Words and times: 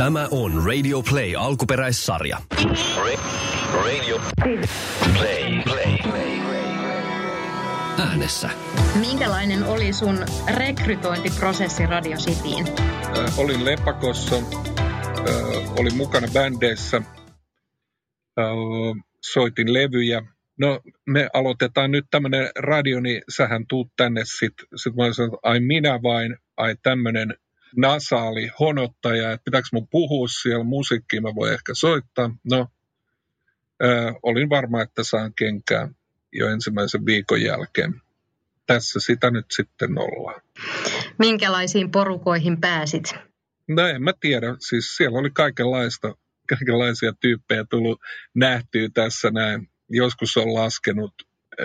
Tämä 0.00 0.28
on 0.30 0.52
Radio 0.66 1.02
Play 1.10 1.34
alkuperäissarja. 1.36 2.38
Radio 3.84 4.20
Play. 4.42 4.58
Play. 5.64 5.98
Äänessä. 7.98 8.50
Minkälainen 9.00 9.64
oli 9.64 9.92
sun 9.92 10.18
rekrytointiprosessi 10.54 11.86
Radio 11.86 12.16
Cityin? 12.16 12.66
Äh, 13.18 13.38
olin 13.38 13.64
Lepakossa, 13.64 14.36
äh, 14.36 15.72
olin 15.78 15.96
mukana 15.96 16.28
bändeissä, 16.32 16.96
äh, 16.96 18.44
soitin 19.32 19.72
levyjä. 19.72 20.22
No 20.58 20.80
me 21.06 21.28
aloitetaan 21.32 21.90
nyt 21.90 22.04
tämmöinen 22.10 22.50
radio, 22.58 23.00
niin 23.00 23.22
sähän 23.36 23.66
tuut 23.68 23.92
tänne 23.96 24.22
sitten. 24.24 24.66
Sitten 24.76 25.04
mä 25.04 25.12
sanoin, 25.12 25.38
ai 25.42 25.60
minä 25.60 26.02
vain, 26.02 26.36
ai 26.56 26.74
tämmöinen 26.82 27.34
nasaali 27.76 28.50
honottaja, 28.60 29.32
että 29.32 29.44
pitääkö 29.44 29.68
mun 29.72 29.88
puhua 29.88 30.28
siellä 30.28 30.64
musiikkia, 30.64 31.20
mä 31.20 31.34
voin 31.34 31.52
ehkä 31.52 31.74
soittaa. 31.74 32.30
No, 32.44 32.68
ö, 33.82 34.12
olin 34.22 34.48
varma, 34.48 34.82
että 34.82 35.04
saan 35.04 35.34
kenkää 35.34 35.88
jo 36.32 36.48
ensimmäisen 36.48 37.06
viikon 37.06 37.42
jälkeen. 37.42 38.02
Tässä 38.66 39.00
sitä 39.00 39.30
nyt 39.30 39.46
sitten 39.50 39.98
ollaan. 39.98 40.40
Minkälaisiin 41.18 41.90
porukoihin 41.90 42.60
pääsit? 42.60 43.14
No 43.68 43.86
en 43.86 44.02
mä 44.02 44.12
tiedä, 44.20 44.56
siis 44.58 44.96
siellä 44.96 45.18
oli 45.18 45.30
kaikenlaista, 45.30 46.14
kaikenlaisia 46.48 47.12
tyyppejä 47.20 47.64
tullut 47.70 48.00
nähtyä 48.34 48.88
tässä 48.94 49.30
näin. 49.30 49.68
Joskus 49.88 50.36
on 50.36 50.54
laskenut 50.54 51.14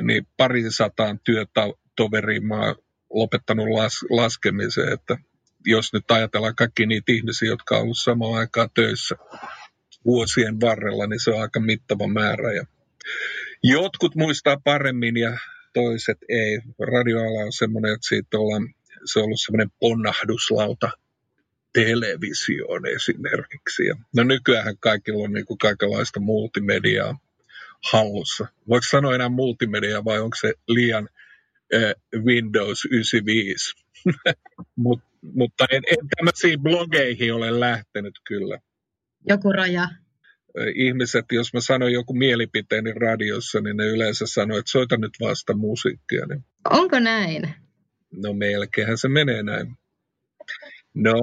niin 0.02 0.28
parisataan 0.38 1.20
työtoveriin 1.24 2.48
mä 2.48 2.56
oon 2.56 2.76
lopettanut 3.10 3.68
las, 3.68 4.06
laskemisen, 4.10 4.94
että 4.94 5.18
jos 5.66 5.94
nyt 5.94 6.12
ajatellaan 6.12 6.56
kaikki 6.56 6.86
niitä 6.86 7.12
ihmisiä, 7.12 7.48
jotka 7.48 7.76
on 7.76 7.82
ollut 7.82 7.98
samaan 7.98 8.34
aikaan 8.34 8.70
töissä 8.74 9.16
vuosien 10.06 10.62
varrella, 10.62 11.08
niin 11.08 11.20
se 11.20 11.32
on 11.32 11.42
aika 11.42 11.60
mittava 11.60 12.08
määrä. 12.08 12.54
Ja 12.54 12.66
jotkut 13.64 14.16
muistaa 14.16 14.58
paremmin 14.64 15.18
ja 15.18 15.38
toiset 15.74 16.18
ei. 16.30 16.60
Radioala 16.80 17.46
on 17.46 17.54
semmoinen, 17.54 17.94
että 17.94 18.08
siitä 18.08 18.38
ollaan, 18.38 18.74
se 19.06 19.20
on 19.20 19.26
ollut 19.26 19.42
semmoinen 19.46 19.72
ponnahduslauta 19.80 20.90
televisioon 21.74 22.88
esimerkiksi. 22.88 23.86
Ja 23.86 23.96
no 24.16 24.24
nykyään 24.24 24.78
kaikilla 24.80 25.24
on 25.24 25.34
niin 25.34 25.46
kuin 25.46 25.58
kaikenlaista 25.58 26.20
multimediaa 26.20 27.18
hallussa. 27.92 28.48
Voiko 28.70 28.86
sanoa 28.90 29.16
enää 29.16 29.30
multimedia 29.30 30.06
vai 30.06 30.20
onko 30.20 30.36
se 30.42 30.54
liian 30.68 31.10
äh, 31.74 31.94
Windows 32.24 32.86
95? 32.86 33.76
Mut, 34.76 35.00
mutta 35.34 35.66
en, 35.72 35.82
en 35.92 36.08
tämmöisiin 36.18 36.62
blogeihin 36.62 37.34
ole 37.34 37.60
lähtenyt 37.60 38.14
kyllä. 38.28 38.60
Joku 39.30 39.52
raja. 39.52 39.88
Ihmiset, 40.76 41.26
jos 41.32 41.54
mä 41.54 41.62
sanon 41.62 41.94
joku 41.94 42.14
mielipiteeni 42.14 42.92
radiossa, 42.92 43.62
niin 43.62 43.78
ne 43.78 43.86
yleensä 43.86 44.26
sanoo, 44.28 44.58
että 44.58 44.72
soita 44.72 44.98
nyt 44.98 45.12
vasta 45.22 45.56
musiikkia. 45.56 46.26
Niin... 46.26 46.46
Onko 46.70 47.00
näin? 47.00 47.54
No 48.12 48.34
melkeinhän 48.34 48.98
se 48.98 49.08
menee 49.08 49.44
näin. 49.44 49.76
No, 50.94 51.14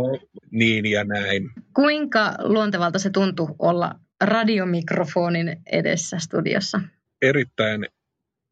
niin 0.51 0.87
ja 0.87 1.05
näin. 1.05 1.51
Kuinka 1.75 2.35
luontevalta 2.39 2.99
se 2.99 3.11
tuntui 3.11 3.55
olla 3.59 3.95
radiomikrofonin 4.25 5.57
edessä 5.73 6.19
studiossa? 6.19 6.81
Erittäin 7.23 7.87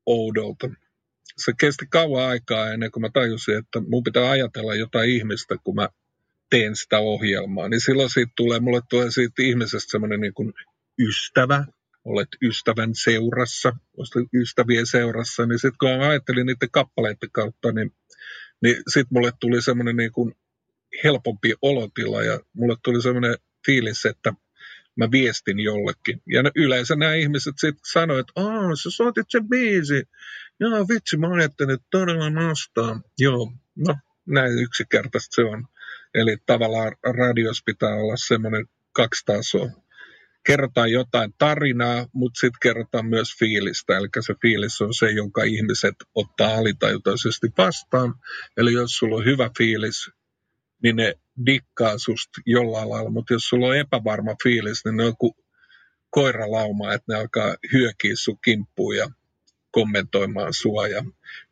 oudolta 0.07 0.69
se 1.37 1.53
kesti 1.61 1.87
kauan 1.91 2.27
aikaa 2.27 2.71
ennen 2.71 2.91
kuin 2.91 3.01
mä 3.01 3.11
tajusin, 3.13 3.59
että 3.59 3.81
mun 3.89 4.03
pitää 4.03 4.31
ajatella 4.31 4.75
jotain 4.75 5.11
ihmistä, 5.11 5.55
kun 5.65 5.75
mä 5.75 5.89
teen 6.51 6.77
sitä 6.77 6.99
ohjelmaa. 6.99 7.69
Niin 7.69 7.81
silloin 7.81 8.11
siitä 8.11 8.33
tulee, 8.37 8.61
mulle 8.61 8.81
tulee 8.91 9.11
siitä 9.11 9.43
ihmisestä 9.43 9.91
semmoinen 9.91 10.21
niin 10.21 10.35
kuin 10.35 10.53
ystävä, 10.99 11.65
olet 12.05 12.29
ystävän 12.43 12.95
seurassa, 12.95 13.73
ystävien 14.35 14.87
seurassa, 14.87 15.47
niin 15.47 15.59
sitten 15.59 15.79
kun 15.81 15.89
mä 15.91 16.09
ajattelin 16.09 16.47
niiden 16.47 16.71
kappaleiden 16.71 17.31
kautta, 17.33 17.73
niin, 17.73 17.93
niin 18.63 18.77
sitten 18.77 19.09
mulle 19.11 19.33
tuli 19.41 19.63
semmoinen 19.63 19.97
niin 19.97 20.13
kuin 20.13 20.35
helpompi 21.05 21.55
olotila 21.63 22.23
ja 22.23 22.41
mulle 22.53 22.77
tuli 22.85 23.03
semmoinen 23.03 23.37
fiilis, 23.67 24.07
että 24.07 24.33
mä 25.01 25.11
viestin 25.11 25.61
jollekin. 25.61 26.23
Ja 26.27 26.43
yleensä 26.57 26.97
nämä 26.97 27.15
ihmiset 27.15 27.55
sitten 27.59 27.91
sanoivat, 27.93 28.29
että 28.29 28.41
aah, 28.41 28.71
sä 28.83 28.91
soitit 28.91 29.27
sen 29.29 29.49
biisi. 29.49 30.03
Joo, 30.61 30.89
vitsi, 30.89 31.17
mä 31.17 31.33
ajattelin, 31.33 31.75
että 31.75 31.87
todella 31.91 32.31
nostaa. 32.31 33.01
Joo, 33.19 33.53
no 33.77 33.95
näin 34.27 34.59
yksinkertaisesti 34.59 35.35
se 35.35 35.43
on. 35.43 35.67
Eli 36.15 36.37
tavallaan 36.47 36.93
radios 37.19 37.63
pitää 37.65 37.95
olla 37.95 38.15
semmoinen 38.17 38.67
kaksi 38.93 39.23
tasoa. 39.27 39.71
Kerrotaan 40.47 40.91
jotain 40.91 41.35
tarinaa, 41.39 42.07
mutta 42.13 42.41
sitten 42.41 42.59
kerrotaan 42.63 43.07
myös 43.07 43.29
fiilistä. 43.39 43.97
Eli 43.97 44.09
se 44.21 44.35
fiilis 44.43 44.81
on 44.81 44.95
se, 44.95 45.11
jonka 45.11 45.43
ihmiset 45.43 45.95
ottaa 46.15 46.55
alitajutoisesti 46.55 47.47
vastaan. 47.59 48.15
Eli 48.57 48.73
jos 48.73 48.91
sulla 48.91 49.17
on 49.17 49.25
hyvä 49.25 49.51
fiilis, 49.59 50.11
niin 50.83 50.97
ne 50.97 51.15
dikkaa 51.47 51.99
susta 51.99 52.41
jollain 52.47 52.91
lailla. 52.91 53.11
Mutta 53.11 53.33
jos 53.33 53.49
sulla 53.49 53.67
on 53.67 53.77
epävarma 53.77 54.37
fiilis, 54.43 54.85
niin 54.85 54.97
ne 54.97 55.03
on 55.03 55.09
joku 55.09 55.37
koiralauma, 56.11 56.93
että 56.93 57.13
ne 57.13 57.19
alkaa 57.19 57.55
hyökiä 57.73 58.13
sun 58.15 58.39
kimppuun 58.45 58.97
ja 58.97 59.11
kommentoimaan 59.71 60.55
sua 60.55 60.89
ja 60.89 61.05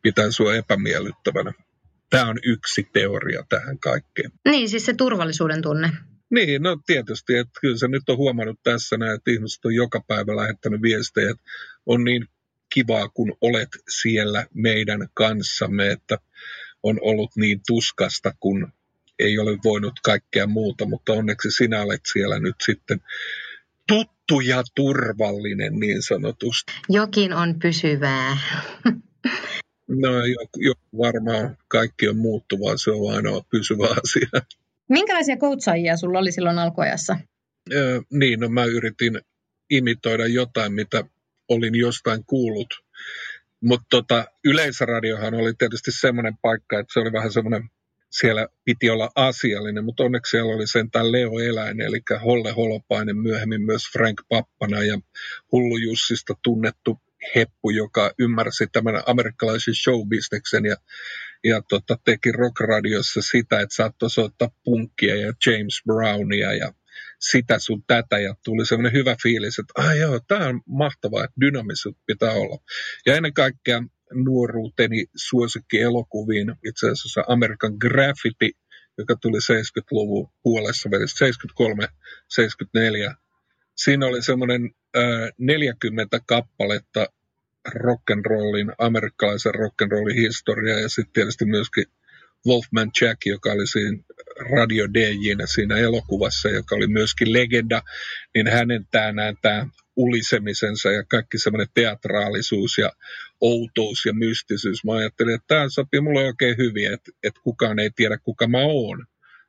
pitää 0.02 0.30
sua 0.30 0.54
epämiellyttävänä. 0.54 1.52
Tämä 2.10 2.28
on 2.28 2.38
yksi 2.44 2.88
teoria 2.92 3.44
tähän 3.48 3.78
kaikkeen. 3.78 4.30
Niin, 4.44 4.68
siis 4.68 4.86
se 4.86 4.94
turvallisuuden 4.94 5.62
tunne. 5.62 5.90
Niin, 6.30 6.62
no 6.62 6.76
tietysti, 6.86 7.36
että 7.36 7.60
kyllä 7.60 7.78
se 7.78 7.88
nyt 7.88 8.08
on 8.08 8.16
huomannut 8.16 8.60
tässä 8.62 8.96
näin, 8.96 9.14
että 9.14 9.30
ihmiset 9.30 9.64
on 9.64 9.74
joka 9.74 10.00
päivä 10.08 10.36
lähettänyt 10.36 10.82
viestejä, 10.82 11.30
että 11.30 11.42
on 11.86 12.04
niin 12.04 12.26
kivaa, 12.74 13.08
kun 13.08 13.36
olet 13.40 13.68
siellä 13.88 14.46
meidän 14.54 15.08
kanssamme, 15.14 15.90
että 15.90 16.18
on 16.82 16.98
ollut 17.02 17.30
niin 17.36 17.60
tuskasta, 17.66 18.34
kun 18.40 18.72
ei 19.18 19.38
ole 19.38 19.58
voinut 19.64 20.00
kaikkea 20.02 20.46
muuta, 20.46 20.86
mutta 20.86 21.12
onneksi 21.12 21.50
sinä 21.50 21.82
olet 21.82 22.00
siellä 22.12 22.38
nyt 22.38 22.56
sitten 22.62 23.00
tuttu 23.88 24.40
ja 24.40 24.62
turvallinen 24.74 25.78
niin 25.80 26.02
sanotusti. 26.02 26.72
Jokin 26.88 27.32
on 27.32 27.58
pysyvää. 27.62 28.36
No 29.88 30.26
joku, 30.26 30.60
joku 30.60 30.98
varmaan 30.98 31.56
kaikki 31.68 32.08
on 32.08 32.16
muuttuvaa, 32.16 32.76
se 32.76 32.90
on 32.90 33.14
ainoa 33.14 33.44
pysyvä 33.50 33.84
asia. 33.84 34.40
Minkälaisia 34.88 35.36
koutsaajia 35.36 35.96
sulla 35.96 36.18
oli 36.18 36.32
silloin 36.32 36.58
alkuajassa? 36.58 37.16
Öö, 37.72 38.00
niin, 38.12 38.40
no 38.40 38.48
mä 38.48 38.64
yritin 38.64 39.20
imitoida 39.70 40.26
jotain, 40.26 40.72
mitä 40.72 41.04
olin 41.48 41.74
jostain 41.74 42.24
kuullut. 42.24 42.74
Mutta 43.60 43.86
tota, 43.90 44.24
yleisradiohan 44.44 45.34
oli 45.34 45.52
tietysti 45.58 45.90
semmoinen 45.92 46.34
paikka, 46.42 46.78
että 46.78 46.92
se 46.92 47.00
oli 47.00 47.12
vähän 47.12 47.32
semmoinen 47.32 47.70
siellä 48.10 48.48
piti 48.64 48.90
olla 48.90 49.10
asiallinen, 49.14 49.84
mutta 49.84 50.02
onneksi 50.02 50.30
siellä 50.30 50.54
oli 50.54 50.66
sentään 50.66 51.12
Leo 51.12 51.38
Eläinen, 51.38 51.86
eli 51.86 52.00
Holle 52.24 52.52
Holopainen, 52.52 53.16
myöhemmin 53.16 53.62
myös 53.62 53.82
Frank 53.92 54.20
Pappana 54.28 54.82
ja 54.82 54.98
Hullu 55.52 55.76
Jussista 55.76 56.34
tunnettu 56.42 57.00
heppu, 57.34 57.70
joka 57.70 58.12
ymmärsi 58.18 58.66
tämän 58.72 59.02
amerikkalaisen 59.06 59.74
showbisneksen 59.74 60.64
ja, 60.64 60.76
ja 61.44 61.62
tota, 61.68 61.98
teki 62.04 62.32
rockradiossa 62.32 63.22
sitä, 63.22 63.60
että 63.60 63.74
saattoi 63.74 64.10
soittaa 64.10 64.50
punkkia 64.64 65.16
ja 65.16 65.32
James 65.46 65.82
Brownia 65.86 66.52
ja 66.52 66.72
sitä 67.20 67.58
sun 67.58 67.82
tätä 67.86 68.18
ja 68.18 68.34
tuli 68.44 68.66
semmoinen 68.66 68.92
hyvä 68.92 69.16
fiilis, 69.22 69.58
että 69.58 69.82
ai 69.82 69.98
joo, 69.98 70.20
tämä 70.28 70.46
on 70.46 70.60
mahtavaa, 70.66 71.24
että 71.24 71.40
dynamisuut 71.40 71.96
pitää 72.06 72.32
olla. 72.32 72.58
Ja 73.06 73.14
ennen 73.14 73.34
kaikkea 73.34 73.82
nuoruuteni 74.14 75.06
suosikkielokuviin, 75.16 76.54
itse 76.68 76.90
asiassa 76.90 77.24
American 77.28 77.76
Graffiti, 77.80 78.52
joka 78.98 79.16
tuli 79.16 79.38
70-luvun 79.38 80.28
puolessa 80.42 80.90
välissä, 80.90 81.26
73-74. 83.10 83.14
Siinä 83.76 84.06
oli 84.06 84.22
semmoinen 84.22 84.70
äh, 84.96 85.02
40 85.38 86.20
kappaletta 86.26 87.06
rock'n'rollin, 87.68 88.74
amerikkalaisen 88.78 89.54
rock'n'rollin 89.54 90.14
historiaa 90.14 90.78
ja 90.78 90.88
sitten 90.88 91.12
tietysti 91.12 91.44
myöskin 91.44 91.84
Wolfman 92.46 92.90
Jack, 93.00 93.26
joka 93.26 93.52
oli 93.52 93.66
siinä 93.66 93.98
radio 94.50 94.86
DJnä 94.94 95.46
siinä 95.46 95.76
elokuvassa, 95.76 96.48
joka 96.48 96.74
oli 96.74 96.86
myöskin 96.86 97.32
legenda, 97.32 97.82
niin 98.34 98.46
hänen 98.46 98.86
tämä 98.90 99.66
ulisemisensa 99.98 100.90
ja 100.90 101.04
kaikki 101.04 101.38
semmoinen 101.38 101.68
teatraalisuus 101.74 102.78
ja 102.78 102.92
outous 103.40 104.06
ja 104.06 104.14
mystisyys. 104.14 104.84
Mä 104.84 104.92
ajattelin, 104.92 105.34
että 105.34 105.46
tämä 105.48 105.68
sopii 105.68 106.00
mulle 106.00 106.24
oikein 106.24 106.56
hyvin, 106.56 106.92
että, 106.92 107.12
että 107.22 107.40
kukaan 107.44 107.78
ei 107.78 107.90
tiedä, 107.96 108.18
kuka 108.18 108.48
mä 108.48 108.58
oon. 108.58 109.06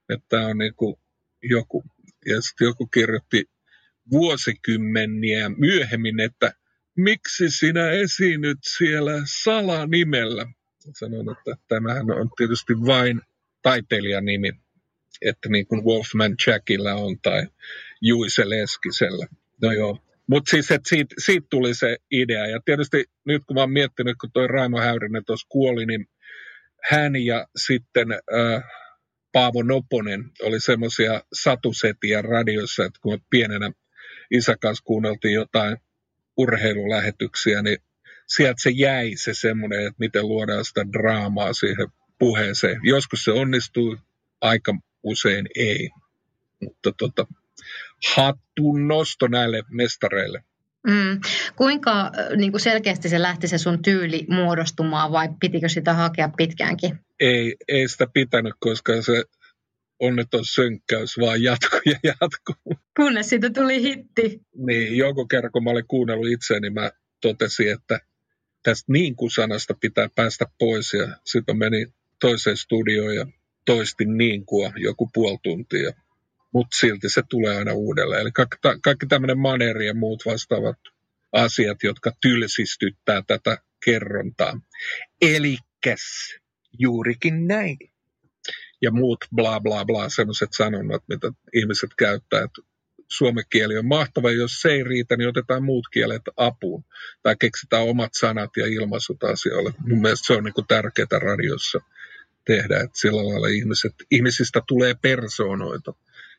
Että 0.09 0.25
tämä 0.29 0.47
on 0.47 0.57
niin 0.57 0.75
kuin 0.75 0.95
joku. 1.43 1.83
Ja 2.25 2.41
sitten 2.41 2.65
joku 2.65 2.87
kirjoitti 2.87 3.45
vuosikymmeniä 4.11 5.49
myöhemmin, 5.49 6.19
että 6.19 6.53
miksi 6.97 7.49
sinä 7.49 7.91
esiinnyt 7.91 8.57
siellä 8.77 9.13
salanimellä? 9.43 10.45
Sanon, 10.93 11.37
että 11.37 11.63
tämähän 11.67 12.11
on 12.11 12.29
tietysti 12.37 12.73
vain 12.73 13.21
taiteilijan 13.61 14.25
nimi. 14.25 14.51
että 15.21 15.49
niin 15.49 15.67
kuin 15.67 15.83
Wolfman 15.85 16.35
Jackilla 16.47 16.93
on 16.93 17.19
tai 17.21 17.47
Juise 18.01 18.49
Leskisellä. 18.49 19.27
No 19.61 19.71
joo, 19.71 19.99
mutta 20.29 20.49
siis, 20.49 20.71
että 20.71 20.89
siitä, 20.89 21.15
siitä, 21.17 21.47
tuli 21.49 21.73
se 21.73 21.97
idea. 22.11 22.47
Ja 22.47 22.59
tietysti 22.65 23.05
nyt 23.25 23.43
kun 23.47 23.55
mä 23.55 23.59
oon 23.59 23.71
miettinyt, 23.71 24.17
kun 24.21 24.31
toi 24.31 24.47
Raimo 24.47 24.79
Häyrinen 24.79 25.25
tuossa 25.25 25.47
kuoli, 25.49 25.85
niin 25.85 26.05
hän 26.89 27.15
ja 27.15 27.47
sitten 27.55 28.11
äh, 28.11 28.63
Paavo 29.31 29.63
Noponen 29.63 30.23
oli 30.41 30.59
semmoisia 30.59 31.21
satusetiä 31.33 32.21
radiossa, 32.21 32.85
että 32.85 32.99
kun 33.01 33.19
pienenä 33.29 33.71
isä 34.31 34.55
kanssa 34.61 34.83
kuunneltiin 34.83 35.33
jotain 35.33 35.77
urheilulähetyksiä, 36.37 37.61
niin 37.61 37.77
sieltä 38.27 38.61
se 38.61 38.69
jäi 38.69 39.15
se 39.15 39.33
semmoinen, 39.33 39.79
että 39.79 39.99
miten 39.99 40.27
luodaan 40.27 40.65
sitä 40.65 40.85
draamaa 40.93 41.53
siihen 41.53 41.87
puheeseen. 42.19 42.79
Joskus 42.83 43.23
se 43.23 43.31
onnistuu, 43.31 43.97
aika 44.41 44.75
usein 45.03 45.47
ei. 45.55 45.89
Mutta 46.61 46.91
tota, 46.97 47.27
hattun 48.15 48.87
nosto 48.87 49.27
näille 49.27 49.63
mestareille. 49.71 50.43
Mm. 50.87 51.19
Kuinka 51.55 52.11
niin 52.35 52.51
kuin 52.51 52.61
selkeästi 52.61 53.09
se 53.09 53.21
lähti 53.21 53.47
se 53.47 53.57
sun 53.57 53.81
tyyli 53.81 54.25
muodostumaan 54.29 55.11
vai 55.11 55.29
pitikö 55.39 55.69
sitä 55.69 55.93
hakea 55.93 56.29
pitkäänkin? 56.37 56.99
Ei, 57.19 57.55
ei 57.67 57.87
sitä 57.87 58.07
pitänyt, 58.13 58.53
koska 58.59 59.01
se 59.01 59.23
onneton 59.99 60.45
sönkkäys 60.45 61.17
vaan 61.19 61.43
jatkuu 61.43 61.79
ja 61.85 61.99
jatkuu. 62.03 62.79
Kunnes 62.97 63.29
siitä 63.29 63.49
tuli 63.49 63.81
hitti. 63.81 64.41
Niin, 64.55 64.97
jonkun 64.97 65.27
kerran 65.27 65.51
kun 65.51 65.63
mä 65.63 65.69
olin 65.69 65.87
kuunnellut 65.87 66.29
itseäni, 66.29 66.61
niin 66.61 66.73
mä 66.73 66.91
totesin, 67.21 67.71
että 67.71 67.99
tästä 68.63 68.91
niin 68.91 69.15
kuin 69.15 69.31
sanasta 69.31 69.73
pitää 69.81 70.09
päästä 70.15 70.45
pois 70.59 70.93
ja 70.93 71.07
sitten 71.25 71.57
meni 71.57 71.85
toiseen 72.21 72.57
studioon 72.57 73.15
ja 73.15 73.25
toisti 73.65 74.05
niin 74.05 74.45
kuin 74.45 74.73
joku 74.75 75.09
puoli 75.13 75.37
tuntia. 75.43 75.91
Mutta 76.53 76.77
silti 76.77 77.09
se 77.09 77.21
tulee 77.29 77.57
aina 77.57 77.73
uudelleen. 77.73 78.21
Eli 78.21 78.31
kaikki, 78.31 78.57
kaikki 78.81 79.05
tämmöinen 79.05 79.39
maneri 79.39 79.87
ja 79.87 79.93
muut 79.93 80.23
vastaavat 80.25 80.77
asiat, 81.31 81.83
jotka 81.83 82.11
tylsistyttää 82.21 83.23
tätä 83.27 83.57
kerrontaa. 83.85 84.61
Elikäs 85.21 86.35
juurikin 86.79 87.47
näin. 87.47 87.77
Ja 88.81 88.91
muut 88.91 89.25
bla 89.35 89.59
bla 89.59 89.85
bla, 89.85 90.09
sellaiset 90.09 90.49
sanonnat, 90.53 91.03
mitä 91.07 91.31
ihmiset 91.53 91.89
käyttää, 91.97 92.43
että 92.43 92.61
suomen 93.07 93.43
kieli 93.49 93.77
on 93.77 93.85
mahtava, 93.85 94.31
jos 94.31 94.61
se 94.61 94.69
ei 94.69 94.83
riitä, 94.83 95.17
niin 95.17 95.29
otetaan 95.29 95.63
muut 95.63 95.87
kielet 95.93 96.21
apuun. 96.37 96.83
Tai 97.23 97.35
keksitään 97.39 97.83
omat 97.83 98.11
sanat 98.19 98.49
ja 98.57 98.65
ilmaisut 98.65 99.23
asioille. 99.23 99.73
Mun 99.87 100.01
mielestä 100.01 100.27
se 100.27 100.33
on 100.33 100.43
niin 100.43 100.67
tärkeää 100.67 101.19
radiossa 101.19 101.79
tehdä, 102.45 102.79
että 102.79 102.99
sillä 102.99 103.27
lailla 103.27 103.47
ihmiset, 103.47 103.93
ihmisistä 104.11 104.61
tulee 104.67 104.93
persoonoita. 105.01 105.93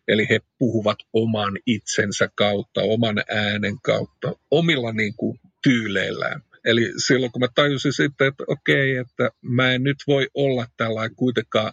Eli 0.09 0.27
he 0.31 0.41
puhuvat 0.59 0.99
oman 1.13 1.59
itsensä 1.67 2.29
kautta, 2.35 2.81
oman 2.83 3.17
äänen 3.29 3.81
kautta, 3.83 4.33
omilla 4.51 4.93
niin 4.93 5.15
kuin, 5.17 5.41
tyyleillään. 5.63 6.43
Eli 6.65 6.93
silloin 7.07 7.33
kun 7.33 7.41
mä 7.41 7.49
tajusin 7.55 7.93
sitten, 7.93 8.27
että 8.27 8.45
okei, 8.47 8.97
että 8.97 9.31
mä 9.43 9.73
en 9.73 9.83
nyt 9.83 9.97
voi 10.07 10.29
olla 10.35 10.67
tällä 10.77 11.11
kuitenkaan 11.17 11.73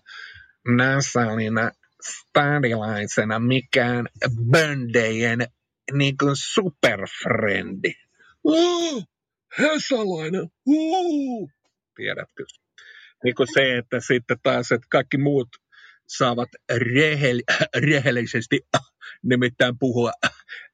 nasalina 0.67 1.71
stadilaisena 2.01 3.39
mikään 3.39 4.07
böndejen 4.51 5.47
niin 5.93 6.17
kuin 6.17 6.35
superfrendi. 6.35 7.93
Oh, 8.43 9.03
Hesalainen, 9.59 10.51
oh, 10.67 11.49
tiedätkö? 11.95 12.43
Niin 13.23 13.35
kuin 13.35 13.47
se, 13.53 13.77
että 13.77 13.99
sitten 13.99 14.37
taas, 14.43 14.71
että 14.71 14.87
kaikki 14.89 15.17
muut 15.17 15.47
saavat 16.07 16.49
rehell, 16.77 17.39
rehellisesti 17.75 18.59
nimittäin 19.23 19.79
puhua 19.79 20.11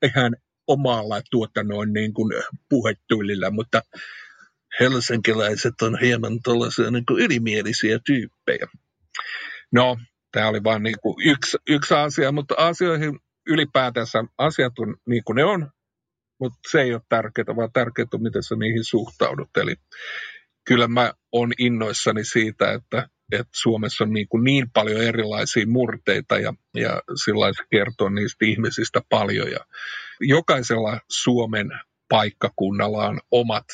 ihan 0.06 0.36
omalla 0.68 1.22
tuotannon 1.32 1.94
niin 1.94 2.14
kuin 2.14 2.34
puhetyylillä, 2.70 3.52
mutta 3.52 3.82
helsinkiläiset 4.80 5.82
on 5.82 6.00
hieman 6.00 6.40
tällaisia 6.44 6.92
niin 6.92 7.06
kuin 7.06 7.24
ylimielisiä 7.24 8.00
tyyppejä. 8.06 8.68
No, 9.72 9.98
Tämä 10.34 10.48
oli 10.48 10.64
vain 10.64 10.84
niin 10.84 10.96
yksi, 11.26 11.58
yksi 11.70 11.94
asia, 11.94 12.32
mutta 12.32 12.56
asioihin 12.58 13.20
ylipäätänsä 13.48 14.24
asiat 14.38 14.80
on 14.80 14.98
niin 15.08 15.24
kuin 15.24 15.36
ne 15.36 15.44
on, 15.44 15.72
mutta 16.40 16.60
se 16.72 16.82
ei 16.82 16.94
ole 16.94 17.02
tärkeää, 17.10 17.56
vaan 17.56 17.72
tärkeää 17.74 18.08
on, 18.14 18.24
miten 18.24 18.44
sä 18.44 18.56
niihin 18.56 18.84
suhtaudut. 18.84 19.50
Eli 19.58 19.76
kyllä 20.68 20.88
mä 20.88 21.14
on 21.32 21.52
innoissani 21.58 22.26
siitä, 22.26 22.72
että, 22.72 23.10
että 23.40 23.52
Suomessa 23.52 24.04
on 24.04 24.14
niin, 24.14 24.28
kuin 24.28 24.44
niin 24.44 24.70
paljon 24.70 25.02
erilaisia 25.02 25.68
murteita 25.68 26.40
ja, 26.40 26.54
ja 26.74 27.02
sillä 27.24 27.46
kertoo 27.72 28.10
niistä 28.10 28.46
ihmisistä 28.46 29.02
paljon. 29.10 29.52
Ja 29.52 29.60
jokaisella 30.20 31.00
Suomen 31.10 31.70
paikkakunnalla 32.10 33.08
on 33.08 33.20
omat 33.32 33.66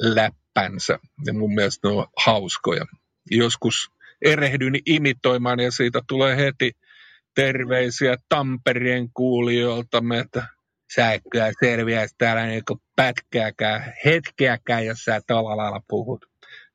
läppänsä 0.00 0.98
ja 1.26 1.34
mun 1.34 1.54
mielestä 1.54 1.88
ne 1.88 1.94
on 1.94 2.06
hauskoja. 2.16 2.86
Joskus 3.30 3.90
erehdyn 4.22 4.74
imitoimaan 4.86 5.60
ja 5.60 5.70
siitä 5.70 6.00
tulee 6.08 6.36
heti 6.36 6.72
terveisiä 7.34 8.16
Tampereen 8.28 9.08
kuulijoilta, 9.14 10.02
että 10.20 10.46
sä 10.94 11.12
et 11.12 11.22
kyllä 11.30 11.52
selviäisi 11.60 12.14
täällä 12.18 12.46
niin 12.46 12.62
pätkääkään, 12.96 13.94
hetkeäkään, 14.04 14.86
jos 14.86 15.04
sä 15.04 15.20
tällä 15.26 15.56
lailla 15.56 15.82
puhut. 15.88 16.29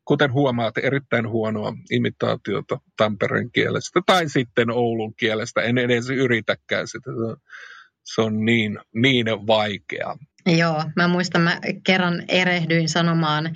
Kuten 0.06 0.34
huomaat, 0.34 0.78
erittäin 0.78 1.30
huonoa 1.30 1.74
imitaatiota 1.92 2.80
Tampereen 2.98 3.52
kielestä 3.52 4.02
tai 4.06 4.30
sitten 4.30 4.70
Oulun 4.72 5.16
kielestä. 5.16 5.62
En 5.62 5.78
edes 5.78 6.10
yritäkään 6.10 6.88
sitä. 6.88 7.12
Se 8.04 8.22
on 8.22 8.46
niin, 8.46 8.80
niin 8.96 9.26
vaikeaa. 9.48 10.18
Joo, 10.46 10.84
mä 10.96 11.08
muistan, 11.08 11.42
mä 11.42 11.60
kerran 11.86 12.24
erehdyin 12.28 12.90
sanomaan 12.90 13.56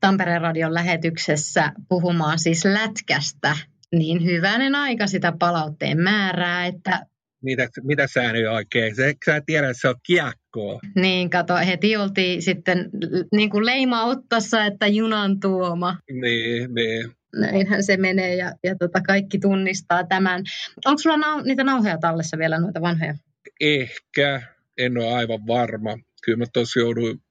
Tampereen 0.00 0.40
radion 0.40 0.74
lähetyksessä 0.74 1.72
puhumaan 1.88 2.38
siis 2.38 2.64
lätkästä, 2.64 3.56
niin 3.92 4.24
hyvänen 4.24 4.74
aika 4.74 5.06
sitä 5.06 5.32
palautteen 5.38 5.98
määrää, 6.00 6.66
että 6.66 7.06
mitä, 7.42 7.68
mitä 7.82 8.06
sä 8.06 8.32
nyt 8.32 8.46
oikein? 8.46 8.96
Se, 8.96 9.14
sä 9.26 9.42
tiedät, 9.46 9.70
että 9.70 9.80
se 9.80 9.88
on 9.88 9.94
kiekkoa. 10.02 10.80
Niin, 10.94 11.30
kato, 11.30 11.56
heti 11.56 11.96
oltiin 11.96 12.42
sitten 12.42 12.90
niin 13.32 13.50
kuin 13.50 13.66
leima 13.66 14.04
ottassa, 14.04 14.64
että 14.64 14.86
junan 14.86 15.40
tuoma. 15.40 15.98
Niin, 16.10 16.74
niin. 16.74 17.10
Näinhän 17.36 17.82
se 17.82 17.96
menee 17.96 18.36
ja, 18.36 18.52
ja 18.62 18.76
tota, 18.76 19.00
kaikki 19.00 19.38
tunnistaa 19.38 20.04
tämän. 20.04 20.42
Onko 20.84 20.98
sulla 20.98 21.16
nau, 21.16 21.42
niitä 21.42 21.64
nauhoja 21.64 21.98
tallessa 21.98 22.38
vielä, 22.38 22.60
noita 22.60 22.80
vanhoja? 22.80 23.14
Ehkä, 23.60 24.42
en 24.78 24.98
ole 24.98 25.12
aivan 25.12 25.46
varma. 25.46 25.98
Kyllä 26.24 26.38
mä 26.38 26.44
tosi 26.52 26.78
jouduin 26.78 27.22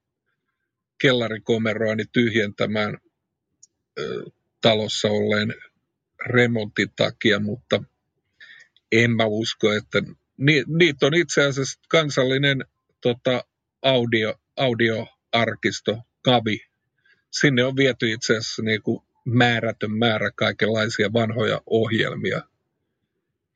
kellarikomeroani 1.00 2.04
tyhjentämään 2.12 2.96
ö, 3.98 4.24
talossa 4.62 5.08
olleen 5.08 5.54
remontin 6.26 6.88
takia, 6.96 7.40
mutta 7.40 7.82
en 8.92 9.10
mä 9.10 9.24
usko, 9.24 9.72
että 9.72 10.02
ni, 10.36 10.64
niitä 10.66 11.06
on 11.06 11.14
itse 11.14 11.44
asiassa 11.44 11.80
kansallinen 11.88 12.64
tota, 13.00 13.44
audio, 13.82 14.34
audioarkisto, 14.56 15.98
kavi. 16.22 16.60
Sinne 17.30 17.64
on 17.64 17.76
viety 17.76 18.12
itse 18.12 18.36
asiassa 18.36 18.62
niin 18.62 18.82
kuin 18.82 19.00
määrätön 19.24 19.92
määrä 19.92 20.30
kaikenlaisia 20.34 21.12
vanhoja 21.12 21.60
ohjelmia, 21.66 22.42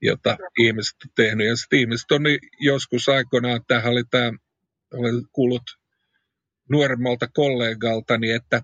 jota 0.02 0.36
ihmiset 0.58 0.96
on 1.04 1.10
tehnyt. 1.14 1.46
Ja 1.46 1.56
sitten 1.56 1.78
ihmiset 1.78 2.12
on 2.12 2.22
niin 2.22 2.38
joskus 2.60 3.08
aikoinaan, 3.08 3.60
tähän 3.68 3.92
oli 3.92 4.04
tämä, 4.10 4.32
olen 4.94 5.22
kuullut 5.32 5.78
nuoremmalta 6.68 7.28
kollegaltani, 7.28 8.30
että 8.30 8.62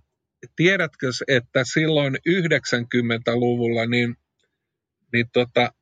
tiedätkö, 0.56 1.11
että 1.28 1.64
silloin 1.64 2.14
90-luvulla 2.28 3.87
niin, 3.87 4.16
niin 5.12 5.26
tota, 5.32 5.73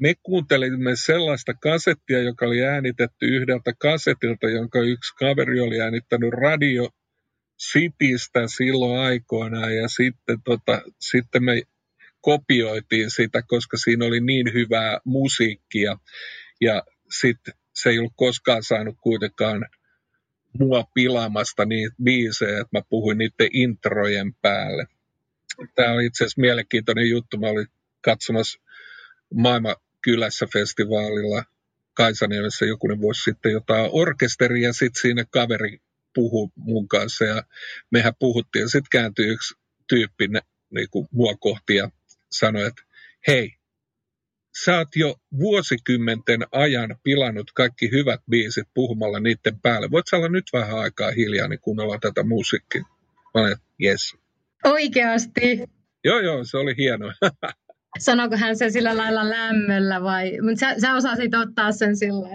me 0.00 0.14
kuuntelimme 0.22 0.96
sellaista 0.96 1.54
kasettia, 1.54 2.22
joka 2.22 2.46
oli 2.46 2.62
äänitetty 2.62 3.26
yhdeltä 3.26 3.72
kasetilta, 3.78 4.48
jonka 4.48 4.80
yksi 4.80 5.14
kaveri 5.14 5.60
oli 5.60 5.80
äänittänyt 5.80 6.30
radio 6.30 6.88
Citystä 7.72 8.40
silloin 8.46 9.00
aikoinaan 9.00 9.76
ja 9.76 9.88
sitten, 9.88 10.42
tota, 10.44 10.82
sitten 11.00 11.44
me 11.44 11.62
kopioitiin 12.20 13.10
sitä, 13.10 13.42
koska 13.42 13.76
siinä 13.76 14.04
oli 14.04 14.20
niin 14.20 14.52
hyvää 14.52 14.98
musiikkia 15.04 15.98
ja 16.60 16.82
sitten 17.20 17.54
se 17.74 17.90
ei 17.90 17.98
ollut 17.98 18.12
koskaan 18.16 18.62
saanut 18.62 18.96
kuitenkaan 19.00 19.66
mua 20.58 20.84
pilaamasta 20.94 21.64
niitä 21.64 21.96
biisejä, 22.02 22.60
että 22.60 22.78
mä 22.78 22.82
puhuin 22.88 23.18
niiden 23.18 23.48
introjen 23.52 24.34
päälle. 24.42 24.86
Tämä 25.74 25.92
on 25.92 26.02
itse 26.02 26.24
asiassa 26.24 26.40
mielenkiintoinen 26.40 27.08
juttu. 27.08 27.38
Mä 27.38 27.46
olin 27.46 27.66
katsomassa 28.00 28.60
Maailmankylässä 29.34 30.46
festivaalilla 30.52 31.44
Kaisaniemessä 31.94 32.64
jokunen 32.64 33.00
vuosi 33.00 33.22
sitten 33.22 33.52
jotain 33.52 33.90
orkesteria, 33.92 34.68
ja 34.68 34.72
sitten 34.72 35.00
siinä 35.00 35.24
kaveri 35.30 35.78
puhui 36.14 36.48
mun 36.56 36.88
kanssa, 36.88 37.24
ja 37.24 37.42
mehän 37.90 38.12
puhuttiin, 38.18 38.60
ja 38.60 38.68
sitten 38.68 38.90
kääntyi 38.90 39.26
yksi 39.26 39.54
tyyppi 39.88 40.28
niin 40.70 40.88
kuin 40.90 41.08
mua 41.10 41.34
kohti 41.40 41.74
ja 41.74 41.90
sanoi, 42.30 42.66
että 42.66 42.82
hei, 43.26 43.58
sä 44.64 44.78
oot 44.78 44.96
jo 44.96 45.14
vuosikymmenten 45.38 46.46
ajan 46.52 46.96
pilannut 47.02 47.50
kaikki 47.54 47.90
hyvät 47.90 48.20
biisit 48.30 48.68
puhumalla 48.74 49.20
niiden 49.20 49.60
päälle. 49.62 49.90
Voit 49.90 50.06
sä 50.10 50.16
olla 50.16 50.28
nyt 50.28 50.44
vähän 50.52 50.78
aikaa 50.78 51.10
hiljaa, 51.10 51.48
niin 51.48 51.60
kuunnella 51.60 51.98
tätä 51.98 52.22
musiikkia. 52.22 52.82
Mä 53.34 53.40
olen, 53.40 53.56
yes. 53.82 54.16
Oikeasti? 54.64 55.68
Joo, 56.04 56.20
joo, 56.20 56.44
se 56.44 56.56
oli 56.56 56.74
hienoa. 56.76 57.12
Sanoiko 57.98 58.36
hän 58.36 58.56
sen 58.56 58.72
sillä 58.72 58.96
lailla 58.96 59.30
lämmöllä 59.30 60.02
vai? 60.02 60.32
Mutta 60.42 60.60
sä, 60.60 60.74
sä 60.80 60.94
osasit 60.94 61.34
ottaa 61.34 61.72
sen 61.72 61.96
sillä 61.96 62.28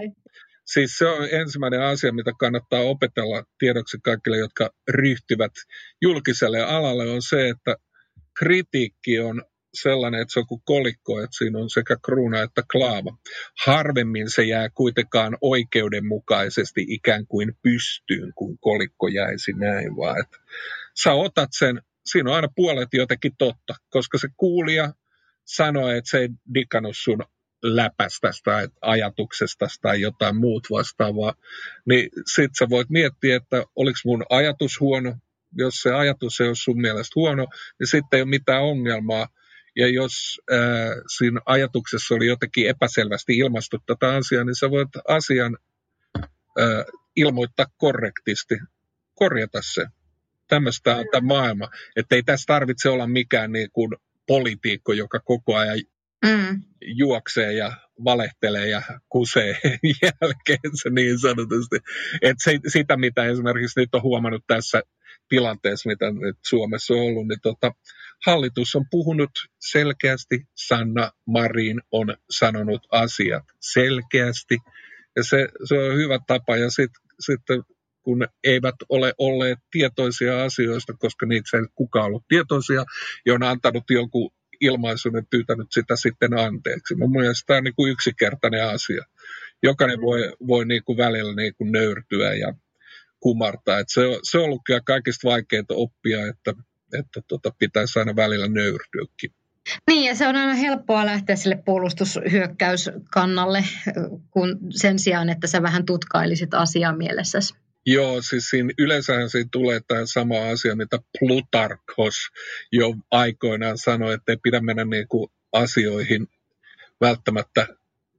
Siis 0.64 0.98
se 0.98 1.06
on 1.06 1.28
ensimmäinen 1.30 1.82
asia, 1.82 2.12
mitä 2.12 2.32
kannattaa 2.38 2.80
opetella 2.80 3.44
tiedoksi 3.58 3.98
kaikille, 4.04 4.38
jotka 4.38 4.70
ryhtyvät 4.90 5.52
julkiselle 6.02 6.64
alalle, 6.64 7.10
on 7.10 7.22
se, 7.22 7.48
että 7.48 7.76
kritiikki 8.38 9.20
on 9.20 9.42
sellainen, 9.74 10.20
että 10.20 10.32
se 10.32 10.38
on 10.38 10.46
kuin 10.46 10.62
kolikko, 10.64 11.20
että 11.20 11.36
siinä 11.38 11.58
on 11.58 11.70
sekä 11.70 11.96
kruuna 12.04 12.42
että 12.42 12.62
klaava. 12.72 13.16
Harvemmin 13.66 14.30
se 14.30 14.44
jää 14.44 14.68
kuitenkaan 14.74 15.36
oikeudenmukaisesti 15.40 16.84
ikään 16.88 17.26
kuin 17.26 17.52
pystyyn, 17.62 18.32
kun 18.34 18.58
kolikko 18.58 19.08
jäisi 19.08 19.52
näin, 19.52 19.96
vaan 19.96 20.20
että 20.20 20.38
sä 21.02 21.12
otat 21.12 21.48
sen, 21.52 21.82
siinä 22.06 22.30
on 22.30 22.36
aina 22.36 22.48
puolet 22.56 22.88
jotenkin 22.92 23.32
totta, 23.38 23.74
koska 23.90 24.18
se 24.18 24.28
kuulija 24.36 24.92
sanoo, 25.44 25.90
että 25.90 26.10
se 26.10 26.18
ei 26.18 26.28
dikannut 26.54 26.96
sun 26.96 27.24
läpästä 27.62 28.30
tai 28.44 28.68
ajatuksesta 28.80 29.66
tai 29.82 30.00
jotain 30.00 30.36
muut 30.36 30.66
vastaavaa, 30.70 31.34
niin 31.86 32.10
sit 32.34 32.50
sä 32.58 32.66
voit 32.70 32.90
miettiä, 32.90 33.36
että 33.36 33.64
oliko 33.76 33.98
mun 34.04 34.24
ajatus 34.30 34.80
huono, 34.80 35.14
jos 35.52 35.74
se 35.74 35.92
ajatus 35.92 36.40
ei 36.40 36.46
ole 36.46 36.54
sun 36.54 36.80
mielestä 36.80 37.12
huono, 37.16 37.46
niin 37.78 37.86
sitten 37.86 38.16
ei 38.16 38.22
ole 38.22 38.30
mitään 38.30 38.62
ongelmaa. 38.62 39.28
Ja 39.76 39.88
jos 39.88 40.40
äh, 40.52 40.58
siinä 41.16 41.40
ajatuksessa 41.46 42.14
oli 42.14 42.26
jotenkin 42.26 42.68
epäselvästi 42.68 43.36
ilmastu 43.36 43.78
tätä 43.86 44.14
asiaa, 44.14 44.44
niin 44.44 44.54
sä 44.54 44.70
voit 44.70 44.88
asian 45.08 45.58
äh, 46.58 46.84
ilmoittaa 47.16 47.66
korrektisti, 47.76 48.54
korjata 49.14 49.58
se. 49.62 49.86
Tämmöistä 50.48 50.96
on 50.96 51.04
tämä 51.12 51.26
maailma. 51.26 51.68
Että 51.96 52.14
ei 52.14 52.22
tässä 52.22 52.46
tarvitse 52.46 52.88
olla 52.88 53.06
mikään 53.06 53.52
niin 53.52 53.70
kuin 53.72 53.90
poliitikko, 54.26 54.92
joka 54.92 55.20
koko 55.20 55.56
ajan 55.56 55.78
mm. 56.24 56.62
juoksee 56.80 57.52
ja 57.52 57.72
valehtelee 58.04 58.68
ja 58.68 58.82
kusee 59.08 59.58
jälkeensä 60.02 60.90
niin 60.90 61.18
sanotusti. 61.18 61.76
Et 62.22 62.36
se, 62.44 62.58
sitä, 62.68 62.96
mitä 62.96 63.24
esimerkiksi 63.24 63.80
nyt 63.80 63.94
on 63.94 64.02
huomannut 64.02 64.44
tässä 64.46 64.82
tilanteessa, 65.28 65.88
mitä 65.88 66.10
nyt 66.10 66.36
Suomessa 66.48 66.94
on 66.94 67.00
ollut, 67.00 67.28
niin 67.28 67.40
tota, 67.42 67.72
hallitus 68.26 68.74
on 68.74 68.84
puhunut 68.90 69.30
selkeästi, 69.60 70.46
Sanna 70.54 71.10
Marin 71.26 71.80
on 71.90 72.16
sanonut 72.30 72.86
asiat 72.90 73.44
selkeästi, 73.60 74.58
ja 75.16 75.24
se, 75.24 75.48
se 75.64 75.78
on 75.78 75.96
hyvä 75.96 76.18
tapa, 76.26 76.56
ja 76.56 76.70
sitten 76.70 77.02
sit, 77.20 77.40
kun 78.04 78.28
eivät 78.44 78.74
ole 78.88 79.14
olleet 79.18 79.58
tietoisia 79.70 80.44
asioista, 80.44 80.92
koska 80.98 81.26
niitä 81.26 81.56
ei 81.56 81.62
kukaan 81.74 82.06
ollut 82.06 82.24
tietoisia, 82.28 82.84
ja 83.26 83.34
on 83.34 83.42
antanut 83.42 83.84
jonkun 83.90 84.30
ilmaisun 84.60 85.14
ja 85.14 85.22
pyytänyt 85.30 85.66
sitä 85.70 85.96
sitten 85.96 86.38
anteeksi. 86.38 86.94
Mun 86.94 87.12
mielestä 87.12 87.46
tämä 87.46 87.58
on 87.58 87.64
niin 87.64 87.74
kuin 87.74 87.92
yksinkertainen 87.92 88.68
asia. 88.68 89.04
Jokainen 89.62 90.00
voi, 90.00 90.32
voi 90.46 90.66
niin 90.66 90.84
kuin 90.84 90.98
välillä 90.98 91.34
niin 91.34 91.54
kuin 91.54 91.72
nöyrtyä 91.72 92.34
ja 92.34 92.54
kumartaa. 93.20 93.78
Et 93.78 93.88
se, 93.88 94.06
on, 94.06 94.18
se 94.22 94.38
on 94.38 94.44
ollut 94.44 94.62
kyllä 94.66 94.80
kaikista 94.80 95.28
vaikeinta 95.28 95.74
oppia, 95.74 96.26
että, 96.26 96.54
että 96.98 97.20
tota, 97.28 97.50
pitäisi 97.58 97.98
aina 97.98 98.16
välillä 98.16 98.48
nöyrtyäkin. 98.48 99.30
Niin, 99.90 100.04
ja 100.04 100.14
se 100.14 100.28
on 100.28 100.36
aina 100.36 100.54
helppoa 100.54 101.06
lähteä 101.06 101.36
sille 101.36 101.62
puolustushyökkäyskannalle, 101.64 103.64
kun 104.30 104.58
sen 104.70 104.98
sijaan, 104.98 105.28
että 105.28 105.46
sä 105.46 105.62
vähän 105.62 105.86
tutkailisit 105.86 106.54
asiaa 106.54 106.96
mielessäsi. 106.96 107.54
Joo, 107.86 108.22
siis 108.22 108.50
siinä, 108.50 108.70
yleensähän 108.78 109.30
siinä 109.30 109.48
tulee 109.52 109.80
tämä 109.88 110.06
sama 110.06 110.48
asia, 110.48 110.76
mitä 110.76 110.98
Plutarkos 111.18 112.14
jo 112.72 112.94
aikoinaan 113.10 113.78
sanoi, 113.78 114.14
että 114.14 114.32
ei 114.32 114.36
pidä 114.42 114.60
mennä 114.60 114.84
niin 114.84 115.08
kuin 115.08 115.30
asioihin 115.52 116.26
välttämättä 117.00 117.66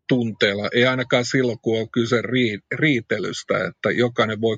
tunteella. 0.08 0.70
Ei 0.74 0.86
ainakaan 0.86 1.26
silloin, 1.26 1.60
kun 1.60 1.80
on 1.80 1.90
kyse 1.90 2.22
riitelystä, 2.72 3.68
että 3.68 3.92
jokainen 3.92 4.42
voi 4.42 4.58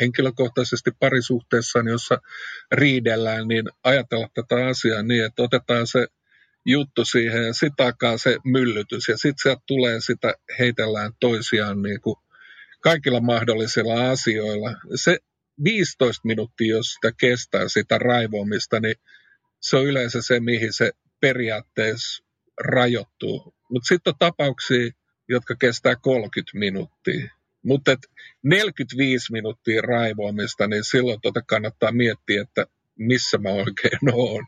henkilökohtaisesti 0.00 0.90
parisuhteessaan, 1.00 1.86
jossa 1.86 2.20
riidellään, 2.72 3.48
niin 3.48 3.64
ajatella 3.84 4.28
tätä 4.34 4.66
asiaa 4.66 5.02
niin, 5.02 5.24
että 5.24 5.42
otetaan 5.42 5.86
se 5.86 6.06
juttu 6.66 7.04
siihen 7.04 7.46
ja 7.46 7.52
sitten 7.52 7.86
alkaa 7.86 8.18
se 8.18 8.36
myllytys 8.44 9.08
ja 9.08 9.16
sitten 9.16 9.42
sieltä 9.42 9.62
tulee 9.66 10.00
sitä, 10.00 10.34
heitellään 10.58 11.12
toisiaan 11.20 11.82
niin 11.82 12.00
kuin 12.00 12.16
kaikilla 12.82 13.20
mahdollisilla 13.20 14.10
asioilla. 14.10 14.74
Se 14.94 15.18
15 15.64 16.20
minuuttia, 16.24 16.76
jos 16.76 16.86
sitä 16.86 17.12
kestää 17.20 17.68
sitä 17.68 17.98
raivoamista, 17.98 18.80
niin 18.80 18.94
se 19.60 19.76
on 19.76 19.86
yleensä 19.86 20.22
se, 20.22 20.40
mihin 20.40 20.72
se 20.72 20.92
periaatteessa 21.20 22.24
rajoittuu. 22.64 23.54
Mutta 23.70 23.86
sitten 23.88 24.10
on 24.10 24.18
tapauksia, 24.18 24.90
jotka 25.28 25.54
kestää 25.60 25.96
30 25.96 26.58
minuuttia. 26.58 27.30
Mutta 27.64 27.96
45 28.42 29.32
minuuttia 29.32 29.82
raivoamista, 29.82 30.66
niin 30.66 30.84
silloin 30.84 31.20
tota 31.20 31.42
kannattaa 31.42 31.92
miettiä, 31.92 32.42
että 32.42 32.66
missä 32.98 33.38
mä 33.38 33.48
oikein 33.48 33.98
oon. 34.12 34.46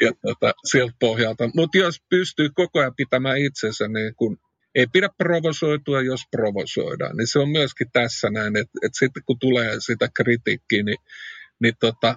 Ja 0.00 0.12
tota, 0.26 0.54
sieltä 0.64 0.94
pohjalta. 1.00 1.50
Mutta 1.54 1.78
jos 1.78 2.02
pystyy 2.08 2.50
koko 2.54 2.80
ajan 2.80 2.94
pitämään 2.96 3.38
itsensä 3.38 3.88
niin 3.88 4.14
kun 4.14 4.38
ei 4.74 4.86
pidä 4.92 5.08
provosoitua, 5.18 6.02
jos 6.02 6.20
provosoidaan. 6.30 7.16
Niin 7.16 7.26
se 7.26 7.38
on 7.38 7.48
myöskin 7.48 7.90
tässä 7.92 8.30
näin, 8.30 8.56
että, 8.56 8.78
että 8.82 8.98
sitten 8.98 9.22
kun 9.26 9.38
tulee 9.38 9.76
sitä 9.78 10.08
kritiikkiä, 10.14 10.82
niin, 10.82 10.98
niin 11.60 11.74
tota, 11.80 12.16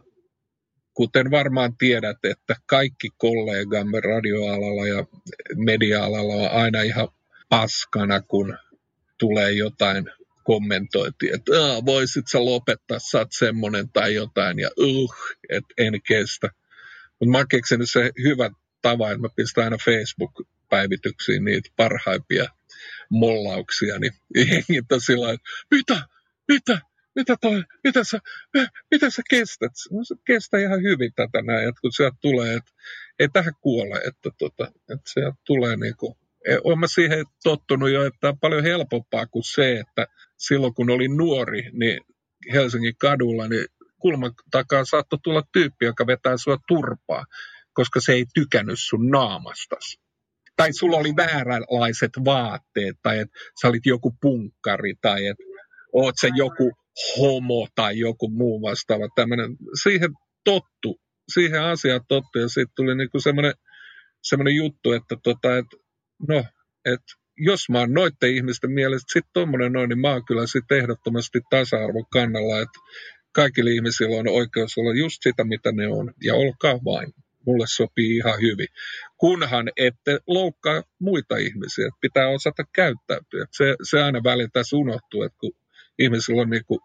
kuten 0.94 1.32
varmaan 1.32 1.78
tiedät, 1.78 2.18
että 2.24 2.56
kaikki 2.66 3.10
kollegamme 3.18 4.00
radioalalla 4.00 4.88
ja 4.88 5.06
media-alalla 5.56 6.34
on 6.34 6.52
aina 6.52 6.82
ihan 6.82 7.08
paskana, 7.50 8.22
kun 8.22 8.58
tulee 9.20 9.52
jotain 9.52 10.06
kommentointia, 10.44 11.36
että 11.36 11.52
voisit 11.86 12.28
sä 12.32 12.46
lopettaa, 12.46 13.00
sä 13.00 13.18
oot 13.18 13.28
semmonen 13.32 13.90
tai 13.90 14.16
jotain, 14.16 14.60
ja 14.60 14.70
uh, 14.80 15.16
että 15.50 15.74
en 15.78 15.94
kestä. 16.08 16.50
Mutta 17.20 17.32
mä 17.32 17.38
oon 17.38 17.48
keksinyt 17.48 17.92
se 17.92 18.12
hyvä 18.24 18.50
tavan, 18.82 19.12
että 19.12 19.22
mä 19.22 19.28
pistän 19.36 19.64
aina 19.64 19.78
Facebook 19.86 20.32
päivityksiin 20.70 21.46
niitä 21.46 21.70
parhaimpia 21.76 22.46
mollauksia, 23.10 24.00
niin 24.00 24.14
jengit 24.52 24.86
sillä 25.06 25.38
mitä, 25.72 26.02
mitä, 26.48 26.80
mitä, 27.16 27.36
toi, 27.42 27.64
mitä, 27.84 28.04
sä, 28.04 28.20
mitä 28.92 29.10
sä 29.10 29.22
kestät? 29.30 29.72
No 29.92 30.04
se 30.04 30.16
kestää 30.26 30.60
ihan 30.60 30.82
hyvin 30.82 31.12
tätä 31.16 31.42
näin, 31.42 31.70
että 31.70 31.82
kun 31.82 31.92
sieltä 31.92 32.18
tulee, 32.22 32.54
että 32.54 32.72
ei 33.20 33.28
tähän 33.34 33.54
kuole, 33.62 33.98
että, 34.08 34.30
tota, 34.38 34.72
että 34.90 35.12
sieltä 35.14 35.38
tulee 35.46 35.76
niin 35.76 35.96
kuin, 35.98 36.16
e, 36.48 36.58
olen 36.64 36.80
mä 36.80 36.88
siihen 36.88 37.26
tottunut 37.44 37.90
jo, 37.90 38.06
että 38.06 38.30
on 38.30 38.40
paljon 38.40 38.64
helpompaa 38.64 39.26
kuin 39.26 39.44
se, 39.44 39.80
että 39.80 40.08
silloin 40.38 40.74
kun 40.74 40.90
olin 40.90 41.18
nuori, 41.18 41.70
niin 41.74 42.02
Helsingin 42.54 42.98
kadulla, 42.98 43.48
niin 43.48 43.66
kulman 44.00 44.32
takaa 44.52 44.86
saattoi 44.86 45.20
tulla 45.24 45.44
tyyppi, 45.54 45.86
joka 45.86 46.08
vetää 46.08 46.38
sua 46.38 46.58
turpaa, 46.68 47.26
koska 47.74 48.00
se 48.00 48.14
ei 48.14 48.26
tykännyt 48.34 48.80
sun 48.80 49.10
naamastasi 49.10 50.05
tai 50.58 50.74
sulla 50.74 50.98
oli 50.98 51.14
vääränlaiset 51.18 52.12
vaatteet, 52.26 52.96
tai 53.04 53.20
että 53.20 53.40
sä 53.62 53.68
olit 53.68 53.86
joku 53.86 54.16
punkkari, 54.22 54.94
tai 55.02 55.28
että 55.28 55.44
oot 55.94 56.16
se 56.22 56.30
joku 56.36 56.72
homo 57.18 57.68
tai 57.76 58.00
joku 58.00 58.30
muu 58.30 58.62
vastaava 58.62 59.08
tämmöinen. 59.16 59.58
Siihen 59.84 60.10
tottu, 60.44 61.02
siihen 61.34 61.62
asiaan 61.62 62.02
tottu, 62.08 62.40
ja 62.40 62.48
sitten 62.48 62.76
tuli 62.76 62.96
niinku 62.96 63.20
semmoinen, 63.20 63.54
semmoinen 64.24 64.56
juttu, 64.56 64.92
että 64.92 65.16
tota, 65.24 65.58
et, 65.58 65.66
no, 66.28 66.46
että 66.86 67.14
jos 67.38 67.70
mä 67.70 67.80
oon 67.80 67.94
noiden 67.94 68.36
ihmisten 68.36 68.72
mielestä 68.72 69.14
sitten 69.14 69.34
tuommoinen 69.34 69.74
noin, 69.74 69.90
niin 69.90 70.00
mä 70.00 70.12
oon 70.12 70.26
kyllä 70.26 70.48
sitten 70.48 70.78
ehdottomasti 70.78 71.40
tasa-arvon 71.50 72.06
kannalla, 72.12 72.60
että 72.60 72.80
kaikilla 73.36 73.70
ihmisillä 73.70 74.18
on 74.18 74.28
oikeus 74.28 74.78
olla 74.78 74.94
just 74.94 75.18
sitä, 75.24 75.44
mitä 75.44 75.72
ne 75.72 75.88
on, 75.88 76.14
ja 76.24 76.36
olkaa 76.36 76.80
vain 76.86 77.14
mulle 77.46 77.66
sopii 77.68 78.18
ihan 78.18 78.42
hyvin. 78.42 78.68
Kunhan 79.18 79.72
ette 79.78 80.20
loukkaa 80.28 80.84
muita 81.00 81.38
ihmisiä, 81.38 81.90
pitää 82.02 82.30
osata 82.30 82.64
käyttäytyä. 82.74 83.46
Se, 83.52 83.76
se 83.84 84.04
aina 84.04 84.24
välillä 84.24 84.50
tässä 84.54 84.78
unohtuu, 84.78 85.24
että 85.24 85.38
kun 85.38 85.52
ihmisillä 86.00 86.42
on 86.42 86.50
niin 86.50 86.66
kuin 86.66 86.80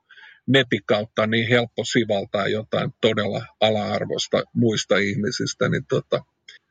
netin 0.46 0.82
kautta 0.86 1.26
niin 1.26 1.48
helppo 1.48 1.84
sivaltaa 1.84 2.48
jotain 2.48 2.90
todella 3.00 3.46
ala-arvosta 3.60 4.42
muista 4.54 4.98
ihmisistä, 4.98 5.68
niin 5.68 5.86
tota, 5.88 6.24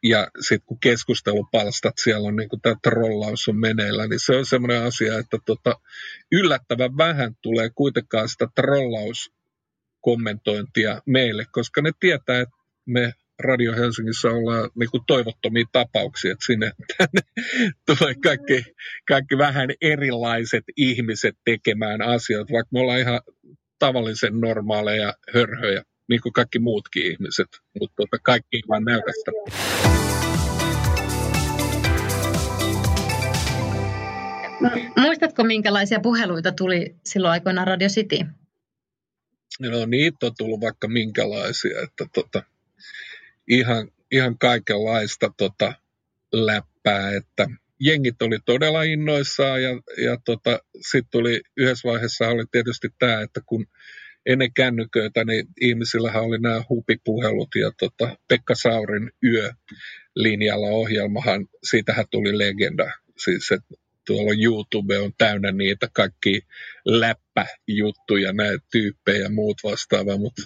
ja 0.03 0.27
sitten 0.39 0.65
kun 0.65 0.79
keskustelupalstat 0.79 1.93
siellä 2.03 2.27
on 2.27 2.36
niin 2.36 2.50
tämä 2.62 2.75
trollaus 2.84 3.48
on 3.48 3.60
meneillä, 3.60 4.08
niin 4.08 4.19
se 4.19 4.36
on 4.36 4.46
semmoinen 4.46 4.84
asia, 4.84 5.19
että 5.19 5.38
tota, 5.46 5.79
yllättävän 6.31 6.98
vähän 6.98 7.36
tulee 7.41 7.69
kuitenkaan 7.75 8.29
sitä 8.29 8.48
trollauskommentointia 8.55 11.01
meille, 11.05 11.46
koska 11.51 11.81
ne 11.81 11.91
tietää, 12.00 12.39
että 12.39 12.55
me 12.86 13.13
Radio 13.39 13.74
Helsingissä 13.75 14.27
ollaan 14.27 14.69
niin 14.75 14.89
kuin 14.91 15.03
toivottomia 15.08 15.65
tapauksia, 15.72 16.31
että 16.31 16.46
sinne 16.46 16.72
tänne 16.98 17.22
tulee 17.86 18.15
kaikki, 18.24 18.63
kaikki 19.08 19.38
vähän 19.38 19.69
erilaiset 19.81 20.63
ihmiset 20.77 21.36
tekemään 21.46 22.01
asioita, 22.01 22.53
vaikka 22.53 22.69
me 22.74 22.79
ollaan 22.79 23.00
ihan 23.00 23.22
tavallisen 23.79 24.41
normaaleja 24.41 25.13
hörhöjä, 25.34 25.84
niin 26.10 26.22
kuin 26.22 26.34
kaikki 26.34 26.60
muutkin 26.60 27.12
ihmiset, 27.12 27.48
mutta 27.79 27.96
tota, 27.96 28.17
kaikki 28.24 28.58
ei 28.58 28.62
vaan 28.69 28.84
näytä 28.84 29.12
sitä. 29.12 29.31
Muistatko, 34.98 35.43
minkälaisia 35.43 36.00
puheluita 36.00 36.51
tuli 36.51 36.96
silloin 37.05 37.31
aikoinaan 37.31 37.67
Radio 37.67 37.88
City? 37.88 38.17
No 39.60 39.86
niitä 39.86 40.25
on 40.25 40.31
tullut 40.38 40.62
vaikka 40.62 40.88
minkälaisia, 40.88 41.81
että 41.81 42.05
tota, 42.13 42.43
ihan, 43.49 43.91
ihan 44.11 44.37
kaikenlaista 44.37 45.31
tota, 45.37 45.73
läppää, 46.33 47.11
että 47.11 47.47
jengit 47.79 48.21
oli 48.21 48.37
todella 48.45 48.83
innoissaan 48.83 49.63
ja, 49.63 49.69
ja 50.03 50.17
tota, 50.25 50.59
sitten 50.91 51.11
tuli 51.11 51.41
yhdessä 51.57 51.89
vaiheessa 51.89 52.27
oli 52.27 52.43
tietysti 52.51 52.87
tämä, 52.99 53.21
että 53.21 53.41
kun 53.45 53.65
ennen 54.25 54.53
kännyköitä, 54.53 55.25
niin 55.25 55.47
ihmisillähän 55.61 56.23
oli 56.23 56.39
nämä 56.39 56.61
hupipuhelut 56.69 57.49
ja 57.55 57.71
tota, 57.79 58.17
Pekka 58.27 58.55
Saurin 58.55 59.11
yölinjalla 59.23 60.67
ohjelmahan, 60.67 61.47
siitähän 61.63 62.05
tuli 62.11 62.37
legenda. 62.37 62.91
Siis, 63.17 63.51
että 63.51 63.88
tuolla 64.09 64.33
YouTube 64.43 64.99
on 64.99 65.11
täynnä 65.17 65.51
niitä 65.51 65.87
kaikki 65.93 66.41
läppäjuttuja, 66.85 68.33
näitä 68.33 68.65
tyyppejä 68.71 69.19
ja 69.19 69.29
muut 69.29 69.57
vastaavaa, 69.63 70.17
mutta 70.17 70.41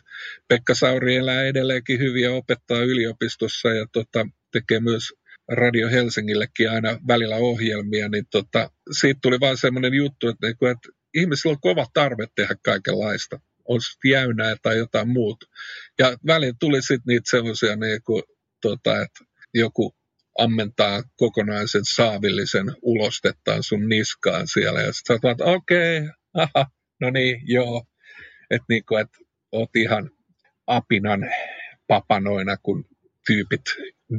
Pekka 0.47 0.75
Sauri 0.75 1.15
elää 1.15 1.43
edelleenkin 1.43 1.99
hyviä 1.99 2.31
opettaa 2.31 2.81
yliopistossa 2.81 3.69
ja 3.69 3.85
tota, 3.91 4.27
tekee 4.51 4.79
myös 4.79 5.03
Radio 5.51 5.89
Helsingillekin 5.89 6.71
aina 6.71 6.99
välillä 7.07 7.35
ohjelmia, 7.35 8.09
niin 8.09 8.25
tota, 8.31 8.71
siitä 8.91 9.19
tuli 9.21 9.39
vaan 9.39 9.57
semmoinen 9.57 9.93
juttu, 9.93 10.27
että, 10.27 10.47
niinku, 10.47 10.65
että 10.65 10.89
ihmisillä 11.13 11.51
on 11.51 11.61
kova 11.61 11.85
tarve 11.93 12.25
tehdä 12.35 12.55
kaikenlaista. 12.65 13.39
On 13.65 13.79
jäynää 14.05 14.55
tai 14.61 14.77
jotain 14.77 15.09
muuta. 15.09 15.45
Ja 15.99 16.17
välillä 16.27 16.53
tuli 16.59 16.81
sitten 16.81 17.03
niitä 17.07 17.29
sellaisia, 17.29 17.75
niin 17.75 18.03
kuin, 18.03 18.23
tota, 18.61 19.01
että 19.01 19.19
joku 19.53 19.95
ammentaa 20.39 21.03
kokonaisen 21.15 21.85
saavillisen 21.95 22.65
ulostettaan 22.81 23.63
sun 23.63 23.89
niskaan 23.89 24.47
siellä. 24.47 24.81
Ja 24.81 24.93
sitten 24.93 25.19
sä 25.21 25.27
oot 25.27 25.41
okei, 25.41 26.01
okay, 26.33 26.65
no 27.01 27.09
niin, 27.09 27.41
joo. 27.45 27.85
Että 28.49 28.65
niinku, 28.69 28.95
et 28.95 29.09
oot 29.51 29.75
ihan 29.75 30.09
apinan 30.67 31.31
papanoina, 31.87 32.57
kun 32.57 32.85
tyypit 33.27 33.61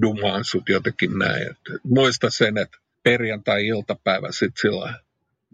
dumaan 0.03 0.45
sut 0.45 0.69
jotenkin 0.69 1.19
näin. 1.19 1.43
Et 1.43 1.59
muista 1.85 2.31
sen, 2.31 2.59
että 2.59 2.79
perjantai-iltapäivä 3.03 4.33
sitten 4.33 4.61
sillä 4.61 5.05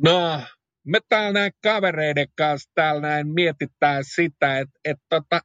no, 0.03 0.43
me 0.85 0.99
täällä 1.09 1.33
näin 1.33 1.53
kavereiden 1.63 2.29
kanssa 2.37 2.71
täällä 2.75 3.01
näin 3.01 3.29
mietitään 3.29 4.05
sitä, 4.05 4.59
että 4.59 4.81
et 4.85 4.99
tota, 5.09 5.41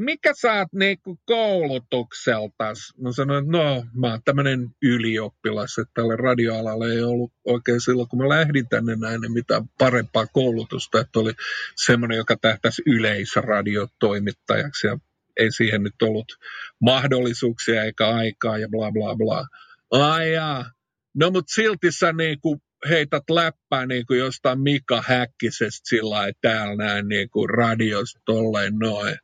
mikä 0.00 0.32
sä 0.40 0.52
oot 0.52 0.68
niinku 0.72 1.18
koulutukselta? 1.24 2.64
Mä 3.02 3.12
sanoin, 3.12 3.44
että 3.44 3.58
no, 3.58 3.84
mä 3.94 4.10
oon 4.10 4.22
tämmöinen 4.24 4.68
ylioppilas, 4.82 5.78
että 5.78 5.92
tälle 5.94 6.16
radioalalle 6.16 6.92
ei 6.92 7.02
ollut 7.02 7.32
oikein 7.44 7.80
silloin, 7.80 8.08
kun 8.08 8.18
mä 8.18 8.28
lähdin 8.28 8.68
tänne 8.68 8.96
näin, 8.96 9.20
niin 9.20 9.32
mitään 9.32 9.62
parempaa 9.78 10.26
koulutusta, 10.26 11.00
että 11.00 11.18
oli 11.18 11.32
semmoinen, 11.76 12.16
joka 12.16 12.36
tähtäisi 12.36 12.82
yleisradiotoimittajaksi 12.86 14.86
ja 14.86 14.98
ei 15.36 15.52
siihen 15.52 15.82
nyt 15.82 16.02
ollut 16.02 16.32
mahdollisuuksia 16.80 17.84
eikä 17.84 18.08
aikaa 18.08 18.58
ja 18.58 18.68
bla 18.68 18.92
bla 18.92 19.16
bla. 19.16 19.46
Ai 19.90 20.32
jaa. 20.32 20.70
No 21.14 21.30
mut 21.30 21.48
silti 21.48 21.92
sä 21.92 22.12
niinku 22.12 22.60
heität 22.88 23.30
läppää 23.30 23.86
niin 23.86 24.06
kuin 24.06 24.20
jostain 24.20 24.60
Mika 24.60 25.02
Häkkisestä 25.06 25.88
sillä 25.88 26.10
lailla 26.10 26.38
täällä 26.40 26.76
näin 26.76 27.08
niin 27.08 27.28
radiosta 27.56 28.20
tolleen 28.24 28.78
noin 28.78 29.16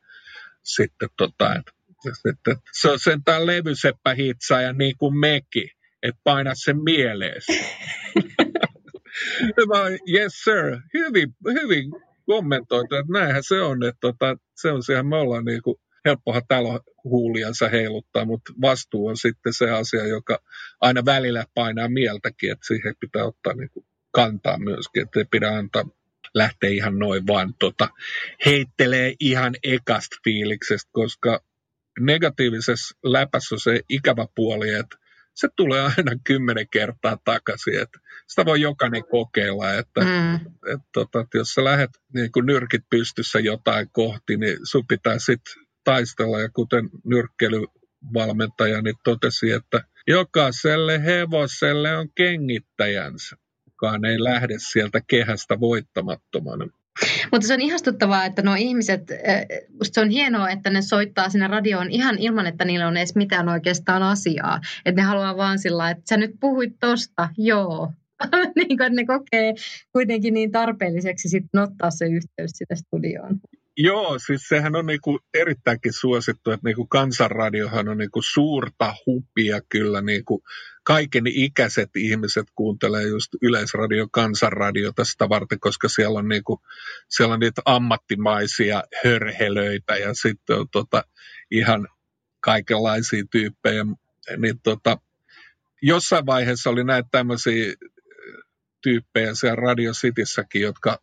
sitten 0.75 1.09
tota, 1.17 1.55
että, 1.55 1.71
että 2.29 2.55
se 2.81 2.89
on 2.89 2.99
sentään 2.99 3.47
levyseppä 3.47 4.13
hitsaaja 4.13 4.73
niin 4.73 4.97
kuin 4.97 5.19
mekin, 5.19 5.69
että 6.03 6.21
paina 6.23 6.51
sen 6.55 6.83
mieleen. 6.83 7.41
yes 10.13 10.43
sir, 10.43 10.79
hyvin, 10.93 11.35
hyvin 11.53 11.91
kommentoitu, 12.25 12.95
että 12.95 13.13
näinhän 13.13 13.43
se 13.43 13.61
on, 13.61 13.83
että 13.83 13.99
tota, 14.01 14.37
se 14.55 14.71
on 14.71 14.83
siihen 14.83 15.07
me 15.07 15.15
ollaan 15.15 15.45
niin 15.45 15.61
kuin, 15.61 15.77
helppohan 16.05 16.41
täällä 16.47 16.79
huuliansa 17.03 17.69
heiluttaa, 17.69 18.25
mutta 18.25 18.53
vastuu 18.61 19.07
on 19.07 19.17
sitten 19.17 19.53
se 19.53 19.69
asia, 19.69 20.07
joka 20.07 20.39
aina 20.81 21.05
välillä 21.05 21.45
painaa 21.53 21.89
mieltäkin, 21.89 22.51
että 22.51 22.67
siihen 22.67 22.95
pitää 22.99 23.25
ottaa 23.25 23.53
niin 23.53 23.69
kuin 23.69 23.85
kantaa 24.11 24.59
myöskin, 24.59 25.03
että 25.03 25.19
ei 25.19 25.25
pidä 25.31 25.49
antaa 25.49 25.85
lähtee 26.37 26.69
ihan 26.69 26.99
noin 26.99 27.27
vaan 27.27 27.53
tota, 27.59 27.89
heittelee 28.45 29.13
ihan 29.19 29.55
ekasta 29.63 30.15
fiiliksestä, 30.23 30.89
koska 30.91 31.43
negatiivisessa 31.99 32.95
läpässä 33.03 33.55
on 33.55 33.59
se 33.59 33.81
ikävä 33.89 34.27
puoli, 34.35 34.73
että 34.73 34.97
se 35.33 35.47
tulee 35.55 35.81
aina 35.81 36.11
kymmenen 36.23 36.69
kertaa 36.69 37.17
takaisin. 37.25 37.81
Että 37.81 37.99
sitä 38.27 38.45
voi 38.45 38.61
jokainen 38.61 39.03
kokeilla, 39.11 39.73
että, 39.73 40.01
mm. 40.01 40.35
että, 40.73 40.87
tota, 40.93 41.19
että 41.19 41.37
jos 41.37 41.53
sä 41.53 41.63
lähdet 41.63 41.89
niin 42.13 42.31
kun 42.31 42.45
nyrkit 42.45 42.83
pystyssä 42.89 43.39
jotain 43.39 43.89
kohti, 43.91 44.37
niin 44.37 44.57
sun 44.63 44.87
pitää 44.87 45.19
sitten 45.19 45.63
taistella. 45.83 46.39
Ja 46.39 46.49
kuten 46.49 46.89
nyrkkeilyvalmentaja 47.05 48.81
niin 48.81 48.95
totesi, 49.03 49.51
että 49.51 49.83
jokaiselle 50.07 51.03
hevoselle 51.05 51.97
on 51.97 52.09
kengittäjänsä 52.15 53.37
kukaan 53.79 54.05
ei 54.05 54.23
lähde 54.23 54.53
sieltä 54.57 55.01
kehästä 55.07 55.59
voittamattomana. 55.59 56.67
Mutta 57.31 57.47
se 57.47 57.53
on 57.53 57.61
ihastuttavaa, 57.61 58.25
että 58.25 58.41
nuo 58.41 58.55
ihmiset, 58.55 59.01
se 59.83 60.01
on 60.01 60.09
hienoa, 60.09 60.49
että 60.49 60.69
ne 60.69 60.81
soittaa 60.81 61.29
sinne 61.29 61.47
radioon 61.47 61.91
ihan 61.91 62.17
ilman, 62.17 62.47
että 62.47 62.65
niillä 62.65 62.87
on 62.87 62.97
edes 62.97 63.15
mitään 63.15 63.49
oikeastaan 63.49 64.03
asiaa. 64.03 64.61
Että 64.85 65.01
ne 65.01 65.05
haluaa 65.07 65.37
vaan 65.37 65.59
sillä 65.59 65.89
että 65.89 66.03
sä 66.09 66.17
nyt 66.17 66.31
puhuit 66.39 66.73
tosta, 66.79 67.29
joo. 67.37 67.91
niin 68.55 68.77
kuin, 68.77 68.95
ne 68.95 69.05
kokee 69.05 69.53
kuitenkin 69.91 70.33
niin 70.33 70.51
tarpeelliseksi 70.51 71.29
sitten 71.29 71.61
ottaa 71.61 71.91
se 71.91 72.05
yhteys 72.05 72.51
sitä 72.51 72.75
studioon. 72.75 73.39
Joo, 73.79 74.19
siis 74.19 74.41
sehän 74.47 74.75
on 74.75 74.85
niinku 74.85 75.19
erittäinkin 75.33 75.93
suosittu, 75.93 76.51
että 76.51 76.67
niinku 76.67 76.87
kansanradiohan 76.87 77.87
on 77.87 77.97
niinku 77.97 78.21
suurta 78.21 78.93
hupia 79.05 79.61
kyllä. 79.69 80.01
Niinku 80.01 80.43
kaiken 80.87 81.27
ikäiset 81.27 81.89
ihmiset 81.95 82.47
kuuntelee 82.55 83.07
just 83.07 83.33
Yleisradio 83.41 84.07
kansanradiota 84.11 85.05
sitä 85.05 85.29
varten, 85.29 85.59
koska 85.59 85.89
siellä 85.89 86.19
on, 86.19 86.27
niinku, 86.27 86.61
siellä 87.07 87.33
on 87.33 87.39
niitä 87.39 87.61
ammattimaisia 87.65 88.83
hörhelöitä 89.03 89.95
ja 89.95 90.13
sitten 90.13 90.59
on 90.59 90.69
tota 90.71 91.03
ihan 91.51 91.87
kaikenlaisia 92.39 93.23
tyyppejä. 93.31 93.85
Niin 94.37 94.59
tota, 94.63 94.97
jossain 95.81 96.25
vaiheessa 96.25 96.69
oli 96.69 96.83
näitä 96.83 97.09
tämmöisiä 97.11 97.73
tyyppejä 98.81 99.33
siellä 99.33 99.55
Radio 99.55 99.91
Cityssäkin, 99.91 100.61
jotka 100.61 100.99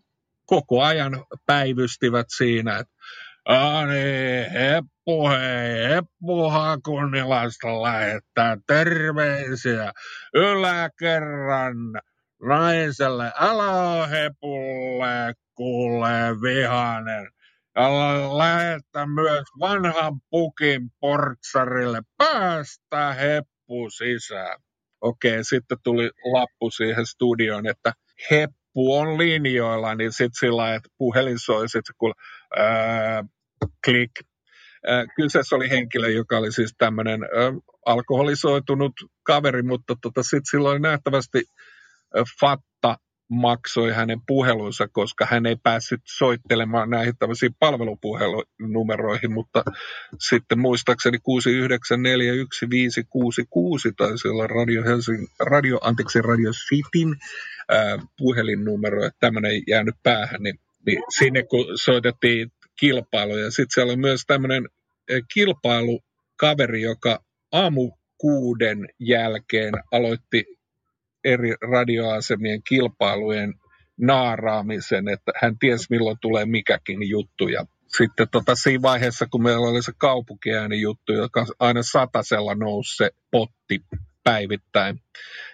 koko 0.47 0.83
ajan 0.83 1.25
päivystivät 1.47 2.27
siinä, 2.37 2.79
että 2.79 2.94
niin, 3.48 4.50
Heppu 4.50 5.28
hei, 5.28 5.88
Heppu 5.88 6.50
Hakunilasta 6.50 7.83
lähettää 7.83 8.57
terveisiä 8.66 9.92
yläkerran 10.35 11.76
naiselle, 12.42 13.33
älä 13.40 14.07
Hepulle, 14.07 15.35
kuule 15.54 16.40
vihanen. 16.42 17.28
Ja 17.76 17.88
lähetä 18.38 19.07
myös 19.07 19.44
vanhan 19.61 20.20
pukin 20.30 20.90
portsarille, 21.00 22.02
päästä 22.18 23.12
Heppu 23.12 23.90
sisään. 23.90 24.61
Okei, 25.00 25.44
sitten 25.44 25.78
tuli 25.85 26.11
lappu 26.33 26.70
siihen 26.70 27.07
studioon, 27.07 27.66
että 27.66 27.92
Heppu 28.30 28.94
on 28.96 29.18
linjoilla, 29.18 29.94
niin 29.94 30.12
sitten 30.12 30.38
sillä 30.38 30.74
että 30.74 30.88
puhelin 30.98 31.38
soi, 31.38 31.68
sitten 31.68 31.94
kun 31.98 32.14
ää, 32.57 33.24
klik. 33.85 34.11
Ää, 34.87 35.05
kyseessä 35.16 35.57
oli 35.57 35.70
henkilö, 35.70 36.09
joka 36.09 36.38
oli 36.38 36.53
siis 36.53 36.74
tämmöinen 36.79 37.20
alkoholisoitunut 37.87 38.92
kaveri, 39.22 39.62
mutta 39.62 39.94
tota, 40.03 40.22
sitten 40.22 40.50
silloin 40.50 40.83
nähtävästi 40.83 41.42
Fatta 42.40 42.96
maksoi 43.29 43.92
hänen 43.92 44.20
puhelunsa, 44.27 44.88
koska 44.88 45.27
hän 45.31 45.46
ei 45.46 45.57
päässyt 45.62 46.00
soittelemaan 46.05 46.90
näihin 46.90 47.16
tämmöisiin 47.18 47.55
palvelupuhelunumeroihin, 47.59 49.33
mutta 49.33 49.62
sitten 50.18 50.59
muistaakseni 50.59 51.18
6941566 51.18 51.22
taisi 53.96 54.29
olla 54.29 54.46
Radio, 54.46 54.83
Helsing, 54.83 55.27
Radio, 55.40 55.79
anteeksi, 55.83 56.22
Radio 56.22 56.50
Cityn 56.50 57.16
ää, 57.68 57.98
puhelinnumero, 58.18 59.05
että 59.05 59.18
tämmöinen 59.20 59.62
jäänyt 59.68 59.94
päähän, 60.03 60.42
niin, 60.42 60.59
niin 60.87 61.03
sinne 61.18 61.42
kun 61.42 61.66
soitettiin 61.74 62.53
kilpailuja, 62.81 63.51
sitten 63.51 63.75
siellä 63.75 63.93
on 63.93 64.01
myös 64.01 64.23
tämmöinen 64.27 64.69
kilpailu 65.35 66.01
kaveri, 66.37 66.83
joka 66.83 67.19
aamu 67.53 67.93
kuuden 68.19 68.89
jälkeen 69.01 69.75
aloitti 69.93 70.45
eri 71.25 71.55
radioasemien 71.71 72.63
kilpailujen 72.69 73.55
naaraamisen, 74.01 75.09
että 75.09 75.33
hän 75.43 75.59
tiesi 75.59 75.87
milloin 75.91 76.17
tulee 76.21 76.47
mikäkin 76.47 77.09
juttu. 77.09 77.49
Ja 77.49 77.67
sitten 77.97 78.29
tota, 78.33 78.55
siinä 78.55 78.83
vaiheessa, 78.83 79.27
kun 79.27 79.43
meillä 79.43 79.69
oli 79.69 79.83
se 79.83 79.93
kaupunkiääni 79.99 80.81
juttu, 80.81 81.13
joka 81.13 81.47
aina 81.59 81.83
satasella 81.83 82.55
nousi 82.55 82.97
se 82.97 83.11
potti 83.31 83.81
päivittäin, 84.25 85.01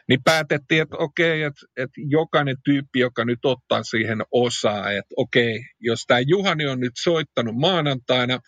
niin 0.09 0.23
päätettiin, 0.25 0.83
että 0.83 0.97
okei, 0.97 1.43
että, 1.43 1.61
että 1.77 2.01
jokainen 2.09 2.57
tyyppi, 2.65 3.01
joka 3.01 3.25
nyt 3.25 3.45
ottaa 3.45 3.83
siihen 3.83 4.19
osaa, 4.31 4.91
että 4.91 5.15
okei, 5.17 5.61
jos 5.81 6.05
tämä 6.07 6.21
Juhani 6.21 6.67
on 6.67 6.81
nyt 6.81 6.93
soittanut 7.03 7.57
maanantaina, 7.57 8.39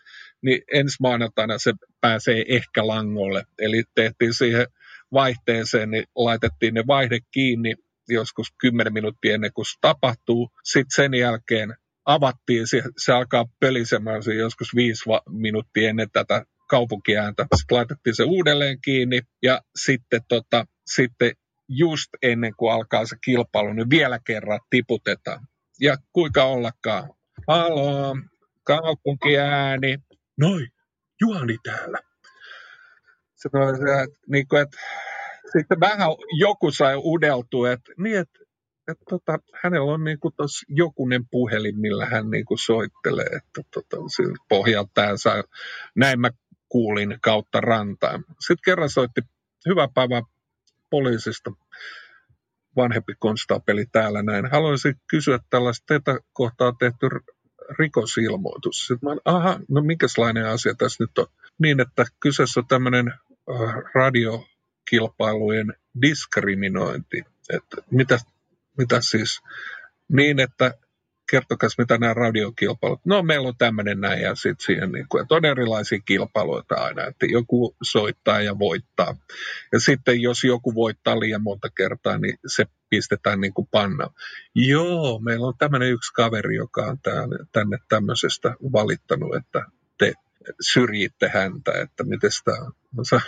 niin 0.43 0.63
ensi 0.73 0.97
maanantaina 1.01 1.59
se 1.59 1.73
pääsee 2.01 2.45
ehkä 2.49 2.87
langolle. 2.87 3.45
Eli 3.59 3.83
tehtiin 3.95 4.35
siihen 4.35 4.67
vaihteeseen, 5.13 5.91
niin 5.91 6.05
laitettiin 6.17 6.75
ne 6.75 6.85
vaihde 6.87 7.19
kiinni 7.31 7.75
joskus 8.09 8.47
10 8.59 8.93
minuuttia 8.93 9.35
ennen 9.35 9.53
kuin 9.53 9.67
se 9.67 9.79
tapahtuu. 9.81 10.51
Sitten 10.65 10.95
sen 10.95 11.15
jälkeen 11.15 11.75
avattiin, 12.05 12.67
se, 12.67 12.83
se 12.97 13.13
alkaa 13.13 13.45
pölisemään 13.61 14.23
se 14.23 14.35
joskus 14.35 14.75
viisi 14.75 15.05
minuuttia 15.29 15.89
ennen 15.89 16.11
tätä 16.13 16.45
kaupunkiääntä. 16.73 17.47
Sitten 17.57 17.77
laitettiin 17.77 18.17
se 18.17 18.25
uudelleen 18.25 18.79
kiinni 18.85 19.21
ja 19.43 19.61
sitten, 19.77 20.21
tota, 20.29 20.67
sitten 20.87 21.33
just 21.69 22.09
ennen 22.23 22.53
kuin 22.57 22.73
alkaa 22.73 23.07
se 23.07 23.17
kilpailu, 23.25 23.73
niin 23.73 23.91
vielä 23.91 24.19
kerran 24.27 24.61
tiputetaan. 24.71 25.47
Ja 25.81 25.97
kuinka 26.13 26.45
ollakaan. 26.45 27.11
Halo, 27.49 28.17
kaupunkiääni. 28.65 29.99
Noi, 30.41 30.67
Juhani 31.21 31.57
täällä. 31.63 31.99
Se, 33.35 33.49
että, 34.03 34.17
niin 34.29 34.49
kuin, 34.49 34.63
että 34.63 34.77
sitten 35.59 35.81
vähän 35.81 36.09
joku 36.39 36.71
sai 36.71 36.97
udeltua, 36.97 37.73
että, 37.73 37.93
niin, 37.99 38.19
että, 38.19 38.39
että 38.89 39.05
tota, 39.11 39.39
hänellä 39.63 39.93
on 39.93 40.05
niin 40.05 40.21
kuin 40.21 40.35
jokunen 40.69 41.25
puhelin, 41.31 41.81
millä 41.81 42.07
hän 42.07 42.31
niin 42.31 42.45
kuin 42.45 42.59
soittelee, 42.59 43.27
että 43.27 43.63
tota, 43.75 43.97
pohjalta 44.49 45.17
saa, 45.17 45.45
näin 45.97 46.21
mä 46.21 46.31
kuulin 46.73 47.19
kautta 47.23 47.61
rantaa. 47.61 48.23
Sitten 48.41 48.65
kerran 48.65 48.91
soitti 48.91 49.21
hyvä 49.69 49.89
päivä 49.95 50.23
poliisista 50.91 51.53
vanhempi 52.77 53.15
konstaapeli 53.19 53.87
täällä 53.93 54.23
näin. 54.23 54.51
Haluaisin 54.51 54.95
kysyä 55.11 55.39
tällaista, 55.51 55.85
teitä 55.87 56.19
kohtaa 56.33 56.73
tehty 56.79 57.09
rikosilmoitus. 57.79 58.87
Sitten 58.87 59.09
mä, 59.09 59.17
aha, 59.25 59.61
no 59.69 59.81
minkälainen 59.81 60.47
asia 60.47 60.75
tässä 60.75 61.05
nyt 61.05 61.19
on? 61.19 61.27
Niin, 61.59 61.81
että 61.81 62.05
kyseessä 62.21 62.61
on 62.61 62.67
tämmöinen 62.67 63.09
äh, 63.09 63.75
radiokilpailujen 63.95 65.75
diskriminointi. 66.03 67.25
Että 67.51 67.77
mitä, 67.91 68.19
mitä 68.79 69.01
siis? 69.01 69.41
Niin, 70.09 70.41
että 70.41 70.75
kertokas 71.33 71.79
mitä 71.79 71.99
nämä 71.99 72.15
radiokilpailut. 72.15 73.01
No 73.05 73.23
meillä 73.23 73.49
on 73.49 73.57
tämmöinen 73.59 74.01
näin 74.01 74.23
ja 74.23 74.35
sitten 74.35 74.67
siihen, 74.67 74.93
niin 74.93 75.07
kuin, 75.09 75.23
että 75.23 75.35
on 75.35 75.45
erilaisia 75.45 75.99
kilpailuita 76.05 76.75
aina, 76.75 77.07
että 77.07 77.27
joku 77.27 77.77
soittaa 77.83 78.41
ja 78.41 78.59
voittaa. 78.59 79.17
Ja 79.73 79.81
sitten 79.81 80.21
jos 80.21 80.45
joku 80.45 80.75
voittaa 80.75 81.21
liian 81.21 81.43
monta 81.43 81.69
kertaa, 81.77 82.19
niin 82.19 82.39
se 82.47 82.65
pistetään 82.91 83.41
niin 83.41 83.55
kuin 83.55 83.69
panna. 83.71 84.11
Joo, 84.55 85.19
meillä 85.19 85.47
on 85.47 85.55
tämmöinen 85.59 85.93
yksi 85.93 86.13
kaveri, 86.13 86.57
joka 86.57 86.87
on 86.87 86.99
täällä, 87.03 87.39
tänne 87.53 87.79
tämmöisestä 87.89 88.55
valittanut, 88.73 89.37
että 89.37 89.65
te 89.99 90.13
syrjitte 90.61 91.29
häntä, 91.29 91.73
että 91.73 92.05
miten 92.05 92.33
sitä 92.33 92.51
on. 92.51 92.73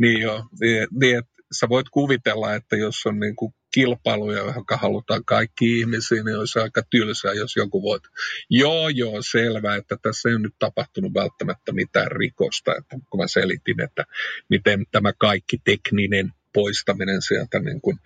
niin 0.00 0.20
joo, 0.20 0.44
niin, 0.60 0.88
niin 1.00 1.18
että 1.18 1.37
sä 1.52 1.68
voit 1.68 1.88
kuvitella, 1.88 2.54
että 2.54 2.76
jos 2.76 3.06
on 3.06 3.20
niin 3.20 3.36
kuin 3.36 3.54
kilpailuja, 3.74 4.38
johon 4.38 4.64
halutaan 4.70 5.24
kaikki 5.24 5.78
ihmisiä, 5.78 6.22
niin 6.22 6.38
olisi 6.38 6.58
aika 6.58 6.82
tylsää, 6.90 7.32
jos 7.32 7.56
joku 7.56 7.82
voit. 7.82 8.02
Joo, 8.50 8.88
joo, 8.88 9.22
selvä, 9.30 9.76
että 9.76 9.96
tässä 10.02 10.28
ei 10.28 10.34
ole 10.34 10.42
nyt 10.42 10.54
tapahtunut 10.58 11.14
välttämättä 11.14 11.72
mitään 11.72 12.12
rikosta, 12.12 12.76
että 12.76 12.96
kun 13.10 13.20
mä 13.20 13.26
selitin, 13.26 13.80
että 13.80 14.04
miten 14.50 14.86
tämä 14.92 15.12
kaikki 15.12 15.56
tekninen 15.64 16.32
poistaminen 16.52 17.22
sieltä 17.22 17.58
niin 17.58 17.80
kuin, 17.80 17.96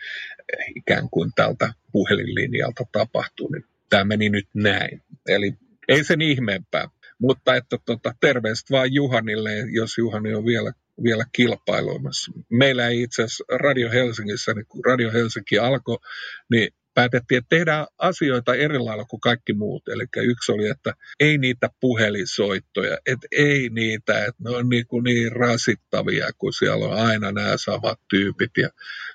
ikään 0.76 1.10
kuin 1.10 1.30
tältä 1.34 1.72
puhelinlinjalta 1.92 2.84
tapahtuu, 2.92 3.52
niin 3.52 3.64
tämä 3.90 4.04
meni 4.04 4.28
nyt 4.28 4.48
näin. 4.54 5.02
Eli 5.28 5.54
ei 5.88 6.04
sen 6.04 6.22
ihmeempää. 6.22 6.88
Mutta 7.18 7.54
että 7.54 7.76
tota, 7.84 8.14
terveiset 8.20 8.70
vaan 8.70 8.92
Juhanille, 8.92 9.50
jos 9.72 9.98
Juhani 9.98 10.34
on 10.34 10.44
vielä 10.44 10.72
vielä 11.04 11.24
kilpailuimassa. 11.32 12.32
Meillä 12.50 12.88
ei 12.88 13.02
itse 13.02 13.22
asiassa 13.22 13.44
Radio 13.60 13.90
Helsingissä, 13.90 14.54
niin 14.54 14.66
kun 14.66 14.84
Radio 14.84 15.12
Helsinki 15.12 15.58
alkoi, 15.58 15.98
niin 16.50 16.68
päätettiin, 16.94 17.38
että 17.38 17.56
tehdään 17.56 17.86
asioita 17.98 18.54
eri 18.54 18.78
lailla 18.78 19.04
kuin 19.04 19.20
kaikki 19.20 19.52
muut. 19.52 19.88
Eli 19.88 20.04
yksi 20.16 20.52
oli, 20.52 20.68
että 20.68 20.94
ei 21.20 21.38
niitä 21.38 21.70
puhelinsoittoja, 21.80 22.98
että 23.06 23.26
ei 23.30 23.68
niitä, 23.68 24.24
että 24.24 24.42
ne 24.44 24.56
on 24.56 24.68
niin, 24.68 24.86
kuin 24.86 25.04
niin 25.04 25.32
rasittavia, 25.32 26.30
kun 26.38 26.52
siellä 26.52 26.86
on 26.86 26.92
aina 26.92 27.32
nämä 27.32 27.56
samat 27.56 28.00
tyypit. 28.10 28.50
Ja 28.56 28.68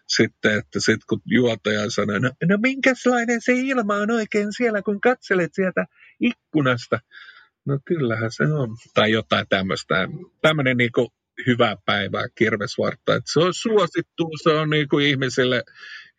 sitten, 0.08 0.58
että 0.58 0.80
sit 0.80 1.06
kun 1.10 1.22
juotaja 1.26 1.90
sanoi, 1.90 2.20
no, 2.20 2.32
no 2.50 2.58
minkälainen 2.58 3.42
se 3.42 3.54
ilma 3.54 3.96
on 3.96 4.12
oikein 4.12 4.54
siellä, 4.54 4.82
kun 4.82 5.02
katselet 5.02 5.54
sieltä 5.54 5.86
ikkunasta. 6.20 7.00
No 7.66 7.80
kyllähän 7.86 8.32
se 8.32 8.44
on. 8.44 8.70
Tai 8.94 9.12
jotain 9.12 9.46
tämmöistä. 9.50 10.08
Tämmöinen 10.42 10.78
niin 10.78 10.92
kuin 10.92 11.08
hyvää 11.47 11.76
päivää 11.86 12.28
kirvesvartta. 12.36 13.15
Et 13.15 13.23
se 13.26 13.39
on 13.39 13.54
suosittu, 13.54 14.30
se 14.43 14.50
on 14.50 14.69
niin 14.69 14.88
kuin 14.88 15.06
ihmisille 15.06 15.63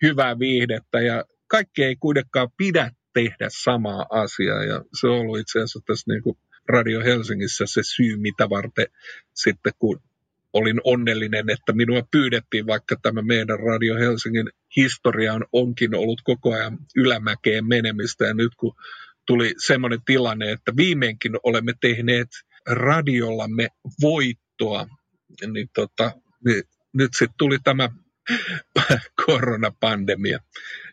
hyvää 0.03 0.39
viihdettä 0.39 1.01
ja 1.01 1.25
kaikki 1.47 1.85
ei 1.85 1.97
kuitenkaan 1.97 2.49
pidä 2.57 2.91
tehdä 3.15 3.49
samaa 3.49 4.07
asiaa 4.11 4.65
ja 4.65 4.85
se 5.01 5.07
on 5.07 5.19
ollut 5.19 5.39
itse 5.39 5.59
asiassa 5.59 5.81
tässä 5.87 6.13
niin 6.13 6.23
kuin 6.23 6.37
Radio 6.69 7.01
Helsingissä 7.01 7.65
se 7.67 7.81
syy, 7.83 8.17
mitä 8.17 8.51
varten 8.51 8.87
sitten 9.35 9.73
kun 9.79 10.01
olin 10.53 10.81
onnellinen, 10.85 11.51
että 11.51 11.73
minua 11.73 12.03
pyydettiin, 12.11 12.67
vaikka 12.67 12.97
tämä 13.03 13.23
meidän 13.23 13.59
Radio 13.59 13.95
Helsingin 13.95 14.51
historia 14.77 15.35
on, 15.35 15.45
onkin 15.53 15.95
ollut 15.95 16.21
koko 16.25 16.55
ajan 16.55 16.79
ylämäkeen 16.97 17.67
menemistä 17.67 18.27
ja 18.27 18.35
nyt 18.35 18.53
kun 18.57 18.75
tuli 19.27 19.55
semmoinen 19.67 20.01
tilanne, 20.05 20.51
että 20.53 20.73
viimeinkin 20.77 21.33
olemme 21.43 21.73
tehneet 21.81 22.29
radiollamme 22.67 23.69
voittoa 24.03 24.87
niin, 25.47 25.71
tota, 25.75 26.13
niin 26.45 26.63
nyt 26.93 27.11
sitten 27.15 27.39
tuli 27.39 27.59
tämä 27.65 27.89
koronapandemia. 29.27 30.39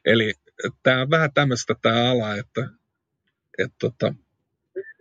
Eli 0.05 0.33
tämä 0.83 1.01
on 1.01 1.09
vähän 1.09 1.33
tämmöistä 1.33 1.75
tämä 1.81 2.09
ala, 2.09 2.35
että, 2.35 2.69
että 3.57 3.75
tota, 3.79 4.13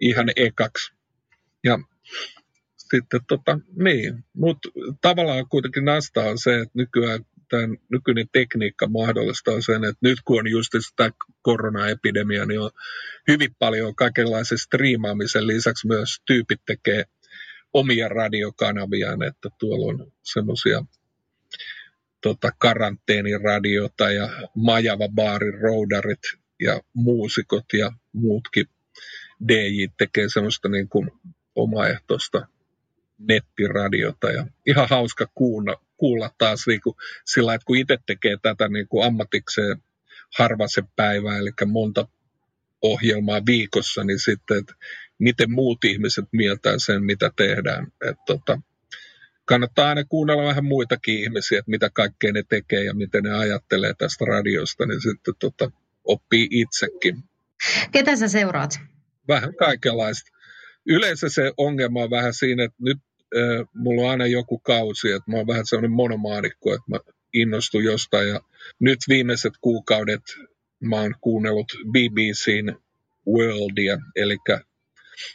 ihan 0.01 0.27
ekaksi. 0.37 0.93
Ja 1.65 1.79
sitten 2.79 3.21
tota, 3.29 3.59
niin, 3.77 4.25
mutta 4.33 4.69
tavallaan 5.01 5.49
kuitenkin 5.49 5.85
nastaa 5.85 6.25
on 6.25 6.39
se, 6.39 6.55
että 6.55 6.73
nykyään 6.75 7.25
tämän 7.51 7.77
nykyinen 7.89 8.27
tekniikka 8.33 8.87
mahdollistaa 8.87 9.61
sen, 9.61 9.85
että 9.85 9.99
nyt 10.01 10.19
kun 10.25 10.39
on 10.39 10.51
just 10.51 10.73
tämä 10.97 11.11
koronaepidemia, 11.43 12.47
niin 12.47 12.61
on 12.61 12.71
hyvin 13.29 13.55
paljon 13.59 13.95
kaikenlaisen 13.95 14.59
striimaamisen 14.59 15.47
lisäksi 15.47 15.87
myös 15.87 16.21
tyypit 16.27 16.61
tekee 16.67 17.05
omia 17.75 18.09
radiokanaviaan, 18.09 19.23
että 19.23 19.49
tuolla 19.59 19.87
on 19.87 20.13
semmoisia 20.23 20.85
tota, 22.21 22.51
karanteeniradiota 22.59 24.11
ja 24.11 24.29
majava 24.55 25.09
baarin 25.09 25.61
roudarit 25.61 26.23
ja 26.61 26.81
muusikot 26.95 27.65
ja 27.73 27.93
muutkin 28.13 28.67
DJ 29.49 29.87
tekee 29.99 30.29
semmoista 30.29 30.69
niin 30.69 30.89
kuin 30.89 31.11
omaehtoista 31.55 32.47
nettiradiota 33.19 34.31
ja 34.31 34.47
ihan 34.67 34.89
hauska 34.91 35.27
kuulla, 35.35 35.83
kuulla 35.97 36.31
taas 36.39 36.67
niin 36.67 36.81
kuin 36.81 36.97
sillä, 37.25 37.55
että 37.55 37.65
kun 37.65 37.77
itse 37.77 37.99
tekee 38.07 38.37
tätä 38.43 38.69
niin 38.69 38.89
kuin 38.89 39.07
ammatikseen 39.07 39.83
harva 40.39 40.69
se 40.69 40.83
päivä, 40.97 41.39
eli 41.39 41.51
monta 41.67 42.09
ohjelmaa 42.83 43.47
viikossa, 43.47 44.05
niin 44.05 44.19
sitten, 44.19 44.59
että 44.59 44.75
miten 45.19 45.51
muut 45.51 45.85
ihmiset 45.85 46.25
mieltää 46.33 46.75
sen, 46.79 47.05
mitä 47.05 47.31
tehdään. 47.37 47.87
Et 48.09 48.17
tota, 48.27 48.61
kannattaa 49.45 49.89
aina 49.89 50.05
kuunnella 50.05 50.45
vähän 50.45 50.65
muitakin 50.65 51.19
ihmisiä, 51.19 51.59
että 51.59 51.71
mitä 51.71 51.91
kaikkea 51.91 52.33
ne 52.33 52.43
tekee 52.49 52.85
ja 52.85 52.95
miten 52.95 53.23
ne 53.23 53.35
ajattelee 53.35 53.95
tästä 53.99 54.25
radiosta, 54.25 54.87
niin 54.87 55.01
sitten 55.01 55.35
tota, 55.39 55.71
oppii 56.05 56.49
itsekin. 56.51 57.25
Ketä 57.93 58.17
sä 58.17 58.29
seuraat? 58.29 58.81
Vähän 59.29 59.55
kaikenlaista. 59.55 60.31
Yleensä 60.87 61.29
se 61.29 61.53
ongelma 61.57 62.03
on 62.03 62.11
vähän 62.11 62.35
siinä, 62.35 62.65
että 62.65 62.77
nyt 62.81 62.99
äh, 63.37 63.69
mulla 63.75 64.03
on 64.03 64.11
aina 64.11 64.27
joku 64.27 64.59
kausi, 64.59 65.13
että 65.13 65.31
mä 65.31 65.37
oon 65.37 65.47
vähän 65.47 65.67
sellainen 65.67 65.91
monomaanikko, 65.91 66.75
että 66.75 66.85
mä 66.91 66.99
innostun 67.33 67.85
jostain 67.85 68.29
ja 68.29 68.41
nyt 68.81 68.99
viimeiset 69.09 69.53
kuukaudet 69.61 70.23
mä 70.85 71.01
oon 71.01 71.15
kuunnellut 71.21 71.73
BBCn 71.91 72.77
Worldia, 73.29 73.99
eli 74.17 74.37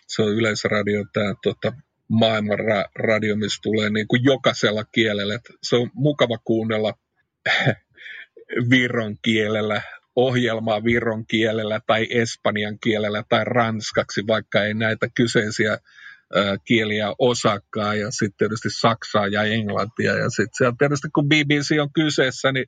se 0.07 0.21
on 0.21 0.33
yleisradio 0.33 1.05
tämä 1.13 1.33
tota, 1.43 1.73
maailman 2.09 2.59
ra- 2.59 2.91
radio, 2.95 3.35
missä 3.35 3.59
tulee 3.63 3.89
niin 3.89 4.07
kuin 4.07 4.23
jokaisella 4.23 4.83
kielellä. 4.83 5.35
Et 5.35 5.49
se 5.63 5.75
on 5.75 5.91
mukava 5.93 6.37
kuunnella 6.37 6.93
viron 8.69 9.15
kielellä, 9.21 9.81
ohjelmaa 10.15 10.83
viron 10.83 11.25
kielellä 11.27 11.79
tai 11.87 12.07
espanjan 12.09 12.77
kielellä 12.83 13.23
tai 13.29 13.45
ranskaksi, 13.45 14.27
vaikka 14.27 14.63
ei 14.63 14.73
näitä 14.73 15.07
kyseisiä 15.15 15.77
kieliä 16.65 17.13
osakkaan 17.19 17.99
ja 17.99 18.11
sitten 18.11 18.37
tietysti 18.37 18.69
saksaa 18.71 19.27
ja 19.27 19.43
englantia. 19.43 20.17
Ja 20.17 20.29
sitten 20.29 20.57
siellä 20.57 20.75
tietysti 20.77 21.07
kun 21.15 21.29
BBC 21.29 21.77
on 21.81 21.93
kyseessä, 21.93 22.51
niin 22.51 22.65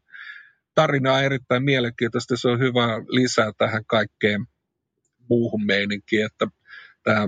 tarina 0.75 1.13
on 1.13 1.23
erittäin 1.23 1.63
mielenkiintoista. 1.63 2.37
Se 2.37 2.47
on 2.49 2.59
hyvä 2.59 2.87
lisää 3.09 3.51
tähän 3.57 3.85
kaikkeen 3.85 4.45
muuhun 5.29 5.65
meininkiin, 5.65 6.25
että 6.25 6.47
tämä 7.03 7.27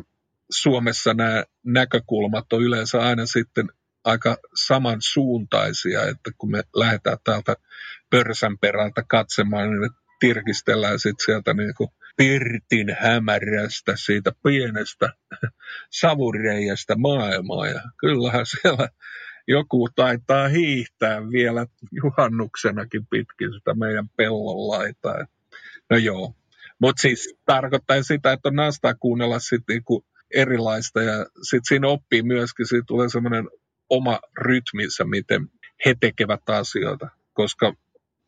Suomessa 0.52 1.14
nämä 1.14 1.44
näkökulmat 1.66 2.54
on 2.54 2.64
yleensä 2.64 3.02
aina 3.02 3.26
sitten 3.26 3.68
aika 4.04 4.38
samansuuntaisia, 4.56 6.04
että 6.04 6.32
kun 6.38 6.52
me 6.52 6.64
lähdetään 6.76 7.18
täältä 7.24 7.56
pörsän 8.10 8.58
perältä 8.58 9.04
katsomaan, 9.08 9.70
niin 9.70 9.92
tirkistellään 10.20 11.00
sitten 11.00 11.26
sieltä 11.26 11.54
niin 11.54 11.74
kuin 11.78 11.90
pirtin 12.18 12.98
hämärästä, 13.00 13.94
siitä 13.96 14.32
pienestä 14.44 15.10
savureijasta 15.90 16.96
maailmaa. 16.98 17.68
Ja 17.68 17.82
kyllähän 17.98 18.46
siellä 18.46 18.90
joku 19.48 19.90
taitaa 19.96 20.48
hiihtää 20.48 21.30
vielä 21.30 21.68
juhannuksenakin 21.92 23.08
pitkin 23.08 23.54
sitä 23.54 23.74
meidän 23.74 24.10
pellon 24.10 24.68
laitaa. 24.68 25.26
No 25.90 25.98
joo, 25.98 26.36
mutta 26.84 27.02
siis 27.02 27.36
tarkoittaa 27.46 28.04
sitä, 28.04 28.32
että 28.32 28.50
on 28.50 28.56
nastaa 28.56 28.94
kuunnella 28.94 29.40
sitten 29.40 29.74
niinku 29.74 30.06
erilaista 30.36 31.02
ja 31.02 31.26
sitten 31.42 31.66
siinä 31.68 31.88
oppii 31.88 32.24
myöskin, 32.24 32.68
siitä 32.68 32.84
tulee 32.88 33.10
semmoinen 33.10 33.50
oma 33.90 34.20
rytmissä, 34.38 35.04
miten 35.04 35.48
he 35.86 35.96
tekevät 36.00 36.50
asioita, 36.50 37.10
koska 37.34 37.74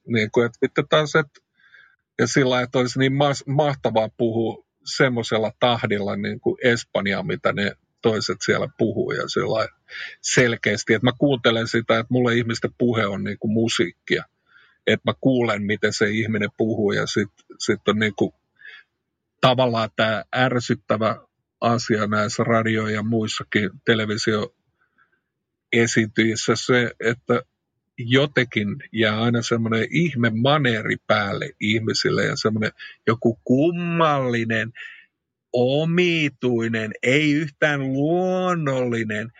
niin 0.07 0.31
kuin, 0.31 0.49
että 0.61 0.83
taas, 0.89 1.15
että 1.15 1.41
ja 2.19 2.27
sillä 2.27 2.61
että 2.61 2.79
olisi 2.79 2.99
niin 2.99 3.13
mahtavaa 3.47 4.09
puhua 4.17 4.65
semmoisella 4.85 5.51
tahdilla 5.59 6.15
niin 6.15 6.39
kuin 6.39 6.57
Espanjaa, 6.63 7.23
mitä 7.23 7.53
ne 7.53 7.71
toiset 8.01 8.37
siellä 8.45 8.67
puhuu 8.77 9.11
ja 9.11 9.23
selkeästi, 10.21 10.93
että 10.93 11.07
mä 11.07 11.13
kuuntelen 11.17 11.67
sitä, 11.67 11.99
että 11.99 12.13
mulle 12.13 12.35
ihmisten 12.35 12.71
puhe 12.77 13.05
on 13.05 13.23
niin 13.23 13.39
kuin 13.39 13.51
musiikkia, 13.51 14.23
että 14.87 15.11
mä 15.11 15.13
kuulen, 15.21 15.63
miten 15.63 15.93
se 15.93 16.09
ihminen 16.09 16.49
puhuu 16.57 16.91
ja 16.91 17.07
sitten 17.07 17.45
sit 17.59 17.87
on 17.87 17.99
niin 17.99 18.15
kuin 18.15 18.31
tavallaan 19.41 19.89
tämä 19.95 20.23
ärsyttävä 20.35 21.15
asia 21.61 22.07
näissä 22.07 22.43
radio- 22.43 22.87
ja 22.87 23.03
muissakin 23.03 23.69
televisioesiintyissä 23.85 26.53
se, 26.55 26.91
että 26.99 27.41
jotenkin 27.97 28.67
jää 28.91 29.21
aina 29.21 29.41
semmoinen 29.41 29.87
ihme 29.91 30.29
maneeri 30.29 30.95
päälle 31.07 31.49
ihmisille 31.59 32.25
ja 32.25 32.35
semmoinen 32.35 32.71
joku 33.07 33.39
kummallinen, 33.43 34.73
omituinen, 35.53 36.91
ei 37.03 37.31
yhtään 37.31 37.93
luonnollinen 37.93 39.31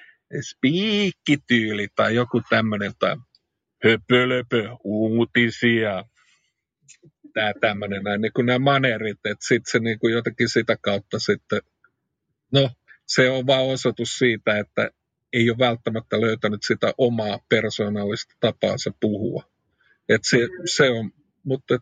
spiikkityyli 0.42 1.88
tai 1.96 2.16
joku 2.16 2.42
tämmöinen 2.50 2.92
tai 3.00 3.18
höpölöpö, 3.84 4.70
uutisia, 4.84 6.04
tämä 7.36 7.54
tämmöinen 7.62 8.04
näin, 8.04 8.22
niin 8.22 8.34
kuin 8.34 8.46
nämä 8.46 8.60
maneerit, 8.60 9.20
että 9.26 9.48
sitten 9.48 9.72
se 9.72 9.80
niin 9.80 10.00
kuin 10.00 10.14
jotenkin 10.14 10.50
sitä 10.50 10.78
kautta 10.82 11.20
sitten, 11.20 11.62
no 12.54 12.70
se 13.08 13.30
on 13.30 13.48
vaan 13.48 13.66
osoitus 13.66 14.18
siitä, 14.18 14.60
että 14.60 14.90
ei 15.34 15.50
ole 15.50 15.58
välttämättä 15.58 16.22
löytänyt 16.22 16.64
sitä 16.64 16.94
omaa 16.98 17.40
persoonallista 17.50 18.36
tapaansa 18.40 18.92
puhua. 19.00 19.44
Et 20.10 20.22
se, 20.24 20.38
se 20.76 20.90
on, 20.90 21.12
mutta 21.44 21.76
et, 21.76 21.82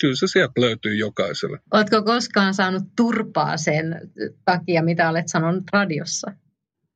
kyllä 0.00 0.14
se 0.14 0.26
sieltä 0.26 0.60
löytyy 0.60 0.94
jokaiselle. 0.94 1.58
Oletko 1.70 2.02
koskaan 2.02 2.54
saanut 2.54 2.82
turpaa 2.96 3.56
sen 3.56 4.00
takia, 4.44 4.82
mitä 4.82 5.10
olet 5.10 5.28
sanonut 5.28 5.64
radiossa? 5.72 6.32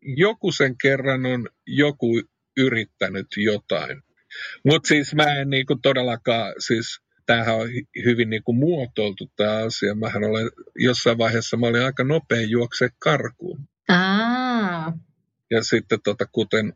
Joku 0.03 0.53
sen 0.53 0.79
kerran 0.79 1.27
on 1.27 1.49
joku 1.67 2.23
yrittänyt 2.57 3.27
jotain. 3.37 4.03
Mutta 4.65 4.89
siis 4.89 5.15
mä 5.15 5.35
en 5.35 5.51
niinku 5.51 5.77
todellakaan, 5.83 6.55
siis 6.59 7.01
tämähän 7.27 7.55
on 7.55 7.69
hyvin 8.05 8.31
niinku 8.31 8.53
muotoiltu 8.53 9.31
tämä 9.37 9.57
asia. 9.57 9.95
Mähän 9.95 10.25
olen 10.25 10.51
jossain 10.77 11.19
vaiheessa, 11.19 11.57
mä 11.57 11.67
olin 11.67 11.85
aika 11.85 12.05
nopea 12.05 12.41
juokse 12.41 12.89
karkuun. 12.99 13.69
Aa. 13.89 14.99
Ja 15.51 15.63
sitten 15.63 15.99
tota, 16.05 16.27
kuten 16.33 16.73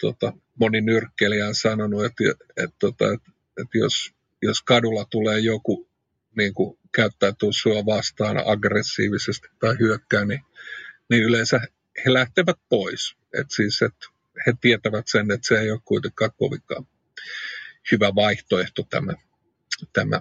tota, 0.00 0.32
moni 0.58 0.80
nyrkkelijä 0.80 1.48
on 1.48 1.54
sanonut, 1.54 2.04
että, 2.04 2.24
että, 2.56 2.76
tota, 2.78 3.12
että, 3.12 3.30
että 3.62 3.78
jos, 3.78 4.14
jos 4.42 4.62
kadulla 4.62 5.04
tulee 5.04 5.38
joku 5.38 5.88
niin 6.36 6.54
kuin 6.54 6.78
käyttäytyy 6.92 7.52
sua 7.52 7.86
vastaan 7.86 8.36
aggressiivisesti 8.46 9.48
tai 9.60 9.76
hyökkää, 9.80 10.24
niin, 10.24 10.40
niin 11.10 11.22
yleensä 11.22 11.60
he 12.04 12.12
lähtevät 12.12 12.56
pois. 12.68 13.16
Et 13.38 13.46
siis, 13.50 13.82
että 13.82 14.06
he 14.46 14.52
tietävät 14.60 15.04
sen, 15.08 15.30
että 15.30 15.48
se 15.48 15.60
ei 15.60 15.70
ole 15.70 15.80
kuitenkaan 15.84 16.30
kovinkaan 16.36 16.86
hyvä 17.92 18.14
vaihtoehto 18.14 18.86
tämä. 18.90 19.12
Tämä. 19.92 20.20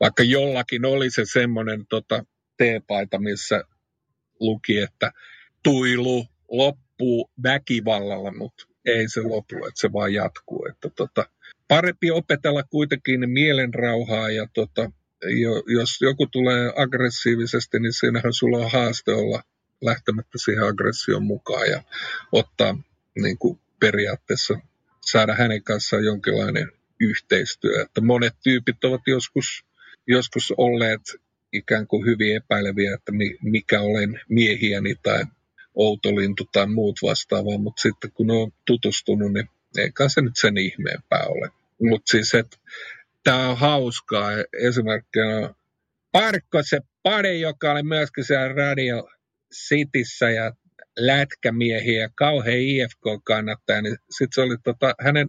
Vaikka 0.00 0.22
jollakin 0.22 0.84
oli 0.84 1.10
se 1.10 1.22
semmoinen 1.32 1.86
tota, 1.86 2.24
teepaita, 2.56 3.18
missä 3.18 3.64
luki, 4.40 4.78
että 4.78 5.12
tuilu 5.62 6.26
loppuu 6.50 7.30
väkivallalla, 7.42 8.32
mutta 8.32 8.64
ei 8.84 9.08
se 9.08 9.20
lopu, 9.20 9.56
että 9.56 9.80
se 9.80 9.92
vaan 9.92 10.12
jatkuu. 10.12 10.66
Että 10.70 10.90
tota, 10.96 11.26
parempi 11.68 12.10
opetella 12.10 12.62
kuitenkin 12.62 13.30
mielenrauhaa 13.30 14.30
ja 14.30 14.46
tota, 14.54 14.90
jo, 15.40 15.62
jos 15.66 16.00
joku 16.00 16.26
tulee 16.26 16.72
aggressiivisesti, 16.76 17.80
niin 17.80 17.92
siinähän 17.92 18.32
sulla 18.32 18.58
on 18.58 18.70
haaste 18.70 19.12
olla 19.12 19.42
lähtemättä 19.80 20.38
siihen 20.44 20.64
aggression 20.64 21.22
mukaan 21.22 21.70
ja 21.70 21.82
ottaa 22.32 22.78
niin 23.22 23.38
kuin 23.38 23.60
periaatteessa 23.80 24.58
saada 25.00 25.34
hänen 25.34 25.62
kanssaan 25.62 26.04
jonkinlainen 26.04 26.72
yhteistyö. 27.00 27.82
Että 27.82 28.00
monet 28.00 28.34
tyypit 28.42 28.84
ovat 28.84 29.00
joskus, 29.06 29.64
joskus 30.06 30.54
olleet 30.56 31.00
ikään 31.52 31.86
kuin 31.86 32.06
hyvin 32.06 32.36
epäileviä, 32.36 32.94
että 32.94 33.12
mikä 33.42 33.80
olen 33.80 34.20
miehiäni 34.28 34.94
tai 35.02 35.24
outolintu 35.74 36.44
tai 36.52 36.66
muut 36.66 36.98
vastaavaa, 37.02 37.58
mutta 37.58 37.82
sitten 37.82 38.12
kun 38.12 38.30
on 38.30 38.52
tutustunut, 38.66 39.32
niin 39.32 39.48
eikä 39.78 40.08
se 40.08 40.20
nyt 40.20 40.36
sen 40.36 40.56
ihmeempää 40.56 41.24
ole. 41.28 41.50
Mutta 41.82 42.10
siis, 42.10 42.34
että 42.34 42.56
tämä 43.24 43.48
on 43.48 43.58
hauskaa. 43.58 44.30
Esimerkkinä 44.52 45.54
Parkko 46.12 46.62
se 46.62 46.80
pari, 47.02 47.40
joka 47.40 47.72
oli 47.72 47.82
myöskin 47.82 48.24
siellä 48.24 48.48
Radio 48.48 49.08
Cityssä 49.54 50.30
ja 50.30 50.52
lätkämiehiä 50.98 52.00
ja 52.00 52.08
kauhean 52.14 52.58
IFK-kannattaja, 52.58 53.82
niin 53.82 53.96
sitten 54.10 54.34
se 54.34 54.40
oli 54.40 54.56
tota, 54.64 54.94
hänen 55.00 55.28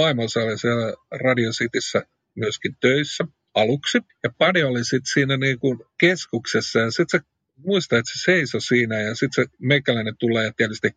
vaimonsa 0.00 0.40
oli 0.40 0.58
siellä 0.58 0.94
Radio 1.10 1.50
Cityssä 1.50 2.02
myöskin 2.34 2.76
töissä 2.80 3.24
aluksi. 3.54 3.98
Ja 4.24 4.30
Padi 4.38 4.62
oli 4.62 4.84
sitten 4.84 5.12
siinä 5.12 5.36
niin 5.36 5.58
kuin 5.58 5.78
keskuksessa 5.98 6.78
ja 6.78 6.90
sitten 6.90 7.20
se 7.20 7.26
muista, 7.56 7.98
että 7.98 8.12
se 8.12 8.24
seisoi 8.24 8.60
siinä 8.60 9.00
ja 9.00 9.14
sitten 9.14 9.44
se 9.44 9.50
meikäläinen 9.58 10.16
tulee 10.18 10.44
ja 10.44 10.52
tietysti 10.56 10.88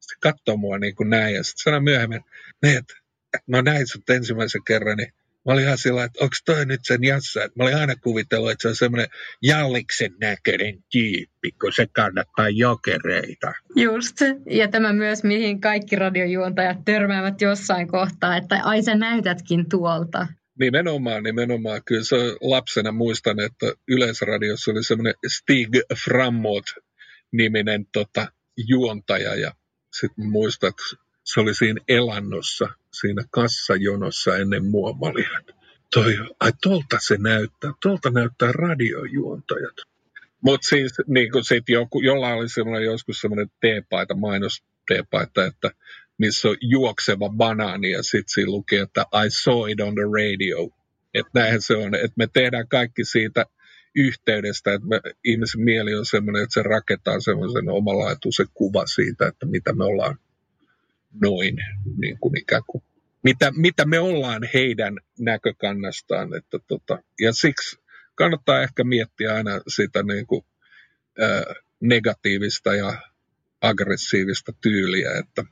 se 0.00 0.14
katsoo 0.20 0.56
mua 0.56 0.78
niin 0.78 0.96
kuin 0.96 1.10
näin 1.10 1.34
ja 1.34 1.44
sitten 1.44 1.62
sanoo 1.62 1.80
myöhemmin, 1.80 2.20
niin, 2.62 2.78
että 2.78 2.94
mä 3.46 3.62
näin 3.62 3.86
sut 3.86 4.10
ensimmäisen 4.10 4.64
kerran, 4.66 4.96
niin 4.96 5.12
mä 5.48 5.52
olin 5.54 5.64
ihan 5.64 5.78
sillä 5.78 6.04
että 6.04 6.24
onko 6.24 6.34
toi 6.44 6.66
nyt 6.66 6.80
sen 6.84 7.04
jassa, 7.04 7.44
että 7.44 7.58
mä 7.58 7.64
olin 7.64 7.76
aina 7.76 7.96
kuvitellut, 7.96 8.50
että 8.50 8.62
se 8.62 8.68
on 8.68 8.76
semmoinen 8.76 9.08
jalliksen 9.42 10.14
näköinen 10.20 10.78
tyyppi, 10.92 11.52
kun 11.60 11.72
se 11.72 11.86
kannattaa 11.92 12.48
jokereita. 12.48 13.52
Just, 13.76 14.16
ja 14.50 14.68
tämä 14.68 14.92
myös, 14.92 15.24
mihin 15.24 15.60
kaikki 15.60 15.96
radiojuontajat 15.96 16.84
törmäävät 16.84 17.40
jossain 17.40 17.88
kohtaa, 17.88 18.36
että 18.36 18.60
ai 18.62 18.82
sä 18.82 18.94
näytätkin 18.94 19.68
tuolta. 19.68 20.26
Nimenomaan, 20.58 21.22
nimenomaan. 21.22 21.80
Kyllä 21.84 22.04
se 22.04 22.16
lapsena 22.40 22.92
muistan, 22.92 23.40
että 23.40 23.66
Yleisradiossa 23.88 24.70
oli 24.70 24.84
semmoinen 24.84 25.14
Stig 25.28 25.68
Frammot 26.04 26.64
niminen 27.32 27.86
tota, 27.92 28.32
juontaja 28.56 29.34
ja 29.34 29.52
sitten 30.00 30.26
muistan, 30.26 30.68
että 30.68 30.82
se 31.24 31.40
oli 31.40 31.54
siinä 31.54 31.80
elannossa, 31.88 32.68
siinä 32.92 33.24
kassajonossa 33.30 34.36
ennen 34.36 34.62
olin, 35.00 35.26
toi, 35.94 36.16
ai 36.40 36.52
tolta 36.62 36.98
se 37.00 37.16
näyttää, 37.18 37.72
tolta 37.82 38.10
näyttää 38.10 38.52
radiojuontajat. 38.52 39.76
Mutta 40.40 40.66
siis 40.66 40.92
niin 41.06 41.30
sit 41.42 41.68
joku, 41.68 42.00
jollain 42.00 42.38
oli 42.38 42.48
semmoinen 42.48 42.84
joskus 42.84 43.20
semmoinen 43.20 43.50
teepaita, 43.60 44.14
mainos 44.14 44.64
teepaita, 44.88 45.44
että 45.44 45.70
missä 46.18 46.48
on 46.48 46.56
juokseva 46.60 47.28
banaani 47.28 47.90
ja 47.90 48.02
sitten 48.02 48.28
siinä 48.28 48.50
lukee, 48.50 48.82
että 48.82 49.06
I 49.24 49.30
saw 49.30 49.70
it 49.70 49.80
on 49.80 49.94
the 49.94 50.02
radio. 50.02 50.68
Että 51.14 51.30
näinhän 51.34 51.62
se 51.62 51.76
on, 51.76 51.94
että 51.94 52.12
me 52.16 52.26
tehdään 52.32 52.68
kaikki 52.68 53.04
siitä 53.04 53.46
yhteydestä, 53.94 54.72
että 54.72 54.88
me, 54.88 55.00
ihmisen 55.24 55.60
mieli 55.60 55.94
on 55.94 56.06
sellainen, 56.06 56.42
että 56.42 56.54
se 56.54 56.62
rakentaa 56.62 57.20
semmoisen 57.20 57.68
omalaatuisen 57.68 58.46
kuva 58.54 58.86
siitä, 58.86 59.26
että 59.26 59.46
mitä 59.46 59.72
me 59.72 59.84
ollaan 59.84 60.18
noin, 61.22 61.56
niin 61.96 62.18
kuin 62.20 62.38
ikään 62.38 62.62
kuin, 62.66 62.82
mitä, 63.22 63.52
mitä 63.56 63.84
me 63.84 63.98
ollaan 63.98 64.42
heidän 64.54 64.96
näkökannastaan. 65.18 66.34
Että 66.36 66.58
tota, 66.68 66.98
ja 67.20 67.32
siksi 67.32 67.78
kannattaa 68.14 68.62
ehkä 68.62 68.84
miettiä 68.84 69.34
aina 69.34 69.60
sitä 69.68 70.02
niin 70.02 70.26
kuin, 70.26 70.44
ää, 71.20 71.42
negatiivista 71.80 72.74
ja 72.74 73.02
aggressiivista 73.60 74.52
tyyliä, 74.60 75.10
että, 75.18 75.44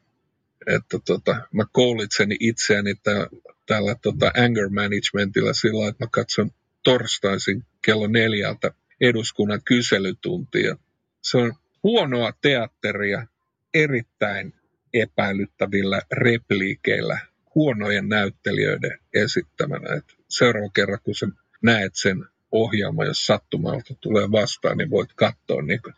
että 0.67 0.99
tota, 1.07 1.37
mä 1.53 1.65
koulitsen 1.73 2.29
itseäni 2.41 2.95
tää, 2.95 3.27
tällä 3.67 3.95
tota 4.03 4.33
anger 4.37 4.69
managementilla 4.69 5.53
sillä 5.53 5.89
että 5.89 6.05
mä 6.05 6.09
katson 6.13 6.51
torstaisin 6.83 7.65
kello 7.85 8.07
neljältä 8.07 8.71
eduskunnan 9.01 9.61
kyselytuntia. 9.65 10.77
Se 11.23 11.39
on 11.39 11.53
huonoa 11.83 12.33
teatteria 12.41 13.27
erittäin 13.75 14.53
epäilyttävillä 15.01 16.03
repliikeillä 16.13 17.19
huonojen 17.55 18.09
näyttelijöiden 18.09 18.99
esittämänä. 19.15 19.97
Et 19.97 20.05
seuraava 20.29 20.71
kerran, 20.75 20.99
kun 21.05 21.15
sä 21.15 21.27
näet 21.63 21.93
sen 21.95 22.25
ohjelma, 22.53 23.05
jos 23.05 23.27
sattumalta 23.27 23.95
tulee 24.01 24.31
vastaan, 24.31 24.79
niin 24.79 24.91
voit 24.91 25.13
katsoa 25.13 25.63
niin 25.63 25.83
kuin, 25.83 25.95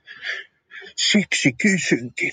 siksi 0.96 1.52
kysynkin, 1.62 2.32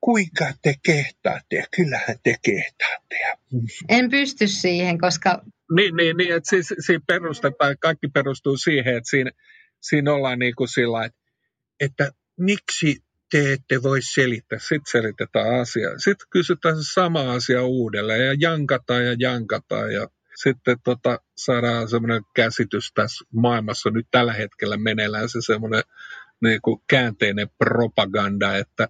kuinka 0.00 0.52
te 0.62 0.74
kehtaatte? 0.82 1.56
Ja 1.56 1.64
kyllähän 1.76 2.16
te 2.22 2.36
kehtaatte. 2.42 3.16
En 3.88 4.10
pysty 4.10 4.46
siihen, 4.46 4.98
koska... 4.98 5.42
Niin, 5.76 5.96
niin, 5.96 6.16
niin 6.16 6.34
että 6.34 6.50
siis, 6.50 6.74
siinä 6.86 7.04
perustetaan, 7.06 7.76
kaikki 7.80 8.08
perustuu 8.08 8.56
siihen, 8.56 8.96
että 8.96 9.10
siinä, 9.10 9.30
siinä 9.80 10.12
ollaan 10.12 10.38
niin 10.38 10.54
kuin 10.54 10.68
sillä 10.68 11.04
että, 11.04 11.18
että 11.80 12.12
miksi 12.36 13.02
te 13.30 13.52
ette 13.52 13.82
voi 13.82 14.02
selittää. 14.02 14.58
Sitten 14.58 14.90
selitetään 14.90 15.60
asia. 15.60 15.88
Sitten 15.98 16.28
kysytään 16.30 16.76
se 16.76 16.92
sama 16.92 17.32
asia 17.32 17.62
uudelleen 17.62 18.26
ja 18.26 18.34
jankataan 18.40 19.06
ja 19.06 19.16
jankataan 19.18 19.92
ja 19.92 20.08
sitten 20.36 20.76
tota, 20.84 21.20
saadaan 21.36 21.88
semmoinen 21.88 22.22
käsitys 22.34 22.92
tässä 22.94 23.24
maailmassa 23.32 23.90
nyt 23.90 24.06
tällä 24.10 24.32
hetkellä 24.32 24.76
meneillään 24.76 25.28
se 25.28 25.38
semmoinen 25.40 25.82
niin 26.42 26.60
kuin 26.62 26.80
käänteinen 26.88 27.48
propaganda, 27.58 28.56
että 28.56 28.88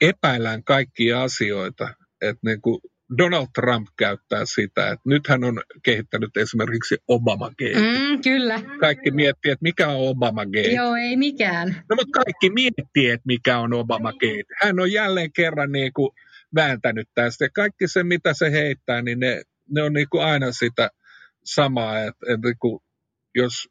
epäillään 0.00 0.64
kaikkia 0.64 1.22
asioita. 1.22 1.94
Että 2.20 2.40
niin 2.42 2.60
kuin 2.60 2.80
Donald 3.18 3.46
Trump 3.54 3.88
käyttää 3.98 4.44
sitä, 4.44 4.90
että 4.90 5.02
nyt 5.04 5.28
hän 5.28 5.44
on 5.44 5.62
kehittänyt 5.82 6.36
esimerkiksi 6.36 6.96
Obama. 7.08 7.48
Mm, 7.48 8.22
kyllä. 8.22 8.60
Kaikki 8.80 9.10
miettii, 9.10 9.52
että 9.52 9.62
mikä 9.62 9.88
on 9.88 10.08
Obama 10.08 10.44
Gate. 10.44 10.72
Joo, 10.72 10.96
ei 10.96 11.16
mikään. 11.16 11.68
No 11.68 11.96
mutta 11.96 12.20
kaikki 12.24 12.50
miettii, 12.50 13.10
että 13.10 13.26
mikä 13.26 13.58
on 13.58 13.72
Obama 13.74 14.12
Gate. 14.12 14.54
Hän 14.62 14.80
on 14.80 14.92
jälleen 14.92 15.32
kerran 15.32 15.72
niin 15.72 15.92
kuin 15.92 16.10
vääntänyt 16.54 17.08
tästä. 17.14 17.44
Ja 17.44 17.48
kaikki 17.54 17.88
se, 17.88 18.02
mitä 18.02 18.34
se 18.34 18.50
heittää, 18.52 19.02
niin 19.02 19.20
ne, 19.20 19.42
ne 19.70 19.82
on 19.82 19.92
niin 19.92 20.08
kuin 20.10 20.24
aina 20.24 20.52
sitä 20.52 20.90
samaa, 21.44 21.98
että, 21.98 22.26
että 22.28 22.48
niin 22.48 22.58
kuin 22.60 22.82
jos 23.34 23.68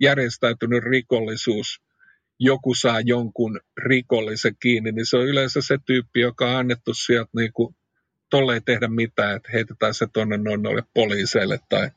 järjestäytynyt 0.00 0.84
rikollisuus 0.84 1.82
joku 2.38 2.74
saa 2.74 3.00
jonkun 3.00 3.60
rikollisen 3.76 4.56
kiinni, 4.60 4.92
niin 4.92 5.06
se 5.06 5.16
on 5.16 5.26
yleensä 5.26 5.60
se 5.62 5.78
tyyppi, 5.86 6.20
joka 6.20 6.50
on 6.50 6.56
annettu 6.56 6.94
sieltä 6.94 7.30
niin 7.36 7.52
kuin, 7.52 7.76
tolle 8.30 8.54
ei 8.54 8.60
tehdä 8.60 8.88
mitään, 8.88 9.36
että 9.36 9.48
heitetään 9.52 9.94
se 9.94 10.06
tuonne 10.12 10.36
noille 10.36 10.82
poliiseille 10.94 11.60
tai 11.68 11.90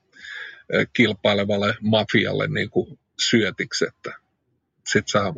kilpailevalle 0.94 1.76
mafialle 1.82 2.48
niin 2.48 2.70
kuin 2.70 3.00
syötiksi, 3.30 3.86
että 3.88 4.12
sit 4.88 5.08
saa 5.08 5.34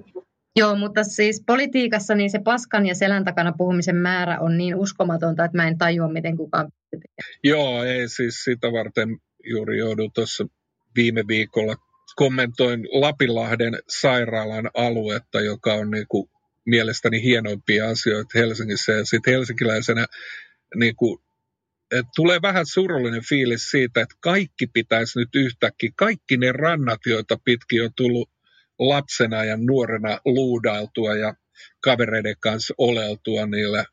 Joo, 0.56 0.76
mutta 0.76 1.04
siis 1.04 1.44
politiikassa 1.48 2.16
niin 2.16 2.30
se 2.30 2.40
paskan 2.40 2.86
ja 2.86 2.96
selän 2.96 3.26
takana 3.26 3.54
puhumisen 3.58 3.96
määrä 3.96 4.40
on 4.40 4.58
niin 4.58 4.76
uskomatonta, 4.76 5.46
että 5.46 5.58
mä 5.58 5.68
en 5.68 5.78
tajua, 5.78 6.08
miten 6.08 6.38
kukaan 6.38 6.72
Joo, 7.44 7.84
ei 7.84 8.10
siis 8.10 8.44
sitä 8.44 8.72
varten 8.72 9.18
juuri 9.44 9.78
joudun 9.78 10.12
tuossa 10.12 10.46
viime 10.96 11.24
viikolla. 11.28 11.76
Kommentoin 12.16 12.88
Lapinlahden 12.92 13.74
sairaalan 13.88 14.70
aluetta, 14.74 15.42
joka 15.42 15.74
on 15.74 15.92
niin 15.92 16.08
kuin 16.08 16.30
mielestäni 16.66 17.24
hienoimpia 17.24 17.90
asioita 17.90 18.30
Helsingissä. 18.40 18.92
Ja 18.92 19.06
sitten 19.06 19.34
helsinkiläisenä 19.34 20.06
niin 20.76 20.96
kuin, 20.96 21.20
tulee 22.16 22.42
vähän 22.42 22.66
surullinen 22.66 23.24
fiilis 23.30 23.72
siitä, 23.72 24.02
että 24.02 24.16
kaikki 24.20 24.68
pitäisi 24.68 25.20
nyt 25.20 25.30
yhtäkkiä, 25.36 25.90
kaikki 25.96 26.38
ne 26.38 26.52
rannat, 26.52 27.00
joita 27.06 27.38
pitkin 27.46 27.84
on 27.84 27.92
tullut 27.96 28.30
lapsena 28.80 29.44
ja 29.44 29.58
nuorena 29.58 30.20
luudailtua 30.26 31.16
ja 31.16 31.34
kavereiden 31.84 32.36
kanssa 32.40 32.74
oleltua 32.78 33.46
niillä 33.46 33.86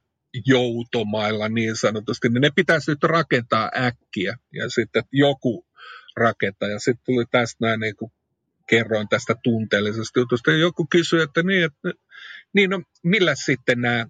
joutomailla 0.47 1.49
niin 1.49 1.77
sanotusti, 1.77 2.29
niin 2.29 2.41
ne 2.41 2.51
pitäisi 2.57 2.91
nyt 2.91 3.05
rakentaa 3.05 3.71
äkkiä 3.77 4.37
ja 4.53 4.71
sitten 4.71 5.03
joku 5.13 5.67
rakentaa. 6.17 6.69
Ja 6.69 6.79
sitten 6.79 7.05
tuli 7.05 7.25
tästä 7.31 7.67
näin 7.67 7.81
niin 7.81 7.97
kuin 7.97 8.13
kerroin 8.67 9.09
tästä 9.09 9.35
tunteellisesta 9.43 10.21
jutusta. 10.21 10.51
Ja 10.51 10.57
joku 10.57 10.87
kysyi, 10.91 11.23
että 11.23 11.43
niin, 11.43 11.65
että, 11.65 11.93
niin 12.53 12.71
no, 12.71 12.83
millä 13.03 13.35
sitten 13.35 13.81
nämä, 13.81 14.07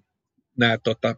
nämä 0.57 0.77
tota, 0.77 1.15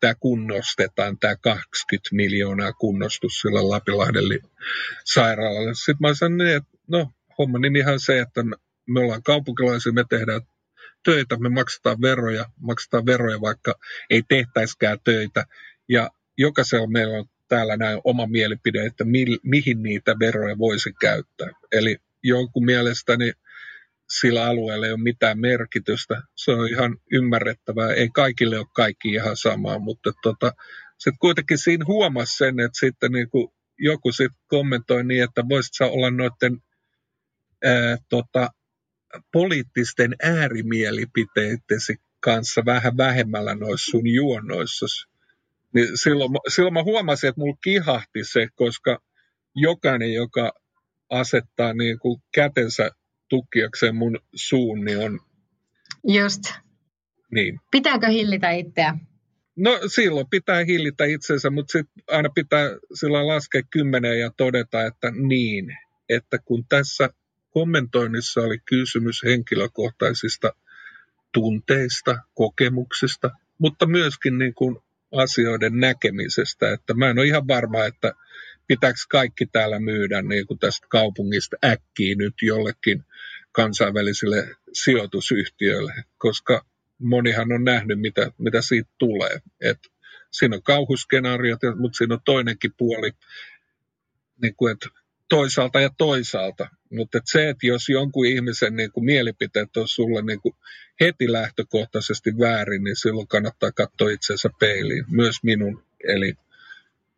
tämä 0.00 0.14
kunnostetaan, 0.20 1.18
tämä 1.18 1.36
20 1.36 2.08
miljoonaa 2.12 2.72
kunnostus 2.72 3.40
sillä 3.40 3.68
Lapilahden 3.68 4.24
sairaalalle. 5.04 5.74
Sitten 5.74 5.96
mä 6.00 6.14
sanoin, 6.14 6.50
että 6.50 6.70
no, 6.88 7.12
homma 7.38 7.58
niin 7.58 7.76
ihan 7.76 8.00
se, 8.00 8.20
että 8.20 8.42
me 8.86 9.00
ollaan 9.00 9.22
kaupunkilaisia, 9.22 9.92
me 9.92 10.04
tehdään 10.10 10.40
töitä, 11.04 11.36
me 11.36 11.48
maksetaan 11.48 12.00
veroja, 12.02 12.44
maksetaan 12.60 13.06
veroja, 13.06 13.40
vaikka 13.40 13.74
ei 14.10 14.22
tehtäiskään 14.28 14.98
töitä. 15.04 15.44
Ja 15.88 16.10
jokaisella 16.36 16.86
meillä 16.86 17.18
on 17.18 17.26
täällä 17.48 17.76
näin 17.76 18.00
oma 18.04 18.26
mielipide, 18.26 18.86
että 18.86 19.04
mi, 19.04 19.24
mihin 19.42 19.82
niitä 19.82 20.18
veroja 20.18 20.58
voisi 20.58 20.92
käyttää. 21.00 21.48
Eli 21.72 21.96
jonkun 22.22 22.64
mielestäni 22.64 23.32
sillä 24.10 24.44
alueella 24.44 24.86
ei 24.86 24.92
ole 24.92 25.02
mitään 25.02 25.40
merkitystä. 25.40 26.22
Se 26.34 26.50
on 26.50 26.68
ihan 26.68 26.96
ymmärrettävää. 27.12 27.92
Ei 27.92 28.08
kaikille 28.14 28.58
ole 28.58 28.66
kaikki 28.74 29.08
ihan 29.08 29.36
samaa, 29.36 29.78
mutta 29.78 30.12
tota, 30.22 30.52
sitten 30.98 31.18
kuitenkin 31.20 31.58
siinä 31.58 31.84
huomasi 31.88 32.36
sen, 32.36 32.60
että 32.60 32.78
sitten 32.80 33.12
niin 33.12 33.30
kuin 33.30 33.48
joku 33.78 34.12
sitten 34.12 34.40
kommentoi 34.46 35.04
niin, 35.04 35.24
että 35.24 35.44
voisit 35.48 35.74
sä 35.74 35.86
olla 35.86 36.10
noiden 36.10 36.58
ää, 37.64 37.96
tota, 38.08 38.48
poliittisten 39.32 40.16
äärimielipiteittesi 40.22 41.96
kanssa 42.20 42.62
vähän 42.66 42.96
vähemmällä 42.96 43.54
noissa 43.54 43.90
sun 43.90 44.06
juonnoissa. 44.06 44.86
Niin 45.74 45.98
silloin, 45.98 46.30
silloin 46.48 46.74
mä 46.74 46.82
huomasin, 46.82 47.28
että 47.28 47.40
mulla 47.40 47.58
kihahti 47.64 48.24
se, 48.24 48.48
koska 48.54 48.98
jokainen, 49.54 50.12
joka 50.12 50.52
asettaa 51.10 51.72
niin 51.72 51.98
kuin 51.98 52.22
kätensä 52.34 52.90
tukkiakseen 53.30 53.96
mun 53.96 54.18
suun, 54.34 54.84
niin 54.84 54.98
on... 54.98 55.20
Just. 56.04 56.42
Niin. 57.30 57.60
Pitääkö 57.70 58.08
hillitä 58.08 58.50
itseä? 58.50 58.94
No 59.56 59.80
silloin 59.86 60.26
pitää 60.30 60.64
hillitä 60.64 61.04
itsensä, 61.04 61.50
mutta 61.50 61.72
sitten 61.72 62.02
aina 62.08 62.28
pitää 62.34 62.70
sillä 62.94 63.26
laskea 63.26 63.62
kymmeneen 63.70 64.20
ja 64.20 64.30
todeta, 64.36 64.86
että 64.86 65.10
niin, 65.10 65.76
että 66.08 66.38
kun 66.38 66.64
tässä 66.68 67.10
kommentoinnissa 67.50 68.40
oli 68.40 68.58
kysymys 68.58 69.22
henkilökohtaisista 69.24 70.52
tunteista, 71.32 72.18
kokemuksista, 72.34 73.30
mutta 73.58 73.86
myöskin 73.86 74.38
niin 74.38 74.54
kuin 74.54 74.76
asioiden 75.12 75.80
näkemisestä, 75.80 76.72
että 76.72 76.94
mä 76.94 77.10
en 77.10 77.18
ole 77.18 77.26
ihan 77.26 77.48
varma, 77.48 77.84
että 77.84 78.12
pitääkö 78.66 78.98
kaikki 79.10 79.46
täällä 79.46 79.80
myydä 79.80 80.22
niin 80.22 80.46
kuin 80.46 80.58
tästä 80.58 80.86
kaupungista 80.90 81.56
äkkiä 81.64 82.14
nyt 82.18 82.34
jollekin 82.42 83.04
kansainvälisille 83.52 84.56
sijoitusyhtiöille, 84.72 85.94
koska 86.18 86.64
monihan 86.98 87.52
on 87.52 87.64
nähnyt, 87.64 88.00
mitä, 88.00 88.30
mitä 88.38 88.62
siitä 88.62 88.90
tulee. 88.98 89.40
Et 89.60 89.78
siinä 90.30 90.56
on 90.56 90.62
kauhuskenaariot, 90.62 91.60
mutta 91.76 91.96
siinä 91.96 92.14
on 92.14 92.20
toinenkin 92.24 92.72
puoli, 92.78 93.10
niin 94.42 94.54
kuin, 94.56 94.72
että 94.72 94.88
toisaalta 95.28 95.80
ja 95.80 95.90
toisaalta. 95.98 96.68
Mutta 96.90 97.18
et 97.18 97.24
se, 97.26 97.48
että 97.48 97.66
jos 97.66 97.88
jonkun 97.88 98.26
ihmisen 98.26 98.76
niin 98.76 98.92
kuin 98.92 99.04
mielipiteet 99.04 99.76
on 99.76 99.88
sulle 99.88 100.22
niin 100.22 100.40
kuin 100.40 100.54
heti 101.00 101.32
lähtökohtaisesti 101.32 102.38
väärin, 102.38 102.84
niin 102.84 102.96
silloin 102.96 103.28
kannattaa 103.28 103.72
katsoa 103.72 104.10
itsensä 104.10 104.50
peiliin, 104.60 105.04
myös 105.10 105.36
minun. 105.42 105.84
Eli 106.04 106.34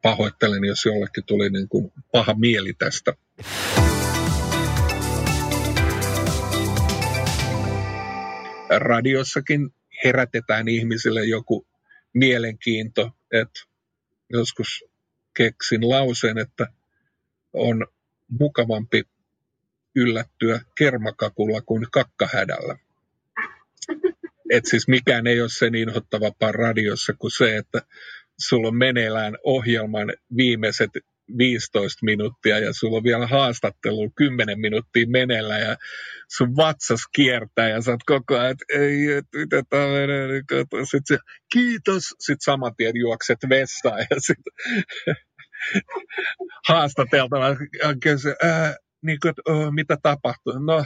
pahoittelen, 0.03 0.65
jos 0.65 0.85
jollekin 0.85 1.25
tuli 1.27 1.51
niin 1.51 1.69
kuin 1.69 1.93
paha 2.13 2.35
mieli 2.35 2.73
tästä. 2.73 3.13
Radiossakin 8.79 9.71
herätetään 10.05 10.69
ihmisille 10.69 11.25
joku 11.25 11.67
mielenkiinto, 12.15 13.11
että 13.33 13.61
joskus 14.31 14.85
keksin 15.37 15.89
lauseen, 15.89 16.39
että 16.39 16.67
on 17.53 17.87
mukavampi 18.41 19.03
yllättyä 19.97 20.61
kermakakulla 20.79 21.61
kuin 21.61 21.87
kakkahädällä. 21.93 22.77
Et 24.51 24.65
siis 24.67 24.89
mikään 24.89 25.27
ei 25.27 25.41
ole 25.41 25.49
sen 25.49 25.75
inhottavampaa 25.75 26.53
radiossa 26.53 27.13
kuin 27.19 27.31
se, 27.31 27.57
että 27.57 27.83
sulla 28.39 28.69
on 28.69 28.77
meneillään 28.77 29.39
ohjelman 29.45 30.13
viimeiset 30.37 30.91
15 31.39 32.05
minuuttia 32.05 32.59
ja 32.59 32.73
sulla 32.73 32.97
on 32.97 33.05
vielä 33.05 33.27
haastattelu 33.27 34.11
10 34.17 34.61
minuuttia 34.61 35.07
menellä 35.09 35.59
ja 35.59 35.77
sun 36.37 36.57
vatsas 36.57 37.01
kiertää 37.15 37.69
ja 37.69 37.83
sä 37.83 37.91
oot 37.91 38.01
koko 38.07 38.35
ajan, 38.35 38.51
että 38.51 38.65
ei, 38.69 39.13
et, 39.13 39.27
miten 39.37 39.65
tämä 39.71 39.87
menee, 39.87 40.29
niin 40.29 40.45
Sitten 40.91 41.03
se, 41.07 41.19
kiitos, 41.53 42.05
sitten 42.05 42.45
saman 42.45 42.77
tien 42.77 42.97
juokset 42.97 43.39
vessaan 43.49 43.99
ja 44.11 44.17
sitten 44.19 44.53
haastateltava 46.69 47.57
kysyy, 48.03 48.35
niin 49.03 49.19
kuin, 49.23 49.31
että, 49.31 49.43
oh, 49.49 49.73
mitä 49.73 49.97
tapahtuu? 50.03 50.53
No, 50.53 50.85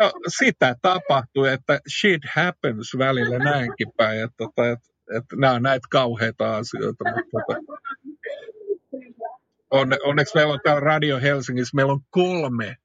no, 0.00 0.12
sitä 0.28 0.76
tapahtuu, 0.82 1.44
että 1.44 1.80
shit 2.00 2.22
happens 2.34 2.98
välillä 2.98 3.38
näinkin 3.38 3.92
päin, 3.96 4.24
että, 4.24 4.44
että, 4.44 4.70
että, 4.72 4.88
että 5.18 5.36
nämä 5.36 5.52
on 5.52 5.62
näitä 5.62 5.86
kauheita 5.90 6.56
asioita, 6.56 7.04
mutta 7.04 7.30
tota, 7.32 7.80
on, 9.70 9.96
onneksi 10.04 10.34
meillä 10.34 10.52
on 10.52 10.60
täällä 10.64 10.80
Radio 10.80 11.20
Helsingissä, 11.20 11.76
meillä 11.76 11.92
on 11.92 12.00
kolme 12.10 12.76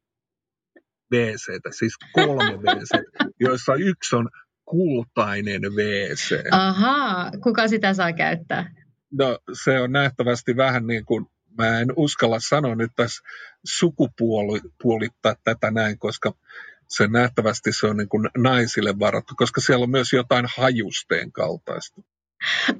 wc 1.14 1.74
siis 1.78 1.94
kolme 2.14 2.58
wc 2.58 2.90
joissa 3.40 3.76
yksi 3.76 4.16
on 4.16 4.30
kultainen 4.66 5.62
WC. 5.62 6.44
Ahaa, 6.52 7.32
kuka 7.44 7.68
sitä 7.68 7.94
saa 7.94 8.14
käyttää? 8.14 8.72
No 9.12 9.40
se 9.54 9.80
on 9.80 9.92
nähtävästi 9.92 10.58
vähän 10.58 10.88
niin 10.88 11.06
kuin, 11.06 11.26
mä 11.58 11.80
en 11.80 11.88
uskalla 11.96 12.40
sanoa 12.40 12.76
nyt 12.76 12.92
tässä 12.96 13.24
sukupuolittaa 13.66 15.36
tätä 15.44 15.72
näin, 15.72 16.00
koska 16.00 16.34
se 16.90 17.08
nähtävästi 17.08 17.72
se 17.74 17.88
on 17.88 17.98
niin 17.98 18.10
kuin 18.10 18.30
naisille 18.38 19.00
varattu, 19.00 19.34
koska 19.38 19.62
siellä 19.62 19.84
on 19.84 19.90
myös 19.90 20.14
jotain 20.14 20.46
hajusteen 20.58 21.32
kaltaista. 21.32 22.02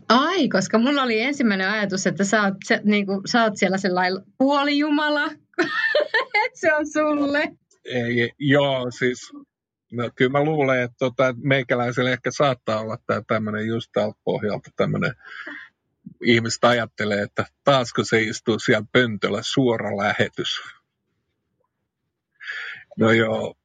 Ai, 0.10 0.50
koska 0.50 0.78
mulla 0.78 1.04
oli 1.04 1.22
ensimmäinen 1.22 1.70
ajatus, 1.70 2.08
että 2.08 2.24
sä 2.24 2.44
oot, 2.44 2.54
se, 2.64 2.82
niin 2.84 3.06
kuin, 3.06 3.22
sä 3.26 3.44
oot 3.44 3.58
siellä 3.58 3.78
sellainen 3.78 4.24
puolijumala, 4.38 5.26
että 5.26 6.60
se 6.62 6.76
on 6.76 6.88
sulle. 6.88 7.52
Ei, 7.86 8.32
joo, 8.40 8.92
siis 8.92 9.32
no, 9.92 10.10
kyllä 10.16 10.32
mä 10.32 10.44
luulen, 10.44 10.82
että 10.82 10.96
tota, 11.00 11.36
meikäläiselle 11.44 12.12
ehkä 12.14 12.32
saattaa 12.32 12.80
olla 12.80 12.98
tämä 13.08 13.22
tämmöinen 13.28 13.68
just 13.68 13.90
tältä 13.94 14.20
pohjalta 14.24 14.70
tämmöinen 14.76 15.14
ihmiset 16.24 16.64
ajattelee, 16.64 17.22
että 17.22 17.46
taasko 17.64 18.04
se 18.04 18.22
istuu 18.22 18.60
siellä 18.60 18.86
pöntöllä 18.92 19.40
suora 19.42 19.98
lähetys. 19.98 20.62
No 22.98 23.12
joo. 23.12 23.58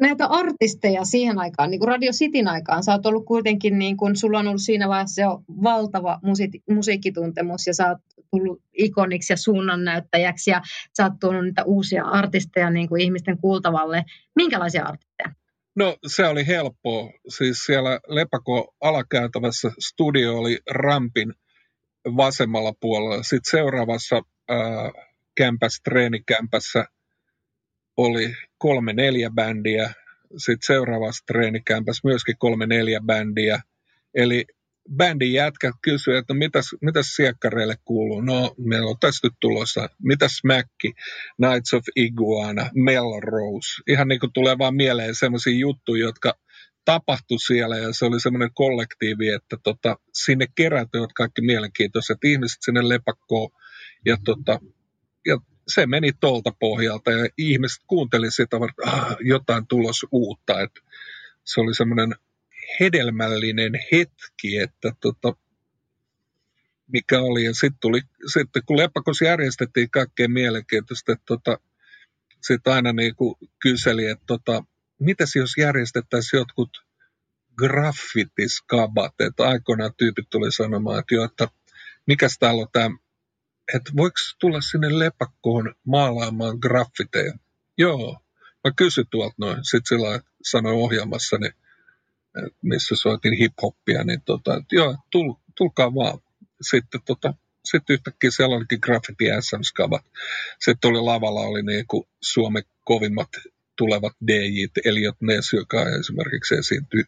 Näitä 0.00 0.26
artisteja 0.26 1.04
siihen 1.04 1.38
aikaan, 1.38 1.70
niin 1.70 1.80
kuin 1.80 1.88
Radio 1.88 2.12
Cityn 2.12 2.48
aikaan, 2.48 2.84
sä 2.84 2.92
oot 2.92 3.06
ollut 3.06 3.24
kuitenkin, 3.24 3.78
niin 3.78 3.96
kuin, 3.96 4.16
sulla 4.16 4.38
on 4.38 4.46
ollut 4.46 4.62
siinä 4.62 4.88
vaiheessa 4.88 5.22
jo 5.22 5.42
valtava 5.62 6.20
musiik- 6.22 6.74
musiikkituntemus 6.74 7.66
ja 7.66 7.74
sä 7.74 7.88
oot 7.88 7.98
tullut 8.30 8.62
ikoniksi 8.72 9.32
ja 9.32 9.36
suunnannäyttäjäksi 9.36 10.50
ja 10.50 10.62
sä 10.96 11.04
oot 11.04 11.12
tuonut 11.20 11.44
niitä 11.44 11.64
uusia 11.64 12.04
artisteja 12.04 12.70
niin 12.70 12.88
kuin 12.88 13.00
ihmisten 13.00 13.38
kuultavalle. 13.38 14.04
Minkälaisia 14.36 14.84
artisteja? 14.84 15.34
No 15.76 15.96
se 16.06 16.26
oli 16.26 16.46
helppoa. 16.46 17.10
Siis 17.28 17.66
siellä 17.66 18.00
Lepako 18.08 18.74
alakäytävässä 18.80 19.70
studio 19.78 20.38
oli 20.38 20.58
Rampin 20.70 21.32
vasemmalla 22.16 22.72
puolella. 22.80 23.22
Sitten 23.22 23.50
seuraavassa 23.50 24.22
ää, 24.48 24.92
kämpässä, 25.36 25.80
treenikämpässä 25.84 26.84
oli 27.96 28.34
kolme 28.58 28.92
neljä 28.92 29.30
bändiä. 29.30 29.92
Sitten 30.36 30.66
seuraavassa 30.66 31.24
treenikämpässä 31.26 32.00
myöskin 32.04 32.38
kolme 32.38 32.66
neljä 32.66 33.00
bändiä. 33.00 33.60
Eli 34.14 34.44
bändin 34.96 35.32
jätkä 35.32 35.72
kysyi, 35.82 36.16
että 36.16 36.34
mitäs, 36.34 36.64
mitäs 36.80 37.06
siekkareille 37.06 37.74
kuuluu? 37.84 38.20
No, 38.20 38.54
meillä 38.58 38.90
on 38.90 38.96
tästä 39.00 39.28
tulossa. 39.40 39.88
Mitäs 40.02 40.40
Mäkki, 40.44 40.92
Knights 41.36 41.74
of 41.74 41.84
Iguana, 41.96 42.70
Melrose? 42.74 43.82
Ihan 43.88 44.08
niin 44.08 44.20
kuin 44.20 44.32
tulee 44.32 44.58
vaan 44.58 44.74
mieleen 44.74 45.14
sellaisia 45.14 45.58
juttuja, 45.58 46.04
jotka 46.04 46.34
tapahtui 46.84 47.38
siellä 47.38 47.76
ja 47.76 47.92
se 47.92 48.04
oli 48.04 48.20
semmoinen 48.20 48.50
kollektiivi, 48.54 49.28
että 49.28 49.56
tota, 49.62 49.96
sinne 50.12 50.46
kerätyivät 50.54 51.12
kaikki 51.12 51.42
mielenkiintoiset 51.42 52.18
ihmiset 52.24 52.58
sinne 52.60 52.88
lepakkoon 52.88 53.50
ja, 54.04 54.16
tota, 54.24 54.60
ja 55.26 55.38
se 55.68 55.86
meni 55.86 56.12
tuolta 56.12 56.50
pohjalta 56.60 57.12
ja 57.12 57.28
ihmiset 57.38 57.82
kuunteli 57.86 58.30
sitä, 58.30 58.56
että 58.56 58.90
ah, 58.90 59.16
jotain 59.20 59.66
tulos 59.66 60.06
uutta. 60.12 60.60
Että 60.60 60.80
se 61.44 61.60
oli 61.60 61.74
semmoinen 61.74 62.14
hedelmällinen 62.80 63.72
hetki, 63.92 64.58
että 64.58 64.92
tota, 65.00 65.36
mikä 66.92 67.20
oli. 67.20 67.44
Ja 67.44 67.54
sitten 67.54 67.80
tuli, 67.80 68.00
sitten 68.32 68.62
kun 68.66 68.76
Lepakos 68.76 69.20
järjestettiin 69.20 69.90
kaikkea 69.90 70.28
mielenkiintoista, 70.28 71.12
että 71.12 71.24
tota, 71.26 71.58
sitten 72.42 72.72
aina 72.72 72.92
niin 72.92 73.14
kuin 73.16 73.34
kyseli, 73.62 74.06
että 74.06 74.24
tota, 74.26 74.64
mitäs 74.98 75.36
jos 75.36 75.50
järjestettäisiin 75.58 76.38
jotkut 76.38 76.86
graffitiskabat, 77.56 79.14
että 79.20 79.48
aikoinaan 79.48 79.94
tyypit 79.96 80.30
tuli 80.30 80.52
sanomaan, 80.52 80.98
että 80.98 81.14
jo, 81.14 81.24
että 81.24 81.48
mikäs 82.06 82.36
täällä 82.38 82.62
on 82.62 82.68
tämä, 82.72 82.96
että 83.74 83.92
voiko 83.96 84.16
tulla 84.40 84.60
sinne 84.60 84.98
lepakkoon 84.98 85.74
maalaamaan 85.86 86.58
graffiteja? 86.60 87.32
Joo, 87.78 88.20
mä 88.64 88.70
kysyin 88.76 89.06
tuolta 89.10 89.34
noin. 89.38 89.64
Sitten 89.64 89.98
sillä 89.98 90.20
sanoin 90.42 90.76
ohjelmassani, 90.76 91.50
missä 92.62 92.96
soitin 92.96 93.32
hip-hoppia, 93.32 94.04
niin 94.04 94.22
tota, 94.24 94.56
että 94.56 94.76
joo, 94.76 94.96
tul, 95.10 95.34
tulkaa 95.58 95.94
vaan. 95.94 96.18
Sitten 96.60 97.00
tota, 97.06 97.34
sitten 97.64 97.94
yhtäkkiä 97.94 98.30
siellä 98.30 98.56
olikin 98.56 98.78
graffiti 98.82 99.24
SM-skabat. 99.40 100.04
Sitten 100.60 100.90
oli 100.90 101.00
lavalla 101.00 101.40
oli 101.40 101.62
niin 101.62 101.86
kuin 101.86 102.08
Suomen 102.20 102.62
kovimmat 102.84 103.28
tulevat 103.78 104.12
DJ, 104.26 104.66
Eliot 104.84 105.16
Ness, 105.20 105.52
joka 105.52 105.88
esimerkiksi 106.00 106.54
esiintyi 106.54 107.04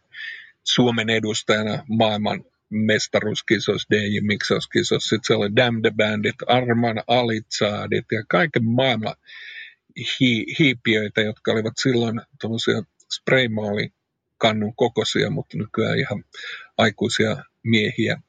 Suomen 0.63 1.09
edustajana 1.09 1.85
maailman 1.87 2.43
mestaruuskisoissa, 2.69 3.87
DJ-miksauskisoissa. 3.95 5.09
Sitten 5.09 5.27
siellä 5.27 5.45
oli 5.45 5.55
Damn 5.55 5.81
the 5.81 5.91
Bandit, 5.97 6.35
Arman 6.47 7.03
Alitsaadit 7.07 8.05
ja 8.11 8.23
kaiken 8.29 8.65
maailman 8.65 9.15
hi- 9.97 10.45
hiipiöitä, 10.59 11.21
jotka 11.21 11.51
olivat 11.51 11.73
silloin 11.77 12.21
tuollaisia 12.41 12.81
spraymaali 13.13 13.89
kannun 14.37 14.75
kokoisia, 14.75 15.29
mutta 15.29 15.57
nykyään 15.57 15.99
ihan 15.99 16.23
aikuisia 16.77 17.37
miehiä. 17.63 18.21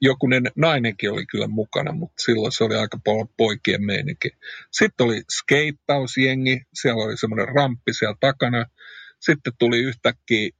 Jokunen 0.00 0.42
nainenkin 0.56 1.10
oli 1.10 1.26
kyllä 1.26 1.46
mukana, 1.46 1.92
mutta 1.92 2.22
silloin 2.22 2.52
se 2.52 2.64
oli 2.64 2.74
aika 2.74 2.98
paljon 3.04 3.28
poikien 3.36 3.84
meininki. 3.84 4.30
Sitten 4.72 5.06
oli 5.06 5.22
skeittausjengi, 5.30 6.62
siellä 6.74 7.04
oli 7.04 7.16
semmoinen 7.16 7.48
ramppi 7.54 7.92
siellä 7.92 8.16
takana. 8.20 8.66
Sitten 9.20 9.52
tuli 9.58 9.78
yhtäkkiä, 9.78 10.50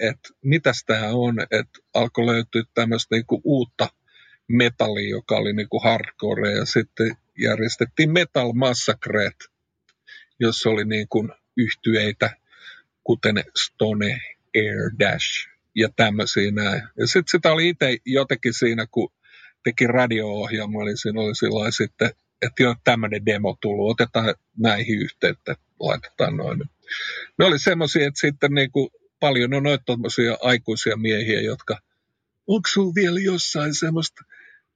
että 0.00 0.28
mitäs 0.42 0.84
tämä 0.86 1.08
on, 1.08 1.40
että 1.40 1.78
alkoi 1.94 2.26
löytyä 2.26 2.62
tämmöistä 2.74 3.14
niinku 3.14 3.40
uutta 3.44 3.88
metallia, 4.48 5.10
joka 5.10 5.36
oli 5.36 5.52
niinku 5.52 5.80
hardcore, 5.80 6.52
ja 6.52 6.64
sitten 6.64 7.16
järjestettiin 7.38 8.12
Metal 8.12 8.52
Massacret, 8.52 9.36
jossa 10.40 10.70
oli 10.70 10.84
niinku 10.84 11.28
yhtyeitä, 11.56 12.30
kuten 13.04 13.44
Stone, 13.58 14.20
Air 14.56 14.90
Dash 14.98 15.48
ja 15.74 15.88
tämmöisiä 15.96 16.50
näin. 16.50 16.82
Ja 16.98 17.06
sitten 17.06 17.30
sitä 17.30 17.52
oli 17.52 17.68
itse 17.68 17.96
jotenkin 18.04 18.54
siinä, 18.54 18.86
kun 18.90 19.12
teki 19.64 19.86
radio-ohjelma, 19.86 20.82
eli 20.82 20.96
siinä 20.96 21.20
oli 21.20 21.34
silloin 21.34 21.72
sitten, 21.72 22.10
että 22.42 22.62
joo, 22.62 22.74
tämmöinen 22.84 23.26
demo 23.26 23.56
tullut, 23.60 23.90
otetaan 23.90 24.34
näihin 24.58 24.98
yhteyttä, 24.98 25.56
laitetaan 25.80 26.36
noin. 26.36 26.60
Ne 27.38 27.44
oli 27.44 27.58
semmoisia, 27.58 28.06
että 28.06 28.20
sitten 28.20 28.54
niin 28.54 28.70
kuin 28.70 28.90
paljon 29.20 29.54
on 29.54 29.62
noita 29.62 29.98
aikuisia 30.42 30.96
miehiä, 30.96 31.40
jotka, 31.40 31.78
onko 32.46 32.68
sinulla 32.68 32.94
vielä 32.94 33.20
jossain 33.20 33.74
semmoista 33.74 34.24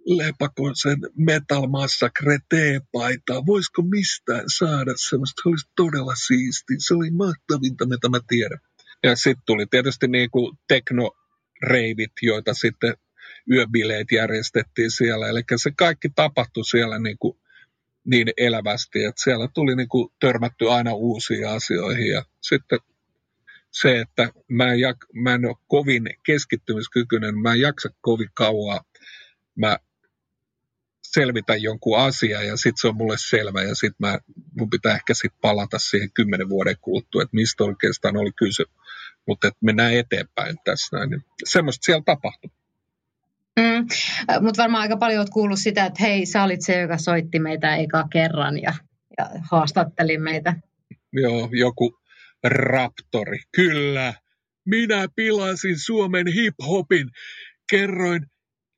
lepakoisen 0.06 0.98
Metal 1.16 1.66
Massacre 1.66 2.38
T-paitaa, 2.48 3.46
voisiko 3.46 3.82
mistään 3.82 4.44
saada 4.58 4.92
semmoista, 4.96 5.42
se 5.42 5.48
olisi 5.48 5.68
todella 5.76 6.14
siisti, 6.14 6.74
se 6.78 6.94
oli 6.94 7.10
mahtavinta, 7.10 7.86
mitä 7.86 8.08
mä 8.08 8.20
tiedän. 8.28 8.58
Ja 9.02 9.16
sitten 9.16 9.42
tuli 9.46 9.66
tietysti 9.66 10.08
niin 10.08 10.30
kuin 10.30 10.58
teknoreivit, 10.68 12.12
joita 12.22 12.54
sitten 12.54 12.96
yöbileet 13.50 14.12
järjestettiin 14.12 14.90
siellä. 14.90 15.28
Eli 15.28 15.42
se 15.56 15.70
kaikki 15.76 16.08
tapahtui 16.14 16.64
siellä 16.64 16.98
niin, 16.98 17.18
kuin 17.18 17.38
niin 18.04 18.28
elävästi, 18.36 19.04
että 19.04 19.22
siellä 19.22 19.48
tuli 19.54 19.76
niin 19.76 19.88
kuin 19.88 20.08
törmätty 20.20 20.70
aina 20.70 20.92
uusiin 20.92 21.48
asioihin. 21.48 22.08
Ja 22.08 22.24
sitten 22.40 22.78
se, 23.80 24.00
että 24.00 24.28
mä 24.48 24.72
en, 24.72 24.80
jak, 24.80 24.96
mä 25.12 25.34
en 25.34 25.46
ole 25.46 25.56
kovin 25.66 26.02
keskittymiskykyinen, 26.26 27.38
mä 27.38 27.52
en 27.52 27.60
jaksa 27.60 27.88
kovin 28.00 28.28
kauan. 28.34 28.80
Mä 29.56 29.78
selvitä 31.02 31.56
jonkun 31.56 31.98
asian 31.98 32.46
ja 32.46 32.56
sitten 32.56 32.80
se 32.80 32.88
on 32.88 32.96
mulle 32.96 33.16
selvä 33.18 33.62
ja 33.62 33.74
sitten 33.74 33.96
mä 33.98 34.18
mun 34.58 34.70
pitää 34.70 34.94
ehkä 34.94 35.14
sitten 35.14 35.38
palata 35.40 35.78
siihen 35.78 36.12
kymmenen 36.14 36.48
vuoden 36.48 36.76
kuluttua, 36.80 37.22
että 37.22 37.34
mistä 37.34 37.64
oikeastaan 37.64 38.16
oli 38.16 38.32
kyse. 38.36 38.64
Mutta 39.26 39.48
että 39.48 39.58
mennään 39.60 39.94
eteenpäin 39.94 40.56
tässä 40.64 40.96
näin. 40.96 41.10
Niin 41.10 41.24
semmoista 41.44 41.84
siellä 41.84 42.02
tapahtui. 42.06 42.50
Mm, 43.60 43.86
Mutta 44.40 44.62
varmaan 44.62 44.82
aika 44.82 44.96
paljon 44.96 45.18
olet 45.18 45.30
kuullut 45.30 45.58
sitä, 45.58 45.86
että 45.86 46.02
hei, 46.02 46.26
sä 46.26 46.42
olit 46.42 46.62
se, 46.62 46.80
joka 46.80 46.98
soitti 46.98 47.38
meitä 47.38 47.76
eka 47.76 48.08
kerran 48.12 48.62
ja, 48.62 48.74
ja 49.18 49.30
haastatteli 49.50 50.18
meitä. 50.18 50.54
Joo, 51.12 51.48
joku 51.52 52.03
raptori. 52.44 53.38
Kyllä, 53.56 54.14
minä 54.66 55.08
pilasin 55.16 55.78
Suomen 55.78 56.26
hip-hopin. 56.26 57.10
Kerroin 57.70 58.26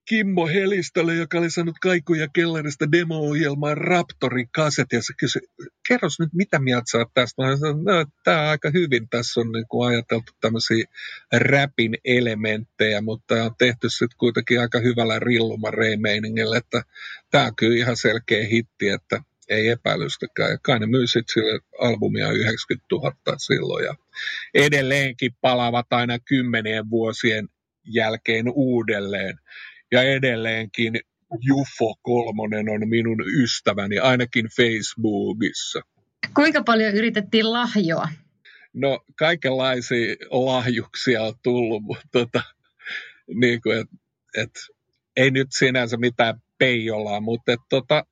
Kimmo 0.09 0.47
Helistölle, 0.47 1.15
joka 1.15 1.39
oli 1.39 1.51
saanut 1.51 1.79
kaikuja 1.83 2.29
kellarista 2.29 2.93
demo-ohjelmaa 2.93 3.75
Raptorin 3.75 4.49
kaset, 4.55 4.87
ja 4.93 5.03
se 5.03 5.13
kysyi, 5.19 5.43
kerros 5.89 6.21
nyt, 6.21 6.29
mitä 6.33 6.59
mieltä 6.59 6.85
sä 6.91 7.07
tästä? 7.15 7.43
Mä 7.43 7.57
sanoin, 7.57 7.85
no, 7.85 8.05
tämä 8.25 8.43
on 8.43 8.49
aika 8.49 8.71
hyvin, 8.71 9.09
tässä 9.09 9.41
on 9.41 9.53
niin 9.53 9.67
kuin 9.69 9.89
ajateltu 9.89 10.33
tämmöisiä 10.41 10.85
räpin 11.33 11.99
elementtejä, 12.05 13.01
mutta 13.01 13.45
on 13.45 13.55
tehty 13.59 13.91
sitten 13.91 14.19
kuitenkin 14.19 14.61
aika 14.61 14.79
hyvällä 14.79 15.19
rillumareimeiningillä, 15.19 16.57
että 16.57 16.83
tämä 17.31 17.45
on 17.45 17.57
kyllä 17.57 17.77
ihan 17.77 17.97
selkeä 17.97 18.47
hitti, 18.47 18.89
että 18.89 19.21
ei 19.49 19.69
epäilystäkään. 19.69 20.51
Ja 20.51 20.59
kai 20.63 20.79
ne 20.79 20.87
myy 20.87 21.07
sitten 21.07 21.33
sille 21.35 21.61
albumia 21.81 22.31
90 22.31 22.87
000 22.93 23.13
silloin, 23.39 23.85
ja 23.85 23.95
edelleenkin 24.55 25.33
palavat 25.41 25.87
aina 25.91 26.19
kymmenien 26.19 26.91
vuosien 26.91 27.49
jälkeen 27.85 28.45
uudelleen 28.55 29.39
ja 29.93 30.03
edelleenkin 30.03 31.01
Jufo 31.41 31.95
kolmonen 32.03 32.69
on 32.69 32.89
minun 32.89 33.25
ystäväni, 33.43 33.99
ainakin 33.99 34.47
Facebookissa. 34.57 35.81
Kuinka 36.35 36.63
paljon 36.63 36.95
yritettiin 36.95 37.53
lahjoa? 37.53 38.09
No 38.73 39.01
kaikenlaisia 39.19 40.15
lahjuksia 40.31 41.23
on 41.23 41.35
tullut, 41.43 41.83
mutta 41.83 42.07
tota, 42.13 42.43
niin 43.35 43.61
kuin, 43.63 43.79
et, 43.79 43.89
et, 44.37 44.51
ei 45.17 45.31
nyt 45.31 45.49
sinänsä 45.51 45.97
mitään 45.97 46.43
peijolla, 46.59 47.21
mutta 47.21 47.53
et, 47.53 47.61
tota, 47.69 48.05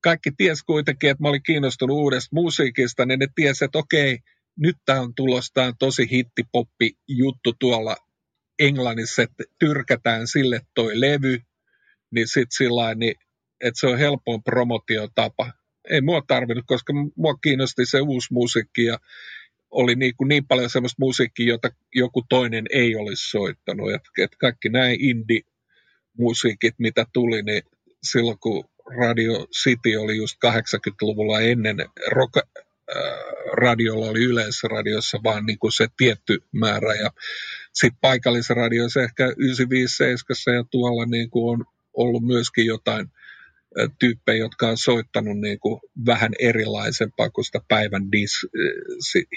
kaikki 0.00 0.30
ties 0.36 0.62
kuitenkin, 0.62 1.10
että 1.10 1.22
mä 1.22 1.28
olin 1.28 1.42
kiinnostunut 1.42 1.96
uudesta 1.96 2.28
musiikista, 2.32 3.06
niin 3.06 3.18
ne 3.18 3.26
ties, 3.34 3.62
että 3.62 3.78
okei, 3.78 4.18
nyt 4.58 4.76
tämä 4.84 5.00
on 5.00 5.14
on 5.66 5.78
tosi 5.78 6.10
hittipoppi 6.10 6.90
juttu 7.08 7.52
tuolla 7.58 7.96
Englannissa, 8.58 9.22
että 9.22 9.44
tyrkätään 9.58 10.26
sille 10.26 10.60
toi 10.74 11.00
levy, 11.00 11.38
niin 12.10 12.28
sitten 12.28 12.56
sillä 12.56 12.94
niin, 12.94 13.14
että 13.60 13.80
se 13.80 13.86
on 13.86 13.98
helpoin 13.98 14.42
promotiotapa. 14.42 15.52
Ei 15.90 16.00
mua 16.00 16.22
tarvinnut, 16.26 16.64
koska 16.66 16.92
mua 17.16 17.34
kiinnosti 17.34 17.86
se 17.86 18.00
uusi 18.00 18.32
musiikki 18.32 18.84
ja 18.84 18.98
oli 19.70 19.94
niin, 19.94 20.16
kuin 20.16 20.28
niin 20.28 20.46
paljon 20.46 20.70
semmoista 20.70 20.96
musiikkia, 20.98 21.48
jota 21.48 21.68
joku 21.94 22.22
toinen 22.28 22.64
ei 22.70 22.96
olisi 22.96 23.30
soittanut. 23.30 23.92
Et, 23.92 24.02
et 24.18 24.36
kaikki 24.40 24.68
näin 24.68 25.00
indie-musiikit, 25.00 26.74
mitä 26.78 27.06
tuli, 27.12 27.42
niin 27.42 27.62
silloin 28.02 28.38
kun 28.38 28.64
Radio 28.98 29.46
City 29.62 29.96
oli 29.96 30.16
just 30.16 30.36
80-luvulla 30.46 31.40
ennen 31.40 31.76
rock, 32.10 32.36
radiolla 33.52 34.06
oli 34.06 34.24
yleisradiossa 34.24 35.18
vaan 35.24 35.46
niin 35.46 35.58
kuin 35.58 35.72
se 35.72 35.86
tietty 35.96 36.42
määrä. 36.52 36.94
Ja 36.94 37.10
sitten 37.72 37.98
paikallisradioissa 38.00 39.02
ehkä 39.02 39.24
957 39.36 40.56
ja 40.56 40.64
tuolla 40.70 41.06
niin 41.06 41.30
kuin 41.30 41.52
on 41.52 41.64
ollut 41.94 42.22
myöskin 42.22 42.66
jotain 42.66 43.10
tyyppejä, 43.98 44.38
jotka 44.38 44.68
on 44.68 44.78
soittanut 44.78 45.40
niin 45.40 45.60
kuin 45.60 45.80
vähän 46.06 46.32
erilaisempaa 46.38 47.30
kuin 47.30 47.44
sitä 47.44 47.60
päivän 47.68 48.12
dis, 48.12 48.32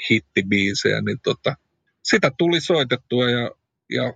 hittibiisejä, 0.10 1.02
niin 1.02 1.20
tota, 1.24 1.56
sitä 2.04 2.32
tuli 2.38 2.62
soitettua 2.62 3.30
ja, 3.30 3.52
ja 3.90 4.14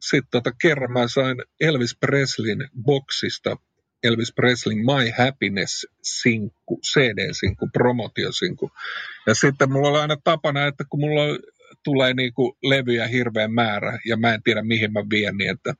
sitten 0.00 0.30
tota, 0.30 0.52
kerran 0.62 0.92
mä 0.92 1.08
sain 1.08 1.42
Elvis 1.60 1.96
Presleyn 2.00 2.68
boksista 2.82 3.56
Elvis 4.02 4.32
Presleyn 4.34 4.78
My 4.78 5.10
Happiness-sinkku, 5.18 6.80
CD-sinkku, 6.92 7.68
promotiosinkku. 7.72 8.70
Ja 9.26 9.34
sitten 9.34 9.72
mulla 9.72 9.88
oli 9.88 9.98
aina 9.98 10.16
tapana, 10.24 10.66
että 10.66 10.84
kun 10.90 11.00
mulla 11.00 11.22
tulee 11.84 12.14
niin 12.14 12.32
kuin 12.32 12.52
levyjä 12.62 13.06
hirveän 13.06 13.52
määrä 13.52 13.98
ja 14.04 14.16
mä 14.16 14.34
en 14.34 14.42
tiedä 14.42 14.62
mihin 14.62 14.92
mä 14.92 15.00
vien, 15.10 15.40
että, 15.40 15.74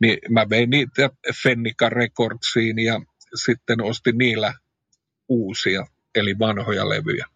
niin 0.00 0.18
mä 0.30 0.50
vein 0.50 0.70
niitä 0.70 1.10
Fennica 1.42 1.88
Recordsiin 1.88 2.78
ja 2.78 3.00
sitten 3.34 3.80
ostin 3.80 4.18
niillä 4.18 4.54
uusia, 5.28 5.86
eli 6.14 6.38
vanhoja 6.38 6.88
levyjä. 6.88 7.26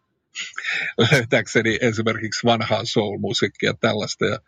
Löytääkseni 1.12 1.78
esimerkiksi 1.80 2.46
vanhaa 2.46 2.84
soul-musiikkia 2.84 3.74
tällaista. 3.80 4.26
Ja 4.26 4.38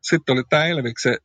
sitten 0.00 0.32
oli 0.32 0.42
tämä 0.50 0.66
Elviksen 0.66 1.16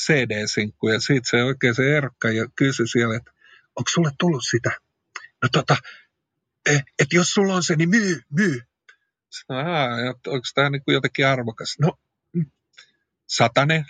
CD-sinkku 0.00 0.88
ja 0.88 1.00
siitä 1.00 1.28
se 1.30 1.44
oikein 1.44 1.74
se 1.74 1.96
Erkka 1.96 2.30
ja 2.30 2.46
kysyi 2.56 2.88
siellä, 2.88 3.16
että 3.16 3.32
onko 3.76 3.90
sulle 3.94 4.10
tullut 4.18 4.42
sitä? 4.50 4.70
No 5.42 5.48
tota, 5.52 5.76
eh, 6.66 6.84
että 6.98 7.16
jos 7.16 7.30
sulla 7.30 7.54
on 7.54 7.62
se, 7.62 7.76
niin 7.76 7.90
myy, 7.90 8.20
myy. 8.30 8.60
Sanoin, 9.30 10.08
onko 10.08 10.46
tämä 10.54 10.70
niin 10.70 10.84
kuin 10.84 10.92
jotenkin 10.92 11.26
arvokas? 11.26 11.76
No, 11.80 11.98
mm, 12.32 12.50
satanen. 13.26 13.84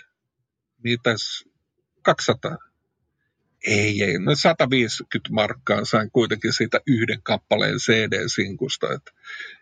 Mitäs? 0.83 1.45
200. 2.01 2.57
Ei, 3.67 4.03
ei. 4.03 4.19
No 4.19 4.35
150 4.35 5.29
markkaa 5.33 5.85
sain 5.85 6.11
kuitenkin 6.11 6.53
siitä 6.53 6.81
yhden 6.87 7.21
kappaleen 7.23 7.77
CD-sinkusta. 7.77 8.93
Että, 8.93 9.11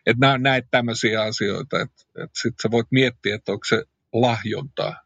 että 0.06 0.20
nämä 0.20 0.34
on 0.34 0.44
näitä 0.44 0.68
tämmöisiä 0.72 1.22
asioita, 1.22 1.82
että, 1.82 2.04
että 2.24 2.40
sitten 2.42 2.62
sä 2.64 2.72
voit 2.72 2.88
miettiä, 2.92 3.36
että 3.36 3.52
onko 3.52 3.66
se 3.66 3.84
lahjontaa 4.14 5.02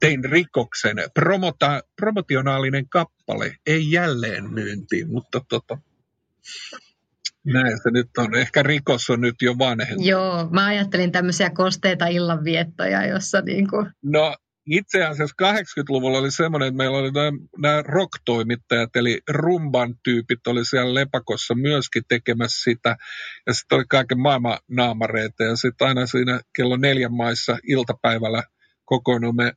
tein 0.00 0.24
rikoksen. 0.24 0.96
Promota, 1.14 1.80
promotionaalinen 1.96 2.88
kappale, 2.88 3.56
ei 3.66 3.90
jälleen 3.90 4.50
myyntiin, 4.50 5.10
mutta 5.10 5.40
tota, 5.48 5.78
näin 7.44 7.78
se 7.82 7.90
nyt 7.90 8.08
on. 8.18 8.34
Ehkä 8.34 8.62
rikos 8.62 9.10
on 9.10 9.20
nyt 9.20 9.34
jo 9.42 9.58
vanhentunut. 9.58 10.06
Joo, 10.06 10.48
mä 10.50 10.66
ajattelin 10.66 11.12
tämmöisiä 11.12 11.50
kosteita 11.50 12.06
illanviettoja, 12.06 13.06
jossa 13.06 13.40
niin 13.40 13.70
kuin... 13.70 13.86
No 14.02 14.36
itse 14.66 15.04
asiassa 15.04 15.34
80-luvulla 15.42 16.18
oli 16.18 16.30
semmoinen, 16.30 16.68
että 16.68 16.76
meillä 16.76 16.98
oli 16.98 17.10
nämä, 17.10 17.32
nämä 17.58 17.82
rock-toimittajat, 17.82 18.96
eli 18.96 19.20
rumban 19.30 19.94
tyypit 20.04 20.46
oli 20.46 20.64
siellä 20.64 20.94
Lepakossa 20.94 21.54
myöskin 21.54 22.02
tekemässä 22.08 22.62
sitä, 22.62 22.96
ja 23.46 23.54
sitten 23.54 23.76
oli 23.76 23.84
kaiken 23.88 24.20
maailman 24.20 24.58
naamareita, 24.70 25.44
ja 25.44 25.56
sitten 25.56 25.88
aina 25.88 26.06
siinä 26.06 26.40
kello 26.56 26.76
neljän 26.76 27.12
maissa 27.12 27.58
iltapäivällä 27.62 28.42
kokoonnumme 28.84 29.52